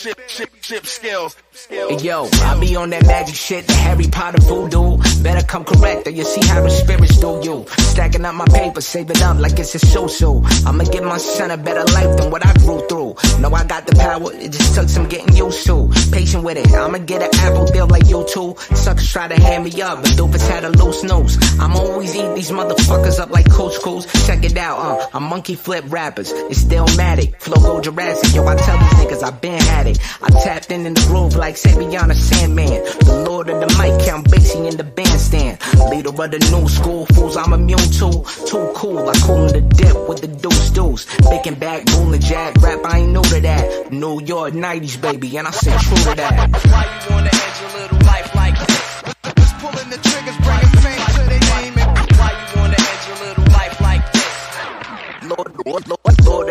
leadership, 0.05 0.29
ship, 0.29 0.85
ship 0.85 0.85
skills. 0.85 1.35
Yo, 2.03 2.27
I 2.43 2.59
be 2.59 2.75
on 2.75 2.89
that 2.89 3.05
magic 3.05 3.35
shit, 3.35 3.65
the 3.65 3.73
Harry 3.73 4.07
Potter 4.07 4.41
voodoo. 4.41 4.97
Better 5.23 5.45
come 5.45 5.63
correct, 5.63 6.05
or 6.05 6.11
you 6.11 6.23
see 6.23 6.45
how 6.45 6.61
the 6.61 6.69
spirits 6.69 7.17
do 7.19 7.39
you. 7.43 7.65
Stacking 7.69 8.25
up 8.25 8.35
my 8.35 8.45
paper, 8.45 8.81
save 8.81 9.09
it 9.09 9.21
up 9.21 9.39
like 9.39 9.57
it's 9.57 9.73
a 9.73 9.79
so-so. 9.79 10.43
I'ma 10.65 10.83
give 10.83 11.03
my 11.03 11.17
son 11.17 11.51
a 11.51 11.57
better 11.57 11.85
life 11.93 12.17
than 12.17 12.29
what 12.29 12.45
I 12.45 12.53
grew 12.53 12.85
through. 12.87 13.15
Know 13.39 13.53
I 13.53 13.63
got 13.63 13.87
the 13.87 13.95
power, 13.95 14.33
it 14.33 14.51
just 14.51 14.75
took 14.75 14.89
some 14.89 15.07
getting 15.07 15.35
used 15.35 15.65
to. 15.67 15.89
Patient 16.11 16.43
with 16.43 16.57
it, 16.57 16.71
I'ma 16.73 16.99
get 16.99 17.21
an 17.23 17.29
apple 17.33 17.65
deal 17.65 17.87
like 17.87 18.07
you 18.07 18.25
two. 18.31 18.55
Suckers 18.75 19.11
try 19.11 19.27
to 19.27 19.41
hand 19.41 19.63
me 19.63 19.81
up, 19.81 20.01
but 20.01 20.11
dopers 20.11 20.47
had 20.47 20.65
a 20.65 20.69
loose 20.69 21.03
nose. 21.03 21.37
I'm 21.59 21.75
always 21.75 22.15
eat 22.15 22.35
these 22.35 22.51
motherfuckers 22.51 23.19
up 23.19 23.31
like 23.31 23.49
Coach 23.49 23.79
Coos. 23.81 24.05
Check 24.27 24.43
it 24.43 24.57
out, 24.57 24.77
uh, 24.77 25.07
I'm 25.13 25.23
monkey 25.23 25.55
flip 25.55 25.85
rappers. 25.87 26.31
It's 26.31 26.59
still 26.59 26.85
matic, 26.99 27.39
flow 27.41 27.61
go 27.61 27.81
Jurassic. 27.81 28.35
Yo, 28.35 28.45
I 28.45 28.55
tell 28.55 28.77
these 28.77 28.93
niggas 28.99 29.23
I 29.23 29.31
been 29.31 29.61
had 29.61 29.87
it. 29.87 29.94
I 30.21 30.29
tapped 30.43 30.71
in 30.71 30.85
in 30.85 30.93
the 30.93 31.01
groove 31.01 31.35
like 31.35 31.55
Savion 31.55 32.09
and 32.09 32.17
Sandman. 32.17 32.83
The 33.05 33.23
lord 33.27 33.49
of 33.49 33.59
the 33.59 33.67
mic, 33.77 34.05
count 34.05 34.27
Basie 34.29 34.69
in 34.69 34.77
the 34.77 34.83
bandstand. 34.83 35.59
Leader 35.89 36.09
of 36.09 36.31
the 36.31 36.39
new 36.51 36.67
school, 36.69 37.05
fools 37.07 37.37
I'm 37.37 37.53
immune 37.53 37.77
to. 37.99 38.09
Too 38.47 38.71
cool, 38.75 39.09
I 39.09 39.13
cool 39.23 39.45
in 39.47 39.53
the 39.53 39.61
dip 39.61 40.07
with 40.07 40.21
the 40.21 40.27
deuce 40.27 40.69
deuce. 40.71 41.05
Big 41.29 41.47
and 41.47 41.59
back, 41.59 41.85
rolling 41.93 42.21
jack, 42.21 42.55
rap, 42.61 42.79
I 42.85 42.99
ain't 42.99 43.11
new 43.11 43.23
to 43.23 43.39
that. 43.41 43.91
New 43.91 44.21
York 44.21 44.53
90s, 44.53 45.01
baby, 45.01 45.37
and 45.37 45.47
I 45.47 45.51
say 45.51 45.75
true 45.77 45.97
to 45.97 46.15
that. 46.15 46.49
Why 46.71 46.83
you 46.85 47.15
wanna 47.15 47.29
end 47.31 47.55
your 47.61 47.81
little 47.81 47.99
life 48.07 48.35
like 48.35 48.57
this? 48.59 49.03
Just 49.35 49.55
pulling 49.59 49.89
the 49.89 49.97
triggers, 49.97 50.37
bringing 50.45 50.73
fame 50.83 51.05
to 51.15 51.23
their 51.29 51.39
name. 51.39 51.75
And 51.77 52.11
why 52.17 52.31
you 52.31 52.59
wanna 52.59 52.77
end 52.77 53.01
your 53.07 53.19
little 53.27 53.47
life 53.53 53.81
like 53.81 54.03
this? 54.13 54.25
Lord, 55.29 55.51
Lord, 55.65 55.65
Lord, 55.65 55.87
Lord 55.87 55.94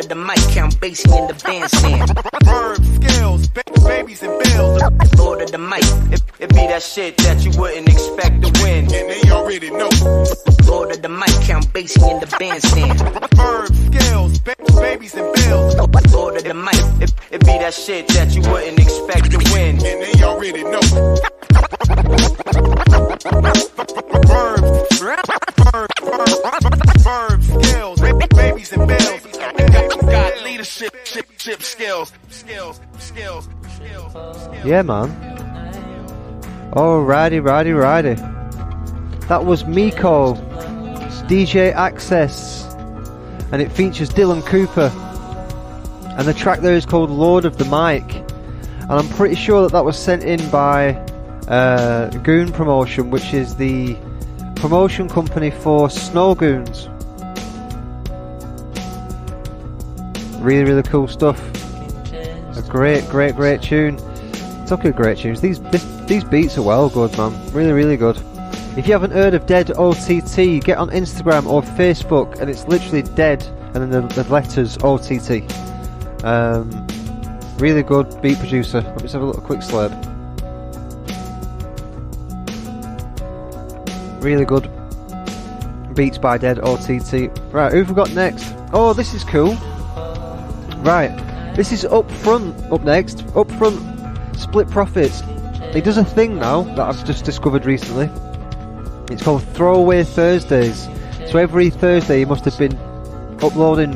of 0.05 0.09
the 0.09 0.15
mic, 0.15 0.39
count 0.53 0.75
Basie 0.81 1.19
in 1.19 1.27
the 1.27 1.35
bandstand. 1.45 2.11
Verbs, 2.45 2.95
skills, 2.97 3.49
ba- 3.49 3.63
babies 3.85 4.23
and 4.23 4.33
bills. 4.43 4.83
Lord 5.17 5.41
of 5.43 5.51
the 5.51 5.59
mic, 5.59 5.85
it, 6.13 6.23
it 6.41 6.49
be 6.51 6.67
that 6.67 6.83
shit 6.83 7.17
that 7.19 7.45
you 7.45 7.51
wouldn't 7.59 7.89
expect 7.89 8.43
to 8.43 8.63
win. 8.63 8.85
And 8.93 9.11
they 9.11 9.31
already 9.31 9.71
know. 9.71 9.89
Lord 10.67 10.91
of 10.93 11.03
the 11.03 11.09
mic, 11.09 11.31
count 11.47 11.67
Basie 11.73 12.11
in 12.11 12.21
the 12.21 12.37
bandstand. 12.39 12.99
Verbs, 13.35 13.87
skills, 13.87 14.39
ba- 14.41 14.55
babies 14.81 15.15
and 15.15 15.33
bills. 15.35 15.75
Lord 16.13 16.37
of 16.37 16.45
the 16.45 16.55
mic, 16.55 16.75
it, 17.03 17.13
it 17.31 17.41
be 17.41 17.59
that 17.59 17.75
shit 17.75 18.07
that 18.09 18.35
you 18.35 18.43
wouldn't 18.51 18.79
expect 18.79 19.31
to 19.31 19.39
win. 19.53 19.77
And 19.85 20.03
they 20.03 20.23
already 20.23 20.65
know. 20.65 20.81
Verbs, 24.25 24.71
verbs, 25.01 25.89
verbs, 26.05 27.03
verbs, 27.03 27.47
skills, 27.67 28.01
ba- 28.01 28.29
babies 28.35 28.73
and 28.73 28.89
bills. 28.89 29.24
Ship, 30.65 30.97
ship 31.05 31.62
skills, 31.62 32.12
skills, 32.31 32.81
skills, 32.99 33.49
skills, 33.69 34.12
skills. 34.12 34.65
Yeah, 34.65 34.83
man. 34.83 35.11
Alrighty, 36.73 37.45
righty, 37.45 37.73
righty. 37.73 38.15
That 39.29 39.45
was 39.45 39.65
Miko, 39.67 40.35
DJ 41.29 41.73
Access, 41.73 42.65
and 43.53 43.61
it 43.61 43.71
features 43.71 44.09
Dylan 44.09 44.45
Cooper. 44.45 44.91
And 46.17 46.27
the 46.27 46.35
track 46.35 46.61
there 46.61 46.75
is 46.75 46.87
called 46.87 47.11
Lord 47.11 47.45
of 47.45 47.59
the 47.59 47.65
Mic. 47.65 48.05
And 48.83 48.93
I'm 48.93 49.09
pretty 49.11 49.35
sure 49.35 49.62
that 49.62 49.73
that 49.73 49.85
was 49.85 49.99
sent 49.99 50.25
in 50.25 50.51
by 50.51 50.95
uh, 51.47 52.09
Goon 52.09 52.53
Promotion, 52.53 53.11
which 53.11 53.35
is 53.35 53.57
the 53.57 53.97
promotion 54.57 55.09
company 55.11 55.51
for 55.51 55.91
Snow 55.91 56.35
Goons. 56.35 56.89
Really, 60.45 60.64
really 60.64 60.82
cool 60.82 61.09
stuff. 61.09 61.40
A 62.12 62.62
great, 62.68 63.09
great, 63.09 63.34
great 63.34 63.62
tune. 63.62 63.97
Talking 64.66 64.90
of 64.90 64.97
great 64.97 65.16
tunes, 65.16 65.40
these 65.40 65.59
these 66.07 66.22
beats 66.22 66.59
are 66.59 66.62
well 66.62 66.90
good, 66.90 67.16
man. 67.16 67.32
Really, 67.53 67.72
really 67.72 67.97
good. 67.97 68.18
If 68.76 68.86
you 68.86 68.92
haven't 68.92 69.12
heard 69.12 69.32
of 69.32 69.47
Dead 69.47 69.70
OTT, 69.70 70.62
get 70.62 70.76
on 70.76 70.90
Instagram 70.90 71.47
or 71.47 71.62
Facebook, 71.62 72.40
and 72.40 72.51
it's 72.51 72.68
literally 72.68 73.01
Dead 73.01 73.42
and 73.72 73.90
then 73.90 73.90
the, 73.90 74.22
the 74.22 74.30
letters 74.30 74.76
OTT. 74.82 75.51
Um, 76.24 76.86
really 77.57 77.82
good 77.82 78.20
beat 78.20 78.38
producer. 78.38 78.82
Let 78.82 78.97
me 78.97 79.03
just 79.03 79.14
have 79.14 79.22
a 79.22 79.26
little 79.26 79.40
quick 79.40 79.61
slurp. 79.61 79.92
Really 84.22 84.45
good 84.45 84.70
beats 85.95 86.18
by 86.18 86.36
Dead 86.36 86.59
OTT. 86.59 87.30
Right, 87.51 87.72
who've 87.72 87.88
we 87.88 87.95
got 87.95 88.12
next? 88.12 88.55
Oh, 88.74 88.92
this 88.92 89.14
is 89.14 89.24
cool. 89.24 89.57
Right, 90.85 91.16
this 91.57 91.72
is 91.72 91.87
up 91.87 92.11
front. 92.11 92.55
Up 92.70 92.82
next, 92.82 93.24
up 93.35 93.51
front. 93.53 93.80
Split 94.39 94.68
Profits. 94.68 95.22
He 95.72 95.80
does 95.80 95.97
a 95.97 96.05
thing 96.05 96.37
now 96.39 96.62
that 96.62 96.80
I've 96.80 97.03
just 97.07 97.24
discovered 97.24 97.64
recently. 97.64 98.11
It's 99.11 99.22
called 99.22 99.43
Throwaway 99.43 100.05
Thursdays. 100.05 100.87
So 101.30 101.39
every 101.39 101.70
Thursday 101.70 102.18
he 102.18 102.24
must 102.26 102.45
have 102.45 102.59
been 102.59 102.76
uploading 103.43 103.95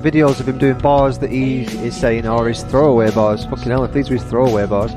videos 0.00 0.40
of 0.40 0.48
him 0.48 0.56
doing 0.56 0.78
bars 0.78 1.18
that 1.18 1.30
he 1.30 1.64
is 1.64 1.94
saying 1.94 2.26
are 2.26 2.48
his 2.48 2.62
throwaway 2.62 3.10
bars. 3.10 3.44
Fucking 3.44 3.70
hell, 3.70 3.84
if 3.84 3.92
these 3.92 4.08
were 4.08 4.16
his 4.16 4.24
throwaway 4.24 4.64
bars. 4.64 4.92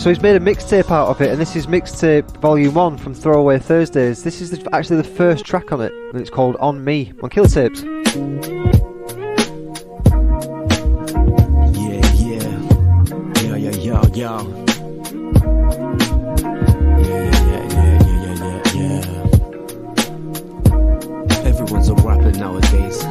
So 0.00 0.10
he's 0.10 0.22
made 0.22 0.36
a 0.36 0.40
mixtape 0.40 0.92
out 0.92 1.08
of 1.08 1.20
it, 1.20 1.30
and 1.30 1.40
this 1.40 1.56
is 1.56 1.66
mixtape 1.66 2.36
volume 2.36 2.74
one 2.74 2.96
from 2.98 3.14
Throwaway 3.14 3.58
Thursdays. 3.58 4.22
This 4.22 4.40
is 4.40 4.52
the, 4.52 4.68
actually 4.72 4.98
the 4.98 5.04
first 5.04 5.44
track 5.44 5.72
on 5.72 5.80
it, 5.80 5.92
and 5.92 6.20
it's 6.20 6.30
called 6.30 6.54
On 6.60 6.84
Me 6.84 7.12
on 7.20 7.30
Killer 7.30 7.48
Tapes. 7.48 7.82
Yeah. 14.20 14.40
Everyone's 21.42 21.88
a 21.88 21.94
rapper 21.94 22.32
nowadays. 22.32 23.02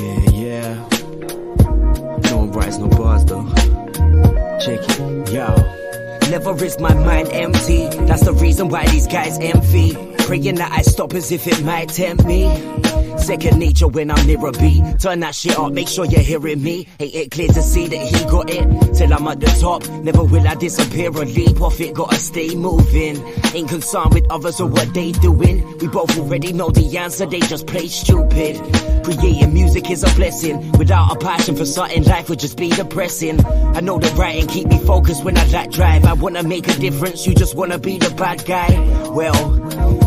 Yeah, 0.00 0.30
yeah. 0.30 0.74
No 2.30 2.38
one 2.38 2.52
writes 2.52 2.78
no 2.78 2.88
bars 2.88 3.26
though. 3.26 3.44
Check 4.64 4.80
it, 4.88 5.32
yo. 5.34 5.54
Never 6.30 6.64
is 6.64 6.80
my 6.80 6.94
mind 6.94 7.28
empty. 7.32 7.88
That's 8.06 8.24
the 8.24 8.32
reason 8.32 8.70
why 8.70 8.86
these 8.86 9.06
guys 9.06 9.38
envy. 9.38 10.13
Praying 10.26 10.54
that 10.56 10.72
I 10.72 10.82
stop 10.82 11.12
as 11.14 11.30
if 11.30 11.46
it 11.46 11.62
might 11.64 11.90
tempt 11.90 12.24
me. 12.24 12.48
Second 13.18 13.58
nature 13.58 13.88
when 13.88 14.10
I'm 14.10 14.26
near 14.26 14.44
a 14.46 14.52
beat. 14.52 14.82
Turn 15.00 15.20
that 15.20 15.34
shit 15.34 15.58
up, 15.58 15.72
make 15.72 15.88
sure 15.88 16.04
you're 16.04 16.20
hearing 16.20 16.62
me. 16.62 16.88
Ain't 17.00 17.14
it 17.14 17.30
clear 17.30 17.48
to 17.48 17.62
see 17.62 17.86
that 17.86 17.96
he 17.96 18.24
got 18.24 18.50
it? 18.50 18.94
Till 18.94 19.14
I'm 19.14 19.26
at 19.28 19.40
the 19.40 19.46
top, 19.60 19.88
never 20.02 20.24
will 20.24 20.46
I 20.46 20.54
disappear 20.54 21.08
or 21.08 21.24
leap 21.24 21.60
off 21.60 21.80
it. 21.80 21.94
Gotta 21.94 22.16
stay 22.16 22.54
moving. 22.54 23.22
Ain't 23.54 23.68
concerned 23.68 24.14
with 24.14 24.30
others 24.30 24.60
or 24.60 24.68
what 24.68 24.92
they 24.92 25.12
doing. 25.12 25.78
We 25.78 25.88
both 25.88 26.18
already 26.18 26.52
know 26.52 26.70
the 26.70 26.98
answer, 26.98 27.26
they 27.26 27.40
just 27.40 27.66
play 27.66 27.86
stupid. 27.88 28.60
Creating 29.04 29.52
music 29.54 29.90
is 29.90 30.02
a 30.02 30.14
blessing. 30.16 30.72
Without 30.72 31.14
a 31.14 31.18
passion 31.18 31.56
for 31.56 31.66
something, 31.66 32.04
life 32.04 32.28
would 32.28 32.40
just 32.40 32.58
be 32.58 32.70
depressing. 32.70 33.44
I 33.46 33.80
know 33.80 33.98
the 33.98 34.08
writing 34.16 34.48
keep 34.48 34.68
me 34.68 34.78
focused 34.78 35.24
when 35.24 35.38
I 35.38 35.44
like 35.46 35.70
drive. 35.70 36.04
I 36.04 36.14
wanna 36.14 36.42
make 36.42 36.66
a 36.68 36.74
difference, 36.74 37.26
you 37.26 37.34
just 37.34 37.54
wanna 37.54 37.78
be 37.78 37.98
the 37.98 38.10
bad 38.14 38.44
guy. 38.44 38.68
Well, 39.10 39.34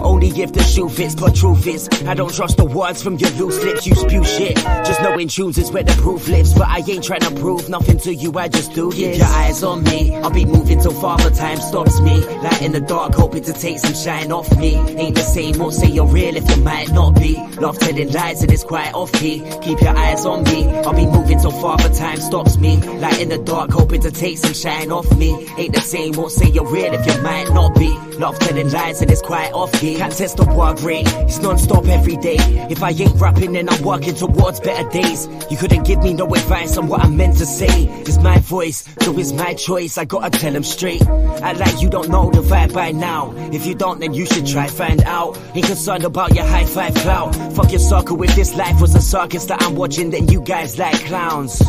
only 0.08 0.30
if 0.42 0.54
the 0.54 0.64
shoe 0.64 0.88
fits, 0.90 1.16
but 1.16 1.36
truth 1.36 1.68
is, 1.68 1.90
I 2.06 2.14
don't 2.14 2.34
trust 2.34 2.58
the 2.58 2.66
words 2.66 3.04
from 3.04 3.18
your 3.18 3.30
loose 3.32 3.62
lips. 3.64 3.86
You 3.86 3.96
spew 3.96 4.24
shit. 4.24 4.56
Just 4.56 5.02
knowing 5.02 5.28
tunes 5.28 5.58
is 5.58 5.72
where 5.72 5.84
the 5.84 5.94
proof 6.02 6.28
lives. 6.30 6.54
But 6.54 6.68
I 6.68 6.80
ain't 6.88 7.04
trying 7.04 7.22
to 7.22 7.32
prove 7.32 7.70
nothing 7.70 8.00
to 8.00 8.16
you, 8.16 8.32
I 8.38 8.48
just 8.48 8.74
do 8.74 8.90
this. 8.90 9.00
Keep 9.00 9.18
your 9.18 9.28
eyes 9.28 9.64
on 9.64 9.84
me. 9.84 10.16
I'll 10.16 10.32
be 10.32 10.46
moving 10.46 10.80
till 10.80 10.94
father 10.94 11.30
time 11.30 11.58
stops 11.58 12.00
me. 12.00 12.22
Light 12.46 12.62
in 12.62 12.72
the 12.72 12.80
dark, 12.80 13.14
hoping 13.16 13.44
to 13.44 13.54
take 13.54 13.80
some 13.80 13.94
shine 13.94 14.32
off 14.32 14.50
me. 14.58 14.76
Ain't 14.76 15.16
the 15.16 15.22
same, 15.22 15.58
won't 15.60 15.74
say 15.74 15.88
you're 15.88 16.08
real 16.08 16.36
if 16.36 16.50
you 16.50 16.64
might 16.64 16.90
not 16.92 17.16
be. 17.16 17.36
Love 17.60 17.78
telling 17.78 18.12
lies, 18.12 18.42
and 18.42 18.52
it's 18.52 18.64
quite 18.64 18.94
off 18.94 19.12
key. 19.12 19.44
Keep 19.62 19.82
your 19.82 19.98
eyes 19.98 20.26
on 20.26 20.44
me. 20.44 20.68
I'll 20.70 20.94
be 20.94 21.06
moving 21.06 21.40
till 21.40 21.52
father 21.52 21.90
time 21.94 22.18
stops 22.18 22.58
me. 22.58 22.78
Light 22.78 23.20
in 23.20 23.30
the 23.30 23.40
dark, 23.40 23.72
hoping 23.72 24.02
to 24.02 24.12
take 24.12 24.38
some 24.38 24.54
shine 24.54 24.92
off 24.92 25.10
me. 25.18 25.48
Ain't 25.58 25.76
the 25.76 25.82
same, 25.82 26.14
won't 26.14 26.32
say 26.32 26.48
you're 26.50 26.68
real 26.68 26.94
if 26.94 27.06
you 27.06 27.22
might 27.22 27.50
not 27.54 27.76
be. 27.76 27.90
Love 28.18 28.40
telling 28.40 28.72
lies, 28.72 29.02
and 29.02 29.12
it's 29.12 29.22
quite 29.22 29.52
off 29.52 29.72
key. 29.74 29.97
Can't 29.98 30.16
test 30.16 30.38
the 30.38 30.46
word 30.46 30.80
rate. 30.82 31.08
It's 31.28 31.40
non-stop 31.40 31.88
every 31.88 32.18
day. 32.18 32.38
If 32.70 32.84
I 32.84 32.92
ain't 32.92 33.20
rapping, 33.20 33.54
then 33.54 33.68
I'm 33.68 33.82
working 33.84 34.14
towards 34.14 34.60
better 34.60 34.88
days. 34.90 35.28
You 35.50 35.58
couldn't 35.58 35.84
give 35.84 36.04
me 36.04 36.14
no 36.14 36.28
advice 36.28 36.78
on 36.78 36.88
what 36.88 37.02
I'm 37.04 37.18
meant 37.18 37.38
to 37.40 37.48
say. 37.48 37.86
It's 38.06 38.20
my 38.20 38.38
voice, 38.40 38.88
so 39.00 39.18
it's 39.18 39.32
my 39.34 39.56
choice. 39.56 39.98
I 39.98 40.06
gotta 40.06 40.30
tell 40.30 40.56
him 40.56 40.64
straight. 40.64 41.02
I 41.08 41.54
like 41.54 41.82
you 41.82 41.90
don't 41.90 42.10
know 42.10 42.30
the 42.30 42.42
vibe 42.42 42.74
by 42.74 42.92
now. 42.92 43.34
If 43.52 43.66
you 43.66 43.74
don't, 43.74 44.00
then 44.00 44.14
you 44.14 44.28
should 44.28 44.46
try 44.46 44.68
find 44.68 45.02
out. 45.02 45.36
Ain't 45.56 45.66
concerned 45.66 46.04
about 46.04 46.36
your 46.36 46.46
high 46.46 46.66
five 46.66 46.94
clout. 46.94 47.36
Fuck 47.56 47.72
your 47.72 47.80
circle 47.80 48.22
if 48.22 48.36
this 48.36 48.56
life 48.56 48.80
was 48.80 48.94
a 48.94 49.02
circus 49.02 49.46
that 49.46 49.64
I'm 49.64 49.76
watching, 49.76 50.12
then 50.12 50.28
you 50.28 50.42
guys 50.42 50.78
like 50.78 50.94
clowns. 51.06 51.60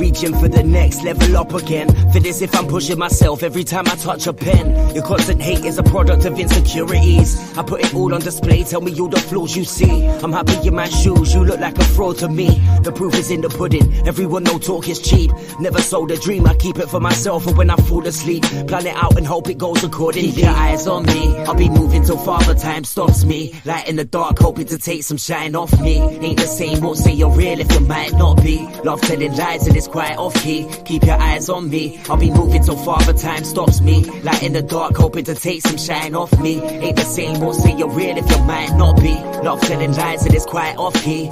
Reaching 0.00 0.32
for 0.32 0.48
the 0.48 0.62
next 0.62 1.02
level 1.02 1.36
up 1.36 1.52
again. 1.52 1.88
For 2.10 2.20
this, 2.20 2.40
if 2.40 2.56
I'm 2.56 2.66
pushing 2.66 2.98
myself 2.98 3.42
every 3.42 3.64
time 3.64 3.86
I 3.86 3.96
touch 3.96 4.26
a 4.26 4.32
pen. 4.32 4.94
Your 4.94 5.04
constant 5.04 5.42
hate 5.42 5.62
is 5.66 5.76
a 5.76 5.82
product 5.82 6.24
of 6.24 6.38
insecurities. 6.38 7.36
I 7.58 7.62
put 7.62 7.84
it 7.84 7.94
all 7.94 8.14
on 8.14 8.22
display, 8.22 8.64
tell 8.64 8.80
me 8.80 8.98
all 8.98 9.08
the 9.08 9.20
flaws 9.20 9.54
you 9.54 9.64
see. 9.64 10.06
I'm 10.06 10.32
happy 10.32 10.66
in 10.66 10.74
my 10.74 10.88
shoes, 10.88 11.34
you 11.34 11.44
look 11.44 11.60
like 11.60 11.76
a 11.78 11.84
fraud 11.84 12.16
to 12.18 12.28
me. 12.30 12.48
The 12.82 12.92
proof 12.92 13.14
is 13.14 13.30
in 13.30 13.42
the 13.42 13.50
pudding, 13.50 13.92
everyone 14.08 14.44
know 14.44 14.58
talk 14.58 14.88
is 14.88 15.00
cheap. 15.00 15.32
Never 15.60 15.82
sold 15.82 16.10
a 16.12 16.16
dream, 16.16 16.46
I 16.46 16.54
keep 16.54 16.78
it 16.78 16.88
for 16.88 17.00
myself 17.00 17.44
for 17.44 17.52
when 17.52 17.68
I 17.68 17.76
fall 17.76 18.06
asleep. 18.06 18.44
Plan 18.68 18.86
it 18.86 18.96
out 18.96 19.18
and 19.18 19.26
hope 19.26 19.50
it 19.50 19.58
goes 19.58 19.84
accordingly. 19.84 20.32
Keep 20.32 20.44
your 20.44 20.54
eyes 20.54 20.86
on 20.86 21.04
me, 21.04 21.36
I'll 21.40 21.54
be 21.54 21.68
moving 21.68 22.04
till 22.04 22.16
father 22.16 22.54
time 22.54 22.84
stops 22.84 23.24
me. 23.24 23.54
Light 23.66 23.86
in 23.86 23.96
the 23.96 24.06
dark, 24.06 24.38
hoping 24.38 24.66
to 24.68 24.78
take 24.78 25.02
some 25.02 25.18
shine 25.18 25.54
off 25.54 25.78
me. 25.78 25.98
Ain't 25.98 26.38
the 26.38 26.46
same, 26.46 26.80
won't 26.80 26.96
say 26.96 27.12
you're 27.12 27.30
real 27.30 27.60
if 27.60 27.70
you 27.72 27.80
might 27.80 28.12
not 28.14 28.42
be. 28.42 28.66
Love 28.82 29.02
telling 29.02 29.36
lies 29.36 29.66
and 29.66 29.76
it's 29.76 29.89
quite 29.90 30.16
off 30.16 30.34
key. 30.34 30.66
Keep 30.84 31.04
your 31.04 31.16
eyes 31.16 31.48
on 31.48 31.68
me, 31.68 32.00
I'll 32.08 32.16
be 32.16 32.30
moving 32.30 32.62
till 32.62 32.76
father 32.76 33.12
time 33.12 33.44
stops 33.44 33.80
me. 33.80 34.04
Light 34.22 34.42
in 34.42 34.52
the 34.52 34.62
dark, 34.62 34.96
hoping 34.96 35.24
to 35.24 35.34
take 35.34 35.62
some 35.62 35.76
shine 35.76 36.14
off 36.14 36.32
me. 36.40 36.60
Ain't 36.62 36.96
the 36.96 37.04
same, 37.04 37.40
won't 37.40 37.56
say 37.56 37.76
you're 37.76 37.90
real 37.90 38.16
if 38.16 38.30
you 38.30 38.42
might 38.44 38.74
not 38.76 38.96
be. 39.00 39.14
Love 39.42 39.60
telling 39.62 39.92
lies 39.92 40.24
and 40.24 40.34
it's 40.34 40.46
quite 40.46 40.76
off 40.76 40.94
key. 41.02 41.30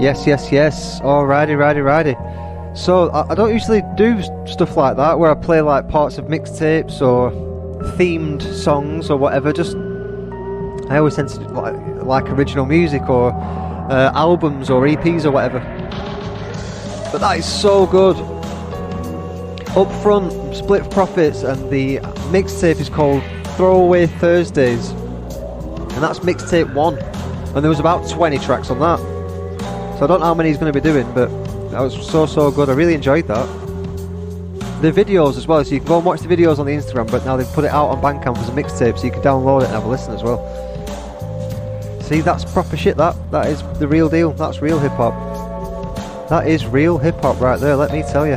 Yes, 0.00 0.26
yes, 0.26 0.50
yes. 0.50 1.00
Alrighty, 1.00 1.58
righty, 1.58 1.80
righty. 1.80 2.16
So 2.74 3.10
I, 3.12 3.34
don't 3.34 3.52
usually 3.52 3.82
do 3.96 4.22
stuff 4.46 4.76
like 4.76 4.96
that 4.96 5.18
where 5.18 5.30
I 5.30 5.34
play 5.34 5.60
like 5.60 5.88
parts 5.88 6.18
of 6.18 6.26
mixtapes 6.26 7.02
or 7.02 7.30
themed 7.96 8.42
songs 8.54 9.10
or 9.10 9.16
whatever. 9.16 9.52
Just 9.52 9.76
I 10.88 10.98
always 10.98 11.16
tend 11.16 11.28
to 11.30 11.40
like, 11.48 12.04
like 12.04 12.30
original 12.30 12.66
music 12.66 13.08
or 13.08 13.32
uh, 13.32 14.12
albums 14.14 14.70
or 14.70 14.82
EPs 14.82 15.24
or 15.24 15.32
whatever. 15.32 15.58
But 17.10 17.18
that 17.18 17.38
is 17.38 17.46
so 17.46 17.86
good. 17.86 18.16
Up 19.76 19.90
front, 20.02 20.32
Split 20.54 20.88
Profits, 20.90 21.42
and 21.42 21.70
the 21.70 21.98
mixtape 22.30 22.80
is 22.80 22.88
called 22.88 23.22
Throwaway 23.56 24.06
Thursdays, 24.06 24.90
and 24.90 26.02
that's 26.02 26.20
mixtape 26.20 26.72
one. 26.72 26.98
And 27.54 27.64
there 27.64 27.68
was 27.68 27.80
about 27.80 28.08
20 28.08 28.38
tracks 28.38 28.70
on 28.70 28.78
that. 28.78 28.98
So 29.98 30.04
I 30.04 30.06
don't 30.06 30.20
know 30.20 30.26
how 30.26 30.34
many 30.34 30.48
he's 30.48 30.58
going 30.58 30.72
to 30.72 30.80
be 30.80 30.82
doing, 30.82 31.12
but 31.14 31.28
that 31.70 31.80
was 31.80 31.94
so 32.06 32.26
so 32.26 32.50
good. 32.50 32.68
I 32.68 32.72
really 32.72 32.94
enjoyed 32.94 33.26
that. 33.28 33.46
The 34.82 34.90
videos 34.90 35.36
as 35.36 35.46
well, 35.46 35.62
so 35.64 35.72
you 35.72 35.80
can 35.80 35.88
go 35.88 35.96
and 35.96 36.06
watch 36.06 36.20
the 36.20 36.28
videos 36.28 36.58
on 36.58 36.66
the 36.66 36.72
Instagram, 36.72 37.10
but 37.10 37.24
now 37.24 37.36
they've 37.36 37.46
put 37.48 37.64
it 37.64 37.70
out 37.70 37.88
on 37.88 38.00
Bandcamp 38.00 38.38
as 38.38 38.48
a 38.48 38.52
mixtape, 38.52 38.98
so 38.98 39.04
you 39.04 39.12
can 39.12 39.20
download 39.22 39.62
it 39.62 39.66
and 39.66 39.74
have 39.74 39.84
a 39.84 39.88
listen 39.88 40.14
as 40.14 40.22
well. 40.22 40.40
See, 42.02 42.22
that's 42.22 42.44
proper 42.44 42.76
shit. 42.76 42.96
That 42.96 43.14
that 43.30 43.46
is 43.46 43.62
the 43.78 43.86
real 43.86 44.08
deal. 44.08 44.32
That's 44.32 44.60
real 44.60 44.78
hip 44.78 44.92
hop. 44.92 45.14
That 46.28 46.48
is 46.48 46.66
real 46.66 46.98
hip 46.98 47.20
hop 47.20 47.40
right 47.40 47.60
there. 47.60 47.76
Let 47.76 47.92
me 47.92 48.02
tell 48.02 48.26
you. 48.26 48.36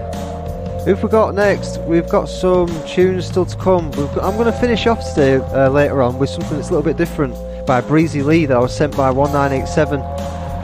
Who've 0.86 1.02
we 1.02 1.08
got 1.08 1.34
next? 1.34 1.80
We've 1.84 2.10
got 2.10 2.26
some 2.26 2.68
tunes 2.86 3.26
still 3.26 3.46
to 3.46 3.56
come. 3.56 3.90
Got, 3.92 4.22
I'm 4.22 4.36
going 4.36 4.52
to 4.52 4.60
finish 4.60 4.86
off 4.86 5.00
today 5.14 5.36
uh, 5.36 5.70
later 5.70 6.02
on 6.02 6.20
with 6.20 6.30
something 6.30 6.58
that's 6.58 6.68
a 6.68 6.72
little 6.72 6.84
bit 6.84 6.98
different 6.98 7.34
by 7.66 7.80
Breezy 7.80 8.22
Lee 8.22 8.46
that 8.48 8.58
I 8.58 8.60
was 8.60 8.76
sent 8.76 8.98
by 8.98 9.10
1987 9.10 10.02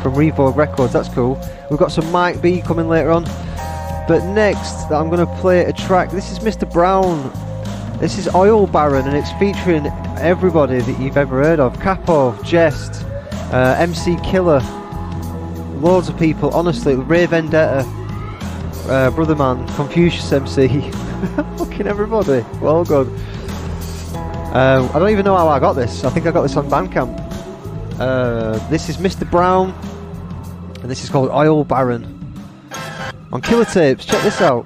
from 0.01 0.15
Revogue 0.15 0.55
Records. 0.55 0.93
That's 0.93 1.09
cool. 1.09 1.39
We've 1.69 1.79
got 1.79 1.91
some 1.91 2.09
Mike 2.11 2.41
B 2.41 2.61
coming 2.61 2.87
later 2.87 3.11
on. 3.11 3.23
But 4.07 4.23
next, 4.33 4.91
I'm 4.91 5.09
going 5.09 5.25
to 5.25 5.35
play 5.35 5.65
a 5.65 5.73
track. 5.73 6.09
This 6.11 6.31
is 6.31 6.39
Mr. 6.39 6.71
Brown. 6.71 7.31
This 7.99 8.17
is 8.17 8.33
Oil 8.33 8.65
Baron, 8.65 9.05
and 9.07 9.15
it's 9.15 9.31
featuring 9.33 9.85
everybody 10.17 10.79
that 10.79 10.99
you've 10.99 11.17
ever 11.17 11.43
heard 11.43 11.59
of 11.59 11.79
Cappo, 11.81 12.31
Jehst, 12.43 13.03
uh, 13.51 13.75
MC 13.77 14.15
Killer, 14.23 14.61
loads 15.81 16.07
of 16.07 16.17
people. 16.17 16.49
Honestly, 16.51 16.95
Ray 16.95 17.25
Vendetta, 17.25 17.83
uh, 18.87 19.11
Brother 19.11 19.35
Man, 19.35 19.67
Confucius 19.75 20.31
MC, 20.31 20.89
fucking 21.57 21.87
everybody. 21.87 22.45
Well 22.61 22.85
good. 22.85 23.07
Um, 24.53 24.89
I 24.93 24.97
don't 24.97 25.09
even 25.11 25.25
know 25.25 25.35
how 25.35 25.49
I 25.49 25.59
got 25.59 25.73
this. 25.73 26.03
I 26.03 26.09
think 26.09 26.25
I 26.25 26.31
got 26.31 26.43
this 26.43 26.55
on 26.55 26.69
Bandcamp. 26.69 27.18
Uh, 27.99 28.57
this 28.69 28.87
is 28.87 28.95
Mr. 28.95 29.29
Brown, 29.29 29.71
and 30.81 30.89
this 30.89 31.03
is 31.03 31.09
called 31.09 31.29
Oil 31.31 31.65
Baron. 31.65 32.05
On 33.33 33.41
Killer 33.41 33.65
Tapes, 33.65 34.05
check 34.05 34.23
this 34.23 34.39
out. 34.39 34.65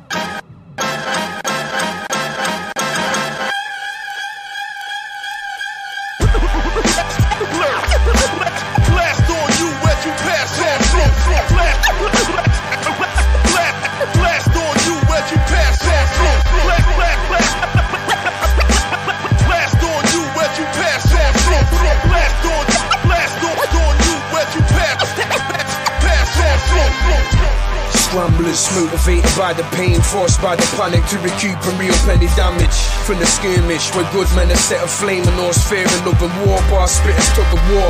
Pain, 29.75 29.99
forced 30.01 30.41
by 30.41 30.55
the 30.55 30.65
panic 30.77 31.03
to 31.11 31.17
recoup 31.19 31.57
and 31.57 31.77
real 31.79 31.95
penny 32.05 32.29
damage. 32.37 32.73
From 33.05 33.19
the 33.19 33.25
skirmish, 33.25 33.93
where 33.95 34.07
good 34.11 34.29
men 34.35 34.51
are 34.51 34.59
set 34.59 34.83
aflame 34.83 35.25
and 35.25 35.37
those 35.37 35.59
fearing 35.65 35.89
love 36.05 36.21
and 36.21 36.33
war, 36.45 36.59
bar 36.69 36.87
spitters 36.87 37.29
took 37.35 37.49
a 37.51 37.59
war. 37.73 37.89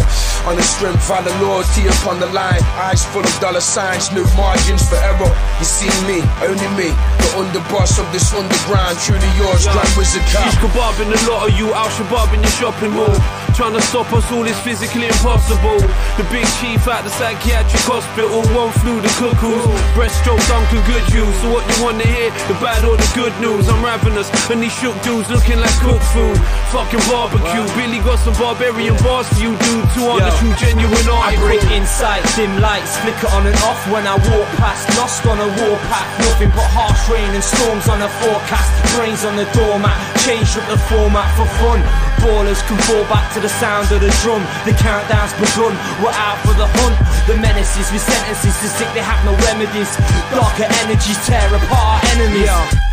On 0.50 0.56
the 0.56 0.66
strength, 0.66 1.04
valor, 1.08 1.34
loyalty 1.44 1.88
upon 1.88 2.20
the 2.20 2.30
line. 2.32 2.64
Eyes 2.80 3.06
full 3.12 3.24
of 3.24 3.36
dollar 3.40 3.64
signs, 3.64 4.12
no 4.12 4.24
margins 4.36 4.88
for 4.88 5.00
error. 5.00 5.32
You 5.60 5.68
see 5.68 5.92
me, 6.08 6.20
only 6.44 6.70
me, 6.80 6.90
the 7.22 7.30
underboss 7.40 8.00
of 8.00 8.08
this 8.12 8.34
underground, 8.34 8.98
truly 9.04 9.32
yours, 9.38 9.68
Grand 9.68 9.94
Wizard 9.98 10.26
Cap. 10.32 10.52
Kebab 10.60 10.98
in 11.04 11.10
a 11.12 11.20
lot 11.30 11.50
of 11.50 11.52
you, 11.58 11.74
Al 11.74 11.90
Shabaab 11.96 12.34
in 12.34 12.42
your 12.42 12.56
shopping 12.58 12.94
mall. 12.96 13.43
Trying 13.54 13.78
to 13.78 13.82
stop 13.86 14.12
us 14.12 14.26
all 14.34 14.42
is 14.50 14.58
physically 14.66 15.06
impossible. 15.06 15.78
The 16.18 16.26
big 16.34 16.42
chief 16.58 16.82
at 16.90 17.06
the 17.06 17.14
psychiatric 17.14 17.86
hospital, 17.86 18.42
one 18.50 18.74
flew 18.82 18.98
the 18.98 19.14
cuckoos. 19.22 19.62
Breaststroke 19.94 20.42
Duncan 20.50 20.82
Goodhew. 20.90 21.22
So 21.38 21.54
what 21.54 21.62
you 21.70 21.86
wanna 21.86 22.02
hear? 22.02 22.34
The 22.50 22.58
bad 22.58 22.82
or 22.82 22.98
the 22.98 23.06
good 23.14 23.30
news? 23.38 23.70
I'm 23.70 23.86
ravenous, 23.86 24.34
and 24.50 24.58
these 24.58 24.74
shook 24.74 24.98
dudes 25.06 25.30
looking 25.30 25.62
like 25.62 25.74
cooked 25.86 26.02
food. 26.18 26.34
Fucking 26.74 27.06
barbecue. 27.06 27.62
Billy 27.78 28.02
got 28.02 28.18
some 28.26 28.34
barbarian 28.42 28.98
bars 29.06 29.30
for 29.30 29.38
you, 29.38 29.54
dude. 29.94 30.04
Two 30.04 30.10
on 30.10 30.20
the 30.20 30.34
true 30.42 30.54
genuine 30.58 31.08
I 31.14 31.38
bring 31.38 31.62
insight, 31.72 32.26
dim 32.36 32.60
lights, 32.60 32.98
flicker 33.00 33.30
on 33.34 33.46
and 33.46 33.58
off 33.64 33.80
when 33.90 34.06
I 34.06 34.18
walk 34.18 34.50
past. 34.58 34.90
Lost 34.98 35.26
on 35.26 35.38
a 35.38 35.50
warpath, 35.62 36.10
nothing 36.20 36.50
but 36.52 36.68
harsh 36.74 37.00
rain 37.10 37.30
and 37.34 37.44
storms 37.44 37.88
on 37.88 38.02
a 38.02 38.10
forecast. 38.22 38.70
Brains 38.98 39.24
on 39.24 39.38
the 39.38 39.46
doormat, 39.54 39.96
change 40.26 40.50
up 40.58 40.66
the 40.70 40.78
format 40.90 41.30
for 41.38 41.46
fun. 41.62 41.80
Ballers 42.26 42.62
can 42.68 42.78
fall 42.88 43.04
back 43.12 43.28
to 43.34 43.40
the 43.40 43.50
sound 43.50 43.92
of 43.92 44.00
the 44.00 44.12
drum. 44.24 44.42
The 44.64 44.74
countdown's 44.74 45.34
begun. 45.36 45.76
We're 46.02 46.16
out 46.16 46.40
for 46.42 46.56
the 46.56 46.68
hunt. 46.82 46.96
The 47.28 47.36
menaces 47.38 47.92
with 47.92 48.02
sentences 48.02 48.56
to 48.64 48.68
sick, 48.68 48.90
they 48.96 49.04
have 49.04 49.20
no 49.28 49.36
remedies. 49.48 49.92
Darker 50.32 50.68
energies 50.84 51.20
tear 51.28 51.48
apart 51.52 51.84
our 51.84 52.02
enemies. 52.16 52.50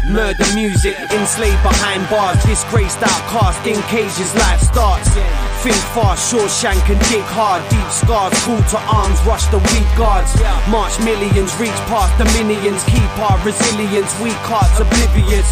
Murder 0.07 0.47
music, 0.55 0.99
enslaved 1.15 1.63
behind 1.63 2.09
bars, 2.11 2.43
disgraced 2.45 2.99
outcast 3.03 3.65
in 3.67 3.81
cages. 3.87 4.35
Life 4.35 4.61
starts. 4.61 5.50
Think 5.61 5.77
fast, 5.93 6.33
Shawshank 6.33 6.89
and 6.89 6.97
dig 7.13 7.21
hard. 7.37 7.61
Deep 7.69 7.91
scars, 7.93 8.33
call 8.49 8.57
to 8.73 8.81
arms, 8.89 9.21
rush 9.29 9.45
the 9.53 9.61
weak 9.77 9.85
guards. 9.93 10.33
March 10.73 10.97
millions, 11.05 11.53
reach 11.61 11.77
past 11.85 12.17
the 12.17 12.25
minions. 12.33 12.81
Keep 12.89 13.13
our 13.21 13.37
resilience, 13.45 14.09
weak 14.25 14.41
hearts 14.49 14.81
oblivious. 14.81 15.45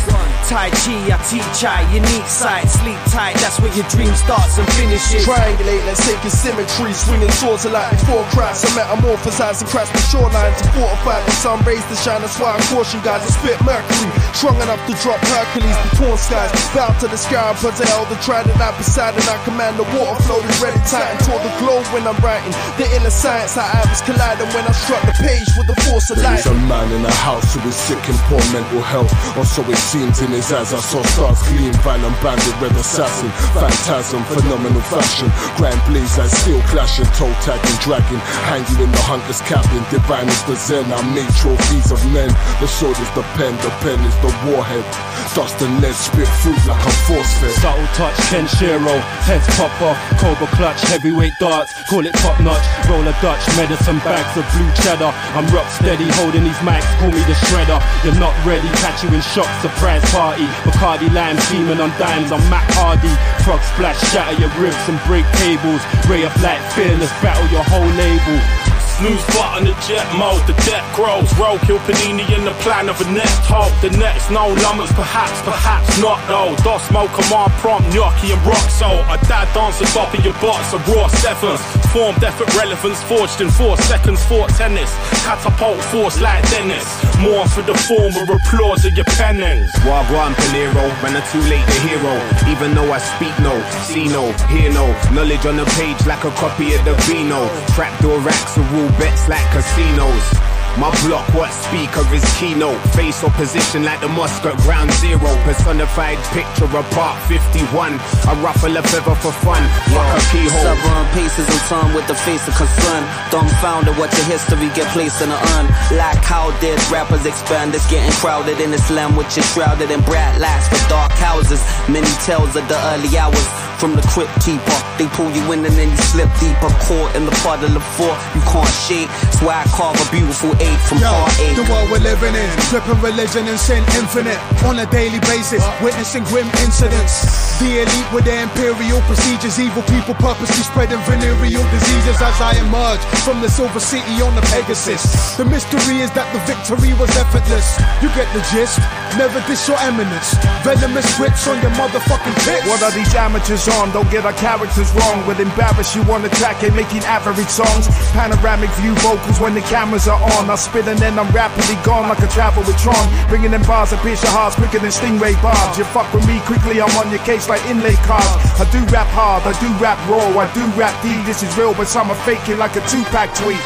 Tai 0.48 0.72
Chi, 0.80 0.96
I 1.12 1.20
teach 1.28 1.60
I, 1.60 1.84
unique 1.92 2.24
sight. 2.24 2.72
Sleep 2.72 2.96
tight, 3.12 3.36
that's 3.44 3.60
where 3.60 3.68
your 3.76 3.84
dream 3.92 4.08
starts 4.16 4.56
and 4.56 4.64
finishes. 4.80 5.28
Triangulate, 5.28 5.84
let's 5.84 6.00
take 6.00 6.24
in 6.24 6.32
symmetry. 6.32 6.96
Swinging 6.96 7.28
swords 7.36 7.68
are 7.68 7.76
like 7.76 7.92
before 7.92 8.24
cracks. 8.32 8.64
I 8.64 8.72
metamorphosize 8.72 9.60
and 9.60 9.68
crash 9.68 9.92
the 9.92 10.00
shoreline 10.08 10.56
to 10.56 10.64
fortify. 10.72 11.20
The 11.28 11.36
sun 11.36 11.60
rays 11.68 11.84
to 11.92 11.96
shine, 12.00 12.24
that's 12.24 12.40
why 12.40 12.56
I 12.56 12.60
caution 12.72 13.04
guys. 13.04 13.20
I 13.20 13.28
spit 13.28 13.60
mercury, 13.60 14.08
strong 14.32 14.56
enough 14.64 14.80
to 14.88 14.96
drop 15.04 15.20
Hercules. 15.20 15.76
The 15.84 16.00
torn 16.00 16.16
skies, 16.16 16.48
bow 16.72 16.96
to 17.04 17.12
the 17.12 17.20
sky, 17.20 17.52
but 17.60 17.76
the 17.76 18.16
trident 18.24 18.56
I 18.56 18.72
beside 18.80 19.12
and 19.12 19.28
I 19.28 19.36
command 19.44 19.76
the 19.76 19.84
water 19.98 20.22
flow 20.22 20.40
is 20.40 20.56
ready 20.62 20.78
tight 20.86 21.10
and 21.10 21.20
toward 21.26 21.42
the 21.42 21.52
globe 21.58 21.84
when 21.90 22.06
I'm 22.06 22.18
writing. 22.22 22.54
The 22.78 22.86
inner 22.94 23.10
science, 23.10 23.58
I 23.58 23.82
was 23.90 24.00
colliding 24.02 24.48
when 24.54 24.64
I 24.64 24.72
struck 24.72 25.02
the 25.02 25.14
page 25.18 25.50
with 25.58 25.66
the 25.66 25.78
force 25.86 26.10
of 26.10 26.22
light. 26.22 26.38
is 26.38 26.46
a 26.46 26.54
man 26.70 26.86
in 26.94 27.02
a 27.04 27.14
house 27.26 27.54
who 27.54 27.60
is 27.66 27.74
sick 27.74 28.00
in 28.06 28.16
poor 28.30 28.40
mental 28.54 28.82
health, 28.82 29.10
or 29.36 29.44
so 29.44 29.62
it 29.66 29.80
seems 29.90 30.22
in 30.22 30.30
his 30.30 30.50
eyes. 30.54 30.72
I 30.72 30.80
saw 30.80 31.02
stars 31.14 31.42
gleam, 31.50 31.74
violent 31.82 32.14
bandit, 32.22 32.54
red 32.62 32.72
assassin, 32.78 33.30
phantasm, 33.58 34.22
phenomenal 34.30 34.82
fashion, 34.86 35.28
grand 35.58 35.80
blaze 35.90 36.14
like 36.16 36.30
steel 36.30 36.62
clashing, 36.70 37.08
toe 37.18 37.32
tagging, 37.42 37.78
dragging, 37.82 38.22
hang 38.46 38.62
you 38.70 38.86
in 38.86 38.90
the 38.92 39.02
hunter's 39.02 39.42
cabin. 39.42 39.82
Divine 39.90 40.28
is 40.28 40.42
the 40.46 40.54
zen, 40.54 40.86
I 40.94 41.02
made 41.10 41.30
trophies 41.42 41.90
of 41.90 42.00
men. 42.14 42.30
The 42.62 42.68
sword 42.68 42.98
is 42.98 43.10
the 43.18 43.26
pen, 43.34 43.52
the 43.66 43.72
pen 43.82 43.98
is 44.06 44.16
the 44.22 44.30
warhead. 44.46 44.86
Dust 45.34 45.60
and 45.62 45.82
lead 45.82 45.94
spit 45.94 46.30
food 46.40 46.58
like 46.66 46.80
a 46.80 46.92
force 47.06 47.32
fed. 47.42 47.52
Subtle 47.58 47.86
touch, 47.98 48.16
Kenshiro, 48.30 48.96
heads 49.26 49.46
pop 49.56 49.72
off, 49.88 49.96
Cobra 50.20 50.46
clutch, 50.52 50.80
heavyweight 50.92 51.32
darts, 51.40 51.72
call 51.88 52.04
it 52.04 52.12
top 52.20 52.36
notch, 52.44 52.62
roll 52.88 53.00
a 53.08 53.14
Dutch, 53.24 53.40
medicine 53.56 53.98
bags 54.04 54.36
of 54.36 54.44
blue 54.52 54.68
cheddar. 54.84 55.08
I'm 55.32 55.48
rock 55.48 55.68
steady, 55.72 56.04
holding 56.20 56.44
these 56.44 56.60
mics, 56.60 56.84
call 57.00 57.08
me 57.08 57.24
the 57.24 57.36
shredder. 57.48 57.80
You're 58.04 58.20
not 58.20 58.36
ready, 58.44 58.68
catch 58.84 59.02
you 59.02 59.08
in 59.16 59.22
shock, 59.22 59.48
surprise 59.64 60.04
party. 60.12 60.44
Bacardi 60.68 61.08
lime, 61.12 61.38
steaming 61.48 61.80
on 61.80 61.90
dimes, 61.96 62.30
I'm 62.30 62.44
Matt 62.52 62.68
Hardy. 62.76 63.12
Frog 63.44 63.60
splash, 63.72 63.98
shatter 64.12 64.36
your 64.36 64.52
ribs 64.60 64.76
and 64.88 65.00
break 65.08 65.24
tables. 65.40 65.80
Ray 66.04 66.24
of 66.24 66.34
light, 66.42 66.60
fearless, 66.76 67.12
battle 67.24 67.48
your 67.48 67.64
whole 67.64 67.88
label. 67.96 68.67
Snooze 68.98 69.24
button 69.30 69.62
the 69.62 69.78
jet 69.86 70.02
mode, 70.18 70.42
the 70.50 70.58
deck 70.66 70.82
grows. 70.98 71.30
Roll 71.38 71.56
kill 71.62 71.78
Panini 71.86 72.26
in 72.34 72.44
the 72.44 72.50
plan 72.66 72.88
of 72.88 73.00
a 73.00 73.06
next 73.14 73.46
hope. 73.46 73.70
The 73.80 73.96
next 73.96 74.28
no 74.28 74.50
lummers, 74.66 74.90
perhaps, 74.90 75.38
perhaps 75.42 75.86
not 76.02 76.18
though. 76.26 76.50
Dos 76.66 76.82
smoke 76.88 77.12
command 77.14 77.52
prompt, 77.62 77.94
gnocchi 77.94 78.34
and 78.34 78.42
rock 78.42 78.66
so. 78.74 78.90
A 79.06 79.16
dad 79.30 79.46
dance 79.54 79.78
on 79.80 79.86
top 79.94 80.10
of 80.18 80.24
your 80.24 80.34
box 80.42 80.74
of 80.74 80.82
raw 80.88 81.06
sevens. 81.06 81.62
Formed 81.94 82.24
effort 82.24 82.50
relevance, 82.58 83.00
forged 83.04 83.40
in 83.40 83.50
four 83.50 83.78
seconds, 83.86 84.18
fought 84.26 84.50
tennis. 84.58 84.90
Catapult 85.22 85.78
force 85.94 86.20
like 86.20 86.42
Dennis. 86.50 87.07
More 87.20 87.46
for 87.48 87.62
the 87.62 87.74
former 87.74 88.32
applause 88.32 88.84
of 88.84 88.94
your 88.96 89.04
pennings. 89.04 89.70
Wagwan 89.82 90.34
Panero, 90.34 90.86
man, 91.02 91.16
I'm 91.16 91.26
too 91.32 91.40
late 91.48 91.66
to 91.66 91.78
hero. 91.86 92.14
Even 92.48 92.74
though 92.74 92.92
I 92.92 92.98
speak 92.98 93.36
no, 93.40 93.58
see 93.82 94.08
no, 94.08 94.32
hear 94.48 94.72
no. 94.72 94.86
Knowledge 95.12 95.46
on 95.46 95.56
the 95.56 95.66
page 95.76 96.06
like 96.06 96.24
a 96.24 96.30
copy 96.32 96.74
of 96.74 96.84
the 96.84 96.94
Vino. 97.06 97.48
Trapdoor 97.74 98.20
racks 98.20 98.56
and 98.56 98.70
rule 98.70 98.88
bets 98.98 99.28
like 99.28 99.44
casinos. 99.50 100.47
My 100.76 100.92
block, 101.06 101.24
what 101.32 101.50
speaker 101.50 102.04
is 102.12 102.22
keynote? 102.36 102.78
Face 102.92 103.24
opposition 103.24 103.84
like 103.84 104.00
the 104.00 104.08
Muscat 104.08 104.56
Ground 104.66 104.92
Zero. 105.00 105.30
Personified 105.42 106.18
picture 106.36 106.68
of 106.68 106.84
Part 106.92 107.16
51. 107.26 107.96
I 108.28 108.32
ruffle 108.42 108.76
a 108.76 108.82
feather 108.82 109.16
for 109.16 109.32
fun. 109.40 109.62
Rock 109.94 110.10
a 110.12 110.20
keyhole. 110.28 110.66
Several 110.68 111.04
pieces 111.16 111.46
in 111.48 111.60
turn 111.70 111.94
with 111.94 112.06
the 112.06 112.14
face 112.14 112.46
of 112.46 112.54
concern. 112.54 113.02
Dumbfounded, 113.30 113.96
what 113.96 114.12
your 114.12 114.26
history 114.26 114.68
get 114.76 114.86
placed 114.92 115.22
in 115.22 115.30
a 115.30 115.38
urn. 115.56 115.66
Like 115.96 116.22
how 116.22 116.52
did 116.60 116.78
rappers 116.90 117.24
expand? 117.24 117.74
It's 117.74 117.88
getting 117.90 118.12
crowded 118.20 118.60
in 118.60 118.74
Islam, 118.74 119.16
which 119.16 119.38
is 119.38 119.46
shrouded 119.52 119.90
in 119.90 120.00
bright 120.02 120.38
lights 120.38 120.68
for 120.68 120.80
dark 120.88 121.12
houses. 121.12 121.62
Many 121.88 122.10
tales 122.26 122.54
of 122.54 122.68
the 122.68 122.78
early 122.92 123.16
hours 123.16 123.67
from 123.78 123.94
the 123.94 124.02
crypt 124.10 124.34
keeper. 124.42 124.74
They 124.98 125.06
pull 125.14 125.30
you 125.30 125.42
in 125.54 125.62
and 125.62 125.74
then 125.78 125.88
you 125.88 126.00
slip 126.10 126.28
deeper. 126.42 126.66
Caught 126.90 127.14
in 127.14 127.24
the 127.24 127.34
puddle 127.46 127.70
of 127.70 127.84
four, 127.94 128.10
you 128.34 128.42
can't 128.50 128.74
shake. 128.86 129.06
That's 129.22 129.38
why 129.40 129.62
I 129.62 129.66
carve 129.70 129.94
a 129.94 130.06
beautiful 130.10 130.50
eight 130.58 130.80
from 130.90 130.98
Yo, 130.98 131.06
part 131.06 131.30
eight. 131.38 131.54
the 131.54 131.66
world 131.70 131.86
we're 131.94 132.02
living 132.02 132.34
in, 132.34 132.48
flipping 132.68 132.98
religion 132.98 133.46
and 133.46 133.58
sin 133.58 133.86
infinite 133.94 134.38
on 134.66 134.82
a 134.82 134.86
daily 134.90 135.22
basis, 135.30 135.62
witnessing 135.78 136.26
grim 136.26 136.50
incidents. 136.66 137.22
The 137.62 137.86
elite 137.86 138.10
with 138.10 138.26
their 138.26 138.42
imperial 138.42 138.98
procedures, 139.06 139.58
evil 139.62 139.82
people 139.86 140.14
purposely 140.18 140.66
spreading 140.66 140.98
venereal 141.06 141.62
diseases 141.70 142.18
as 142.18 142.36
I 142.42 142.58
emerge 142.58 143.02
from 143.22 143.38
the 143.40 143.48
silver 143.48 143.80
city 143.80 144.18
on 144.22 144.34
the 144.34 144.42
Pegasus. 144.50 145.06
The 145.38 145.46
mystery 145.46 146.02
is 146.02 146.10
that 146.18 146.26
the 146.34 146.42
victory 146.50 146.90
was 146.98 147.10
effortless. 147.14 147.78
You 148.02 148.10
get 148.18 148.26
the 148.34 148.42
gist. 148.50 148.82
Never 149.16 149.38
diss 149.46 149.66
your 149.70 149.78
eminence. 149.86 150.34
Venomous 150.66 151.06
grips 151.16 151.46
on 151.46 151.62
your 151.62 151.72
motherfucking 151.78 152.34
tits. 152.44 152.66
What 152.66 152.82
are 152.82 152.92
these 152.92 153.14
amateurs 153.14 153.67
on? 153.76 153.90
Don't 153.92 154.10
get 154.10 154.24
our 154.24 154.32
characters 154.32 154.90
wrong. 154.94 155.24
We'll 155.26 155.40
embarrass 155.40 155.94
you 155.94 156.02
on 156.12 156.22
the 156.22 156.28
track 156.40 156.62
and 156.62 156.74
making 156.74 157.04
average 157.04 157.48
songs. 157.48 157.88
Panoramic 158.12 158.70
view 158.80 158.94
vocals 159.04 159.40
when 159.40 159.54
the 159.54 159.62
cameras 159.68 160.08
are 160.08 160.20
on. 160.20 160.50
I 160.50 160.56
spit 160.56 160.88
and 160.88 160.98
then 160.98 161.18
I'm 161.18 161.30
rapidly 161.30 161.76
gone 161.84 162.08
like 162.08 162.20
a 162.20 162.28
travel 162.28 162.62
with 162.64 162.78
Tron. 162.78 163.04
Bringing 163.28 163.50
them 163.50 163.62
bars 163.62 163.90
that 163.90 164.02
pierce 164.02 164.22
your 164.22 164.32
hearts 164.32 164.56
quicker 164.56 164.78
than 164.78 164.90
stingray 164.90 165.36
barbs. 165.42 165.78
You 165.78 165.84
fuck 165.84 166.12
with 166.12 166.26
me 166.26 166.40
quickly, 166.48 166.80
I'm 166.80 166.90
on 166.96 167.10
your 167.10 167.22
case 167.24 167.48
like 167.48 167.64
inlay 167.66 167.96
cards. 168.08 168.28
I 168.58 168.64
do 168.70 168.80
rap 168.92 169.08
hard, 169.12 169.44
I 169.44 169.52
do 169.60 169.68
rap 169.82 169.98
raw, 170.08 170.24
I 170.40 170.46
do 170.54 170.64
rap 170.78 170.94
deep. 171.02 171.24
This 171.26 171.42
is 171.42 171.50
real, 171.56 171.74
but 171.74 171.88
some 171.88 172.10
are 172.10 172.20
faking 172.24 172.58
like 172.58 172.76
a 172.76 172.82
2Pac 172.88 173.34
tweet. 173.36 173.60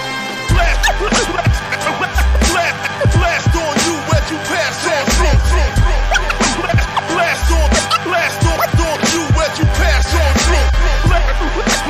Blast, 11.55 11.81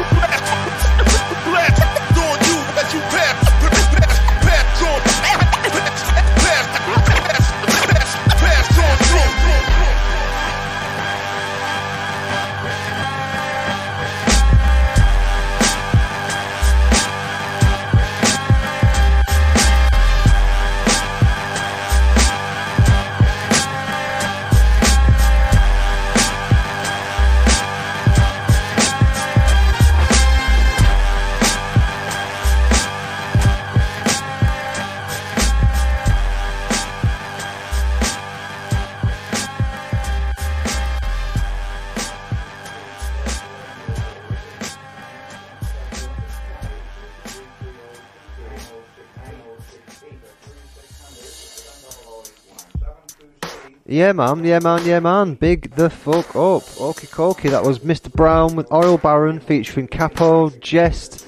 Yeah, 54.03 54.11
man, 54.11 54.43
yeah, 54.45 54.59
man, 54.59 54.85
yeah, 54.85 54.99
man. 54.99 55.35
Big 55.35 55.77
the 55.77 55.89
fuck 55.89 56.35
up. 56.35 56.65
Okie 56.83 57.09
dokie, 57.09 57.49
that 57.51 57.63
was 57.63 57.79
Mr. 57.79 58.13
Brown 58.13 58.57
with 58.57 58.67
Oil 58.73 58.99
Baron 58.99 59.39
featuring 59.39 59.87
Cappo, 59.87 60.51
Jehst, 60.59 61.25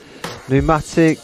Pneumatic, 0.49 1.21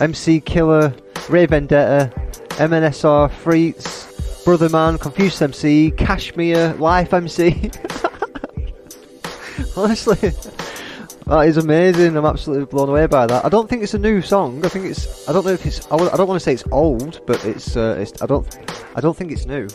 MC 0.00 0.40
Killer, 0.40 0.94
Ray 1.28 1.44
Vendetta, 1.44 2.10
MNSR, 2.52 3.30
Freets, 3.30 4.42
Brother 4.42 4.70
Man, 4.70 4.96
Confucius 4.96 5.42
MC, 5.42 5.90
Cashmere, 5.90 6.72
Life 6.78 7.12
MC. 7.12 7.70
Honestly, 9.76 10.30
that 11.26 11.46
is 11.46 11.58
amazing. 11.58 12.16
I'm 12.16 12.24
absolutely 12.24 12.64
blown 12.64 12.88
away 12.88 13.06
by 13.06 13.26
that. 13.26 13.44
I 13.44 13.50
don't 13.50 13.68
think 13.68 13.82
it's 13.82 13.92
a 13.92 13.98
new 13.98 14.22
song. 14.22 14.64
I 14.64 14.70
think 14.70 14.86
it's. 14.86 15.28
I 15.28 15.34
don't 15.34 15.44
know 15.44 15.52
if 15.52 15.66
it's. 15.66 15.86
I 15.92 15.98
don't 15.98 16.26
want 16.26 16.40
to 16.40 16.44
say 16.44 16.54
it's 16.54 16.64
old, 16.72 17.20
but 17.26 17.44
it's. 17.44 17.76
Uh, 17.76 17.98
it's. 18.00 18.22
I 18.22 18.24
don't. 18.24 18.48
I 18.94 19.02
don't 19.02 19.14
think 19.14 19.30
it's 19.30 19.44
new. 19.44 19.68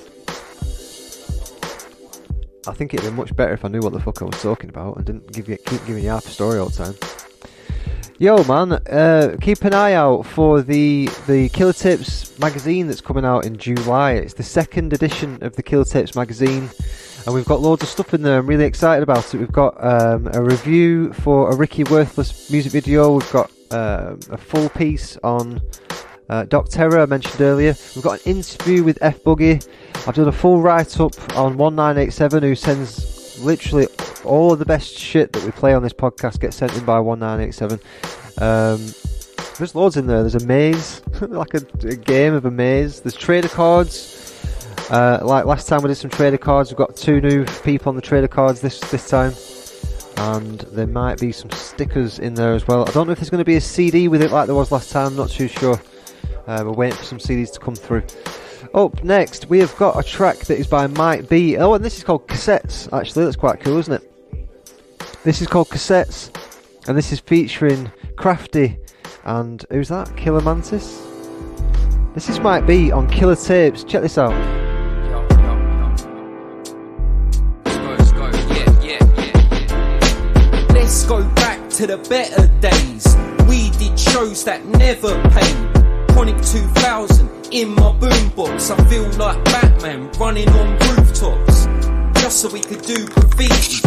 I 2.68 2.74
think 2.74 2.94
it'd 2.94 3.10
be 3.10 3.16
much 3.16 3.36
better 3.36 3.54
if 3.54 3.66
I 3.66 3.70
knew 3.70 3.80
what 3.80 3.94
the 3.94 4.00
fuck 4.00 4.22
I 4.22 4.26
was 4.26 4.40
talking 4.42 4.70
about 4.70 4.98
and 4.98 5.06
didn't 5.06 5.32
give 5.32 5.50
you 5.50 5.58
keep 5.58 5.84
giving 5.86 6.04
you 6.04 6.10
half 6.10 6.26
a 6.26 6.30
story 6.30 6.60
all 6.60 6.70
the 6.70 6.86
time. 6.86 6.96
Yo, 8.20 8.44
man, 8.44 8.74
uh, 8.74 9.36
keep 9.42 9.64
an 9.64 9.74
eye 9.74 9.94
out 9.94 10.28
for 10.28 10.62
the 10.62 11.10
the 11.26 11.50
Killer 11.50 11.74
Tapes 11.74 12.38
magazine 12.38 12.86
that's 12.86 13.02
coming 13.02 13.26
out 13.26 13.46
in 13.46 13.58
July. 13.58 14.12
It's 14.12 14.36
the 14.36 14.44
second 14.44 14.94
edition 14.94 15.40
of 15.42 15.56
the 15.56 15.64
Killer 15.64 15.86
Tapes 15.86 16.16
magazine, 16.16 16.70
and 17.26 17.34
we've 17.34 17.46
got 17.46 17.62
loads 17.62 17.82
of 17.82 17.90
stuff 17.90 18.14
in 18.14 18.22
there. 18.22 18.38
I'm 18.38 18.46
really 18.46 18.66
excited 18.66 19.02
about 19.02 19.34
it. 19.34 19.40
We've 19.40 19.52
got 19.52 19.84
um, 19.84 20.30
a 20.34 20.42
review 20.42 21.14
for 21.14 21.50
a 21.50 21.56
Ricky 21.56 21.84
Worthless 21.86 22.52
music 22.52 22.72
video. 22.72 23.14
We've 23.14 23.32
got 23.32 23.50
um 23.72 24.20
a 24.30 24.38
full 24.38 24.70
piece 24.70 25.18
on 25.24 25.60
uh, 26.32 26.46
Doc 26.46 26.70
Terror 26.70 27.02
I 27.02 27.06
mentioned 27.06 27.42
earlier. 27.42 27.76
We've 27.94 28.04
got 28.04 28.26
an 28.26 28.38
interview 28.38 28.84
with 28.84 28.98
F 29.02 29.22
Buggy. 29.22 29.60
I've 30.08 30.16
done 30.16 30.30
a 30.30 30.32
full 30.32 30.62
write 30.62 31.00
up 31.00 31.14
on 31.38 31.58
1987 31.58 32.42
who 32.42 32.56
sends 32.56 33.38
literally 33.44 33.88
all 34.24 34.54
of 34.54 34.60
the 34.60 34.66
best 34.66 34.98
shit 34.98 35.34
that 35.34 35.44
we 35.44 35.52
play 35.52 35.74
on 35.74 35.84
this 35.84 35.92
podcast 35.92 36.40
gets 36.40 36.56
sent 36.56 36.74
in 36.78 36.86
by 36.86 37.00
1987. 37.00 37.80
Um, 38.42 38.78
there's 39.58 39.76
loads 39.76 39.98
in 39.98 40.08
there. 40.08 40.22
There's 40.22 40.42
a 40.42 40.48
maze, 40.48 41.02
like 41.22 41.54
a, 41.54 41.62
a 41.86 41.96
game 41.98 42.34
of 42.34 42.46
a 42.46 42.52
maze. 42.52 43.02
There's 43.02 43.16
trader 43.16 43.50
cards. 43.50 44.18
Uh, 44.90 45.20
like 45.24 45.46
last 45.46 45.68
time 45.68 45.82
we 45.82 45.90
did 45.90 45.96
some 45.96 46.10
trader 46.10 46.38
cards. 46.38 46.72
We've 46.72 46.78
got 46.78 46.96
two 46.96 47.20
new 47.20 47.46
people 47.64 47.90
on 47.90 47.98
the 47.98 48.02
trader 48.02 48.30
cards 48.30 48.62
this 48.62 48.80
this 48.90 49.10
time, 49.10 49.34
and 50.18 50.62
there 50.72 50.88
might 50.88 51.20
be 51.20 51.34
some 51.34 51.52
stickers 51.52 52.20
in 52.20 52.36
there 52.36 52.54
as 52.54 52.68
well. 52.68 52.88
I 52.88 52.92
don't 52.92 53.08
know 53.08 53.14
if 53.14 53.20
there's 53.20 53.30
going 53.30 53.40
to 53.40 53.46
be 53.46 53.58
a 53.58 53.62
CD 53.62 54.08
with 54.08 54.22
it 54.22 54.32
like 54.32 54.46
there 54.46 54.56
was 54.56 54.72
last 54.72 54.92
time. 54.92 55.08
I'm 55.08 55.16
not 55.18 55.30
too 55.30 55.50
sure. 55.50 55.80
Uh, 56.48 56.64
we're 56.66 56.74
waiting 56.74 56.98
for 56.98 57.04
some 57.04 57.20
CDs 57.20 57.52
to 57.54 57.60
come 57.60 57.76
through. 57.76 58.04
Up 58.74 59.04
next, 59.04 59.50
we 59.50 59.60
have 59.60 59.76
got 59.78 60.00
a 60.00 60.04
track 60.04 60.38
that 60.40 60.58
is 60.58 60.68
by 60.68 60.88
Mike 60.88 61.30
B. 61.30 61.58
Oh, 61.58 61.74
and 61.74 61.84
this 61.84 61.98
is 61.98 62.04
called 62.04 62.28
Cassettes. 62.28 62.92
Actually, 62.94 63.26
that's 63.26 63.36
quite 63.36 63.60
cool, 63.60 63.78
isn't 63.78 63.94
it? 63.94 65.24
This 65.24 65.42
is 65.42 65.48
called 65.48 65.70
Cassettes, 65.70 66.32
and 66.88 66.98
this 66.98 67.12
is 67.12 67.20
featuring 67.20 67.92
Crafty 68.16 68.78
and 69.24 69.66
who's 69.70 69.90
that? 69.90 70.16
Killer 70.18 70.42
Mantis. 70.42 71.02
This 72.14 72.30
is 72.30 72.40
Mike 72.40 72.66
B 72.66 72.92
on 72.92 73.08
Killer 73.10 73.36
Tapes. 73.36 73.84
Check 73.84 74.02
this 74.02 74.18
out. 74.18 74.32
Let's 80.74 81.04
go 81.06 81.24
back 81.36 81.70
to 81.72 81.88
the 81.88 81.98
better 82.10 82.48
days. 82.60 83.16
We 83.48 83.70
did 83.78 83.98
shows 83.98 84.44
that 84.46 84.66
never 84.66 85.22
paid. 85.30 85.81
Chronic 86.22 86.46
2000 86.46 87.48
in 87.50 87.70
my 87.74 87.92
boombox. 87.94 88.70
I 88.70 88.88
feel 88.88 89.10
like 89.18 89.44
Batman 89.46 90.08
running 90.20 90.48
on 90.50 90.78
rooftops. 90.78 91.66
Just 92.22 92.42
so 92.42 92.50
we 92.50 92.60
could 92.60 92.84
do 92.84 93.08
graffiti. 93.08 93.82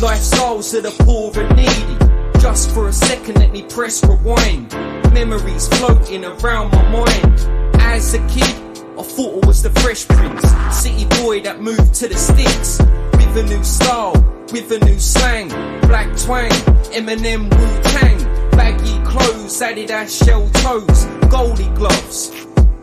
Lifestyles 0.00 0.74
of 0.74 0.84
the 0.84 1.04
poor 1.04 1.30
and 1.38 1.54
needy. 1.54 2.40
Just 2.40 2.70
for 2.70 2.88
a 2.88 2.92
second, 2.94 3.38
let 3.38 3.52
me 3.52 3.64
press 3.64 4.02
rewind. 4.02 4.72
Memories 5.12 5.68
floating 5.76 6.24
around 6.24 6.72
my 6.72 6.88
mind. 6.88 7.38
As 7.82 8.14
a 8.14 8.26
kid, 8.28 8.56
I 8.98 9.02
thought 9.02 9.44
I 9.44 9.46
was 9.46 9.62
the 9.62 9.68
Fresh 9.82 10.08
Prince. 10.08 10.48
City 10.74 11.04
boy 11.20 11.42
that 11.42 11.60
moved 11.60 11.92
to 11.96 12.08
the 12.08 12.16
sticks. 12.16 12.78
With 13.12 13.36
a 13.36 13.42
new 13.42 13.62
style, 13.62 14.14
with 14.54 14.72
a 14.72 14.82
new 14.86 14.98
slang. 14.98 15.48
Black 15.82 16.16
twang, 16.16 16.50
Eminem 16.96 17.50
Wu 17.50 17.82
Tang. 17.82 18.47
Baggy 18.58 18.98
clothes, 19.04 19.60
Adidas 19.60 20.10
shell 20.10 20.50
toes. 20.50 21.04
Goldie 21.30 21.70
gloves. 21.76 22.32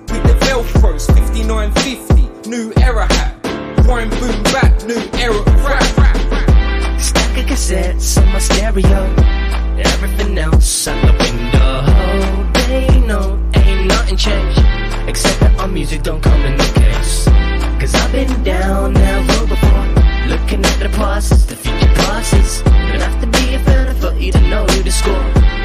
With 0.07 0.23
the 0.23 0.35
Velcros, 0.45 1.05
5950. 1.07 2.49
New 2.49 2.71
era 2.81 3.05
hat. 3.13 3.43
Crime 3.83 4.09
boom 4.09 4.41
back, 4.55 4.71
new 4.85 5.03
era 5.19 5.43
rap. 5.67 5.83
Stack 6.97 7.37
of 7.39 7.45
cassettes 7.45 8.17
on 8.17 8.31
my 8.31 8.39
stereo. 8.39 9.01
Everything 9.77 10.37
else 10.37 10.87
out 10.87 11.01
the 11.05 11.13
window. 11.21 11.75
They 12.69 12.87
know 13.01 13.37
ain't 13.53 13.87
nothing 13.87 14.15
changed. 14.15 14.61
Except 15.09 15.41
that 15.41 15.59
our 15.59 15.67
music 15.67 16.03
don't 16.03 16.23
come 16.23 16.41
in 16.45 16.55
the 16.55 16.71
case. 16.79 17.25
Cause 17.81 17.93
I've 17.93 18.13
been 18.13 18.43
down 18.43 18.93
that 18.93 19.29
road 19.29 19.49
before. 19.49 19.85
Looking 20.29 20.63
at 20.63 20.79
the 20.79 20.89
process, 20.97 21.45
the 21.45 21.57
future 21.57 21.93
process. 21.95 22.61
Don't 22.61 23.01
have 23.01 23.19
to 23.19 23.27
be 23.27 23.55
a 23.55 23.59
fan 23.59 23.93
for 23.97 24.13
you 24.13 24.31
to 24.31 24.41
know 24.47 24.65
who 24.67 24.81
the 24.81 24.91
score. 24.91 25.64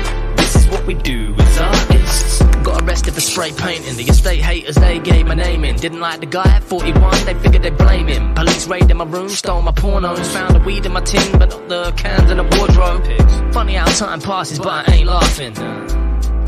This 0.53 0.65
is 0.65 0.71
what 0.73 0.85
we 0.85 0.95
do 0.95 1.33
as 1.39 1.59
artists. 1.59 2.43
Got 2.65 2.83
arrested 2.83 3.15
for 3.15 3.21
spray 3.21 3.53
painting. 3.53 3.97
The 3.97 4.03
estate 4.03 4.41
haters, 4.41 4.75
they 4.75 4.99
gave 4.99 5.29
my 5.29 5.37
name 5.37 5.65
in. 5.65 5.77
Didn't 5.77 6.01
like 6.01 6.19
the 6.19 6.27
guy 6.27 6.57
at 6.57 6.65
41, 6.65 7.25
they 7.25 7.35
figured 7.35 7.63
they'd 7.63 7.79
blame 7.79 8.09
him. 8.09 8.35
Police 8.35 8.67
raided 8.67 8.97
my 8.97 9.05
room, 9.05 9.29
stole 9.29 9.63
my 9.63 9.71
pornos. 9.71 10.27
Found 10.33 10.57
the 10.57 10.59
weed 10.59 10.85
in 10.87 10.93
my 10.93 11.03
tin, 11.03 11.39
but 11.39 11.51
not 11.51 11.69
the 11.69 11.93
cans 11.93 12.33
in 12.33 12.39
the 12.39 12.43
wardrobe. 12.43 13.55
Funny 13.55 13.75
how 13.75 13.85
time 13.93 14.21
passes, 14.21 14.59
but 14.59 14.89
I 14.89 14.93
ain't 14.93 15.07
laughing. 15.07 15.55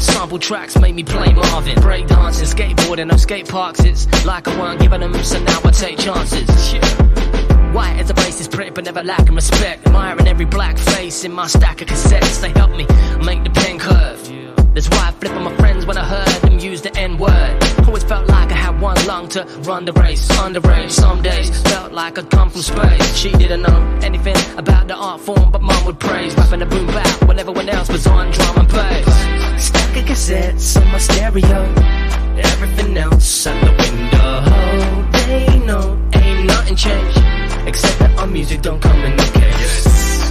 Sample 0.01 0.41
tracks 0.41 0.77
made 0.81 0.97
me 0.97 1.05
play 1.05 1.33
Marvin. 1.33 1.77
Breakdancing, 1.77 2.53
skateboarding, 2.53 3.07
no 3.07 3.17
skate 3.17 3.49
parks. 3.49 3.85
It's 3.85 4.25
like 4.25 4.49
I 4.49 4.59
weren't 4.59 4.81
giving 4.81 4.99
them, 4.99 5.15
so 5.23 5.39
now 5.45 5.61
I 5.65 5.71
take 5.71 5.99
chances. 5.99 6.75
White 7.73 7.99
as 7.99 8.11
a 8.11 8.15
racist 8.15 8.53
prick, 8.53 8.75
but 8.75 8.85
never 8.85 9.03
lacking 9.03 9.35
respect. 9.35 9.87
Admiring 9.87 10.29
every 10.29 10.45
black 10.45 10.77
face 10.77 11.25
in 11.25 11.33
my 11.33 11.47
stack 11.47 11.81
of 11.81 11.89
cassettes. 11.89 12.41
They 12.41 12.51
help 12.51 12.71
me 12.73 12.87
make 13.25 13.43
the 13.45 13.51
pen 13.51 13.79
curve. 13.79 14.21
That's 14.75 14.89
why 14.91 15.09
I 15.09 15.13
flip 15.13 15.33
on 15.33 15.45
my 15.45 15.57
friends 15.57 15.87
when 15.87 15.97
I 15.97 16.05
heard 16.05 16.43
them 16.43 16.59
use 16.59 16.83
the 16.83 16.95
N 16.97 17.17
word. 17.17 17.63
Always 17.87 18.05
felt 18.05 18.29
like 18.29 18.53
I 18.53 18.57
had 18.57 18.81
one 18.81 18.97
lung 19.07 19.29
to 19.29 19.45
run 19.63 19.85
the 19.85 19.93
race. 19.93 20.29
Underage, 20.33 20.91
some 20.91 21.23
days 21.23 21.49
felt 21.63 21.93
like 21.93 22.19
I'd 22.19 22.31
come 22.31 22.51
from 22.51 22.63
space. 22.63 23.17
She 23.17 23.31
didn't 23.33 23.63
know 23.63 23.81
anything 24.03 24.37
about 24.57 24.89
the 24.89 24.95
art 24.95 25.21
form, 25.21 25.51
but 25.51 25.63
mom 25.63 25.85
would 25.87 25.99
praise. 25.99 26.35
Rapping 26.37 26.61
the 26.61 26.67
boom 26.67 26.87
bap 26.87 27.29
when 27.29 27.39
everyone 27.39 27.69
else 27.69 27.89
was 27.89 28.07
on 28.07 28.31
drum 28.33 28.59
and 28.59 28.69
bass. 28.69 29.65
Stack 29.67 29.97
of 29.97 30.05
cassettes 30.05 30.81
on 30.81 30.89
my 30.93 30.99
stereo. 30.99 31.61
Everything 32.37 32.97
else 32.97 33.47
out 33.47 33.61
the 33.65 33.73
window. 33.83 34.33
They 35.27 35.59
know 35.67 35.99
ain't 36.15 36.47
nothing 36.47 36.77
changed. 36.77 37.42
Except 37.67 37.99
that 38.01 38.19
our 38.19 38.27
music 38.27 38.61
don't 38.63 38.81
come 38.81 38.99
in 39.01 39.17
the 39.17 39.23
case. 39.23 39.85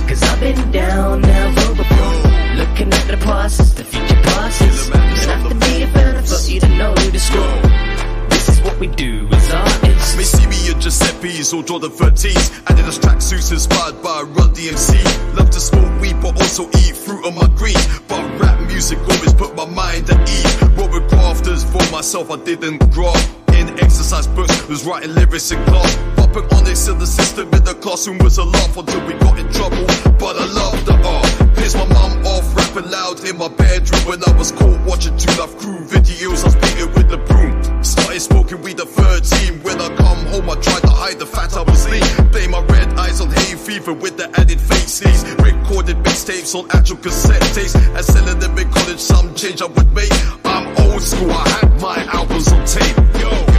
Cause 0.07 0.23
I've 0.23 0.39
been 0.39 0.71
down 0.71 1.21
there 1.21 1.49
before. 1.75 2.32
Looking 2.55 2.91
at 2.93 3.07
the 3.07 3.17
process, 3.21 3.73
the 3.73 3.86
future 3.86 4.21
passes. 4.23 4.89
Don't 4.89 4.99
have 4.99 5.49
to 5.49 5.55
be 5.55 5.84
a 5.84 5.88
fan 5.88 6.23
for 6.23 6.51
you 6.51 6.59
to 6.59 6.69
know 6.77 6.93
the 6.93 7.19
score. 7.19 8.29
This 8.29 8.49
is 8.49 8.61
what 8.61 8.77
we 8.79 8.88
do 8.88 9.27
as 9.32 9.51
artists. 9.51 10.17
May 10.17 10.23
see 10.23 10.45
me 10.47 10.75
at 10.75 10.82
Giuseppe's 10.82 11.53
or 11.53 11.63
Jordan 11.63 11.91
13s. 11.91 12.63
Adidas 12.65 12.99
tracksuits 12.99 13.51
inspired 13.51 14.01
by 14.03 14.23
Run 14.23 14.53
DMC. 14.53 15.36
Love 15.38 15.49
to 15.51 15.59
smoke 15.59 16.01
weed 16.01 16.17
but 16.21 16.36
also 16.41 16.67
eat 16.79 16.95
fruit 16.97 17.25
on 17.25 17.36
my 17.36 17.47
green. 17.55 17.77
But 18.07 18.23
rap 18.41 18.59
music 18.67 18.99
always 18.99 19.34
put 19.34 19.55
my 19.55 19.65
mind 19.65 20.09
at 20.09 20.29
ease. 20.29 20.61
Wrote 20.77 20.91
with 20.91 21.09
grafters 21.09 21.63
for 21.63 21.84
myself, 21.91 22.29
I 22.29 22.38
didn't 22.43 22.82
up 22.84 23.40
in 23.62 23.80
exercise 23.80 24.28
books. 24.28 24.68
Was 24.68 24.84
writing 24.84 25.14
lyrics 25.14 25.51
in 25.51 25.64
class. 25.66 25.95
Popping 26.16 26.45
onyx 26.55 26.88
in 26.88 26.97
the 26.97 27.07
system 27.07 27.47
in 27.53 27.64
the 27.64 27.76
classroom 27.76 28.18
was 28.20 28.38
a 28.38 28.43
laugh 28.43 28.76
until 28.78 29.05
we 29.05 29.14
got 29.14 29.39
in 29.39 29.47
trouble. 29.51 29.86
But 30.18 30.36
I 30.38 30.45
loved 30.45 30.86
the 30.86 30.95
art. 31.03 31.55
Pissed 31.55 31.78
my 31.78 31.86
mum 31.86 32.26
off 32.26 32.55
rapping 32.55 32.89
loud 32.89 33.24
in 33.28 33.38
my 33.38 33.47
bedroom 33.47 34.01
when 34.05 34.24
I 34.24 34.32
was 34.38 34.51
caught 34.51 34.80
watching 34.86 35.16
2 35.18 35.39
Live 35.39 35.57
Crew 35.57 35.80
videos. 35.86 36.41
I 36.41 36.45
was 36.49 36.55
beating 36.55 36.91
with 36.93 37.09
the 37.09 37.18
broom. 37.18 37.84
Started 37.84 38.22
smoking 38.22 38.62
weed 38.62 38.80
at 38.80 38.89
13. 38.89 39.62
When 39.62 39.80
I 39.80 39.89
come 39.95 40.26
home, 40.32 40.49
I 40.49 40.55
tried 40.55 40.82
to 40.82 40.89
hide 40.89 41.20
the 41.20 41.26
fact 41.26 41.55
I 41.55 41.62
was 41.62 41.88
lean. 41.89 42.03
Blame 42.32 42.51
my 42.51 42.64
red 42.66 42.89
eyes 42.97 43.22
on 43.22 43.30
hay 43.30 43.55
fever 43.55 43.93
with 43.93 44.18
the 44.18 44.28
added 44.39 44.59
fake 44.59 44.89
sneeze. 44.89 45.24
Recorded 45.39 45.97
mixtapes 45.97 46.55
on 46.55 46.70
actual 46.72 46.97
cassette 46.97 47.41
tapes 47.53 47.76
and 47.76 48.05
selling 48.05 48.39
them 48.39 48.57
in 48.57 48.70
college. 48.72 48.99
Some 48.99 49.36
change 49.36 49.62
I 49.62 49.68
would 49.68 49.91
make. 49.93 50.12
I'm 50.45 50.68
old 50.86 51.01
school. 51.01 51.32
I 51.32 51.47
had 51.49 51.82
my 51.82 52.03
albums 52.05 52.51
on 52.51 52.66
tape. 52.66 52.97
Yo. 53.20 53.51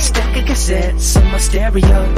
Stack 0.00 0.34
of 0.34 0.44
cassettes 0.44 1.16
on 1.20 1.30
my 1.30 1.38
stereo. 1.38 2.14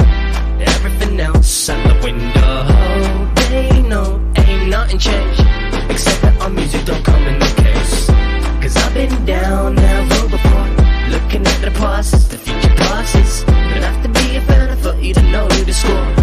Everything 0.59 1.19
else 1.19 1.69
out 1.69 1.85
the 1.85 1.95
window. 2.01 3.33
They 3.49 3.81
know 3.81 4.21
ain't 4.37 4.69
nothing 4.69 4.99
changed. 4.99 5.41
Except 5.89 6.21
that 6.21 6.41
our 6.41 6.49
music 6.49 6.85
don't 6.85 7.03
come 7.03 7.23
in 7.23 7.39
the 7.39 7.61
case. 7.61 8.07
Cause 8.61 8.77
I've 8.77 8.93
been 8.93 9.25
down 9.25 9.75
that 9.75 10.11
road 10.11 10.31
before. 10.31 10.67
Looking 11.11 11.45
at 11.45 11.61
the 11.61 11.71
process, 11.71 12.29
the 12.29 12.37
future 12.37 12.75
passes. 12.75 13.43
Don't 13.43 13.83
have 13.83 14.01
to 14.03 14.09
be 14.09 14.37
a 14.37 14.41
fan 14.41 14.77
for 14.77 14.95
you 14.95 15.13
to 15.13 15.21
know 15.23 15.43
you 15.51 15.65
the 15.65 15.73
score. 15.73 16.22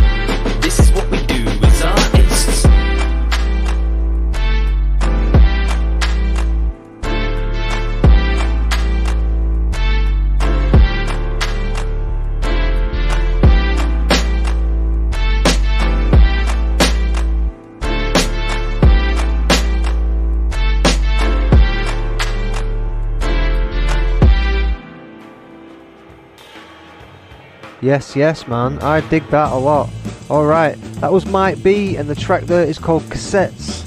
Yes, 27.91 28.14
yes, 28.14 28.47
man. 28.47 28.78
I 28.84 29.01
dig 29.01 29.26
that 29.30 29.51
a 29.51 29.57
lot. 29.57 29.91
Alright, 30.30 30.80
that 31.01 31.11
was 31.12 31.26
Mike 31.26 31.61
B, 31.61 31.97
and 31.97 32.09
the 32.09 32.14
track 32.14 32.45
there 32.45 32.62
is 32.62 32.78
called 32.78 33.03
Cassettes. 33.11 33.84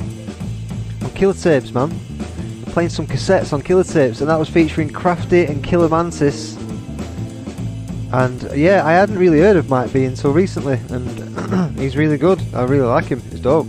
On 1.02 1.10
Killer 1.12 1.34
Tapes, 1.34 1.74
man. 1.74 1.90
Playing 2.66 2.90
some 2.90 3.08
cassettes 3.08 3.54
on 3.54 3.62
Killer 3.62 3.86
Tapes, 3.86 4.20
and 4.20 4.30
that 4.30 4.38
was 4.38 4.50
featuring 4.50 4.90
Crafty 4.90 5.46
and 5.46 5.64
Killer 5.64 5.88
Mantis. 5.88 6.58
And 8.12 8.44
yeah, 8.54 8.86
I 8.86 8.92
hadn't 8.92 9.18
really 9.18 9.40
heard 9.40 9.56
of 9.56 9.70
Mike 9.70 9.94
B 9.94 10.04
until 10.04 10.34
recently, 10.34 10.82
and 10.90 11.78
he's 11.80 11.96
really 11.96 12.18
good. 12.18 12.42
I 12.54 12.64
really 12.64 12.86
like 12.86 13.06
him. 13.06 13.22
He's 13.22 13.40
dope. 13.40 13.68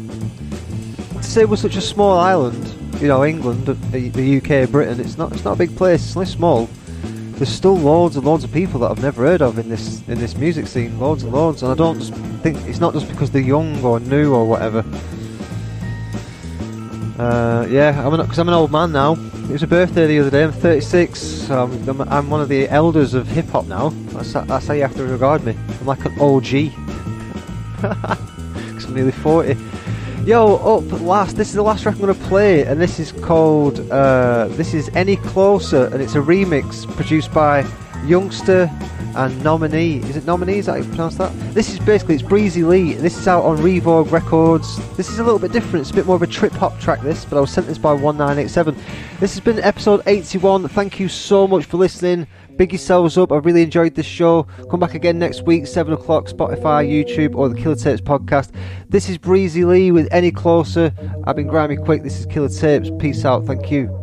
To 1.13 1.23
say 1.23 1.45
we're 1.45 1.55
such 1.55 1.77
a 1.77 1.81
small 1.81 2.19
island, 2.19 2.75
you 3.01 3.07
know, 3.07 3.25
England, 3.25 3.67
the 3.67 4.09
the 4.09 4.39
UK, 4.39 4.69
Britain, 4.69 4.99
it's 4.99 5.17
not 5.17 5.31
it's 5.31 5.45
not 5.45 5.53
a 5.53 5.57
big 5.59 5.77
place. 5.77 6.05
It's 6.05 6.17
only 6.17 6.27
small 6.27 6.69
there's 7.37 7.49
still 7.49 7.77
loads 7.77 8.17
and 8.17 8.25
loads 8.25 8.45
of 8.45 8.53
people 8.53 8.81
that 8.81 8.91
I've 8.91 9.03
never 9.03 9.25
heard 9.25 9.43
of 9.43 9.59
in 9.59 9.69
this 9.69 10.07
in 10.09 10.19
this 10.19 10.37
music 10.37 10.67
scene, 10.67 10.99
loads 10.99 11.23
and 11.25 11.33
loads, 11.33 11.63
and 11.63 11.73
I 11.73 11.75
don't 11.75 12.01
think 12.43 12.59
it's 12.67 12.81
not 12.81 12.93
just 12.93 13.09
because 13.09 13.31
they're 13.31 13.43
young 13.43 13.83
or 13.85 13.99
new 14.01 14.35
or 14.35 14.47
whatever. 14.47 14.85
Uh, 17.19 17.67
yeah, 17.71 18.07
I'm 18.07 18.17
because 18.17 18.39
I'm 18.39 18.49
an 18.49 18.55
old 18.55 18.73
man 18.73 18.93
now. 18.93 19.13
It 19.45 19.51
was 19.51 19.63
a 19.63 19.67
birthday 19.67 20.07
the 20.07 20.19
other 20.21 20.31
day. 20.31 20.45
I'm 20.45 20.53
36. 20.53 21.21
So 21.21 21.65
I'm, 21.65 21.89
I'm, 21.89 22.01
I'm 22.09 22.31
one 22.31 22.41
of 22.41 22.49
the 22.49 22.69
elders 22.69 23.15
of 23.15 23.29
hip 23.29 23.47
hop 23.47 23.67
now. 23.67 23.91
That's, 23.91 24.33
that's 24.33 24.67
how 24.67 24.75
you 24.75 24.83
have 24.83 24.97
to 24.97 25.05
regard 25.05 25.45
me. 25.45 25.55
I'm 25.81 25.87
like 25.87 26.05
an 26.07 26.19
OG. 26.19 26.73
Because 27.77 28.85
I'm 28.87 28.95
nearly 28.95 29.13
40. 29.13 29.55
Yo, 30.27 30.57
up 30.57 30.91
last. 31.03 31.37
This 31.37 31.49
is 31.49 31.55
the 31.55 31.63
last 31.63 31.83
track 31.83 31.97
I'm 31.97 32.01
going 32.01 32.15
to 32.15 32.25
play, 32.29 32.65
and 32.65 32.81
this 32.81 32.99
is 32.99 33.13
called. 33.13 33.79
Uh, 33.91 34.49
this 34.53 34.73
is 34.73 34.89
Any 34.95 35.17
Closer, 35.17 35.85
and 35.93 36.01
it's 36.01 36.15
a 36.15 36.19
remix 36.19 36.87
produced 36.97 37.31
by 37.35 37.61
Youngster 38.07 38.71
and 39.17 39.45
Nominee. 39.45 39.99
Is 39.99 40.17
it 40.17 40.25
Nominee? 40.25 40.61
Is 40.61 40.67
that 40.67 40.73
how 40.73 40.79
you 40.79 40.85
pronounce 40.85 41.17
that? 41.17 41.31
This 41.53 41.69
is 41.69 41.79
basically 41.79 42.15
it's 42.15 42.25
Breezy 42.25 42.65
Lee. 42.65 42.95
This 42.95 43.19
is 43.19 43.29
out 43.29 43.45
on 43.45 43.63
Revogue 43.63 44.13
Records. 44.13 44.79
This 44.97 45.11
is 45.11 45.19
a 45.19 45.23
little 45.23 45.39
bit 45.39 45.53
different. 45.53 45.83
It's 45.83 45.91
a 45.91 45.95
bit 45.95 46.07
more 46.07 46.17
of 46.17 46.23
a 46.23 46.27
trip 46.27 46.53
hop 46.53 46.81
track. 46.81 47.03
This, 47.03 47.27
but 47.27 47.37
I 47.37 47.41
was 47.41 47.51
sent 47.51 47.67
this 47.67 47.77
by 47.77 47.93
1987. 47.93 48.75
This 49.21 49.35
has 49.35 49.41
been 49.41 49.59
episode 49.59 50.01
81. 50.07 50.69
Thank 50.69 50.99
you 50.99 51.09
so 51.09 51.47
much 51.47 51.67
for 51.67 51.77
listening. 51.77 52.27
Big 52.57 52.73
yourselves 52.73 53.19
up. 53.19 53.33
I 53.33 53.37
really 53.37 53.63
enjoyed 53.63 53.95
this 53.95 54.07
show. 54.07 54.45
Come 54.71 54.81
back 54.81 54.95
again 54.95 55.19
next 55.19 55.43
week, 55.43 55.67
7 55.67 55.93
o'clock, 55.93 56.29
Spotify, 56.29 56.87
YouTube, 56.89 57.35
or 57.35 57.49
the 57.49 57.57
Killer 57.57 57.75
Tapes 57.75 58.01
podcast. 58.01 58.51
This 58.89 59.09
is 59.09 59.19
Breezy 59.19 59.65
Lee 59.65 59.91
with 59.91 60.07
Any 60.13 60.31
Closer. 60.31 60.93
I've 61.25 61.37
been 61.37 61.49
Grimy 61.49 61.77
Quick. 61.77 62.03
This 62.03 62.19
is 62.19 62.27
Killer 62.27 62.49
Tapes. 62.49 62.91
Peace 62.99 63.25
out. 63.25 63.47
Thank 63.47 63.71
you. 63.71 64.01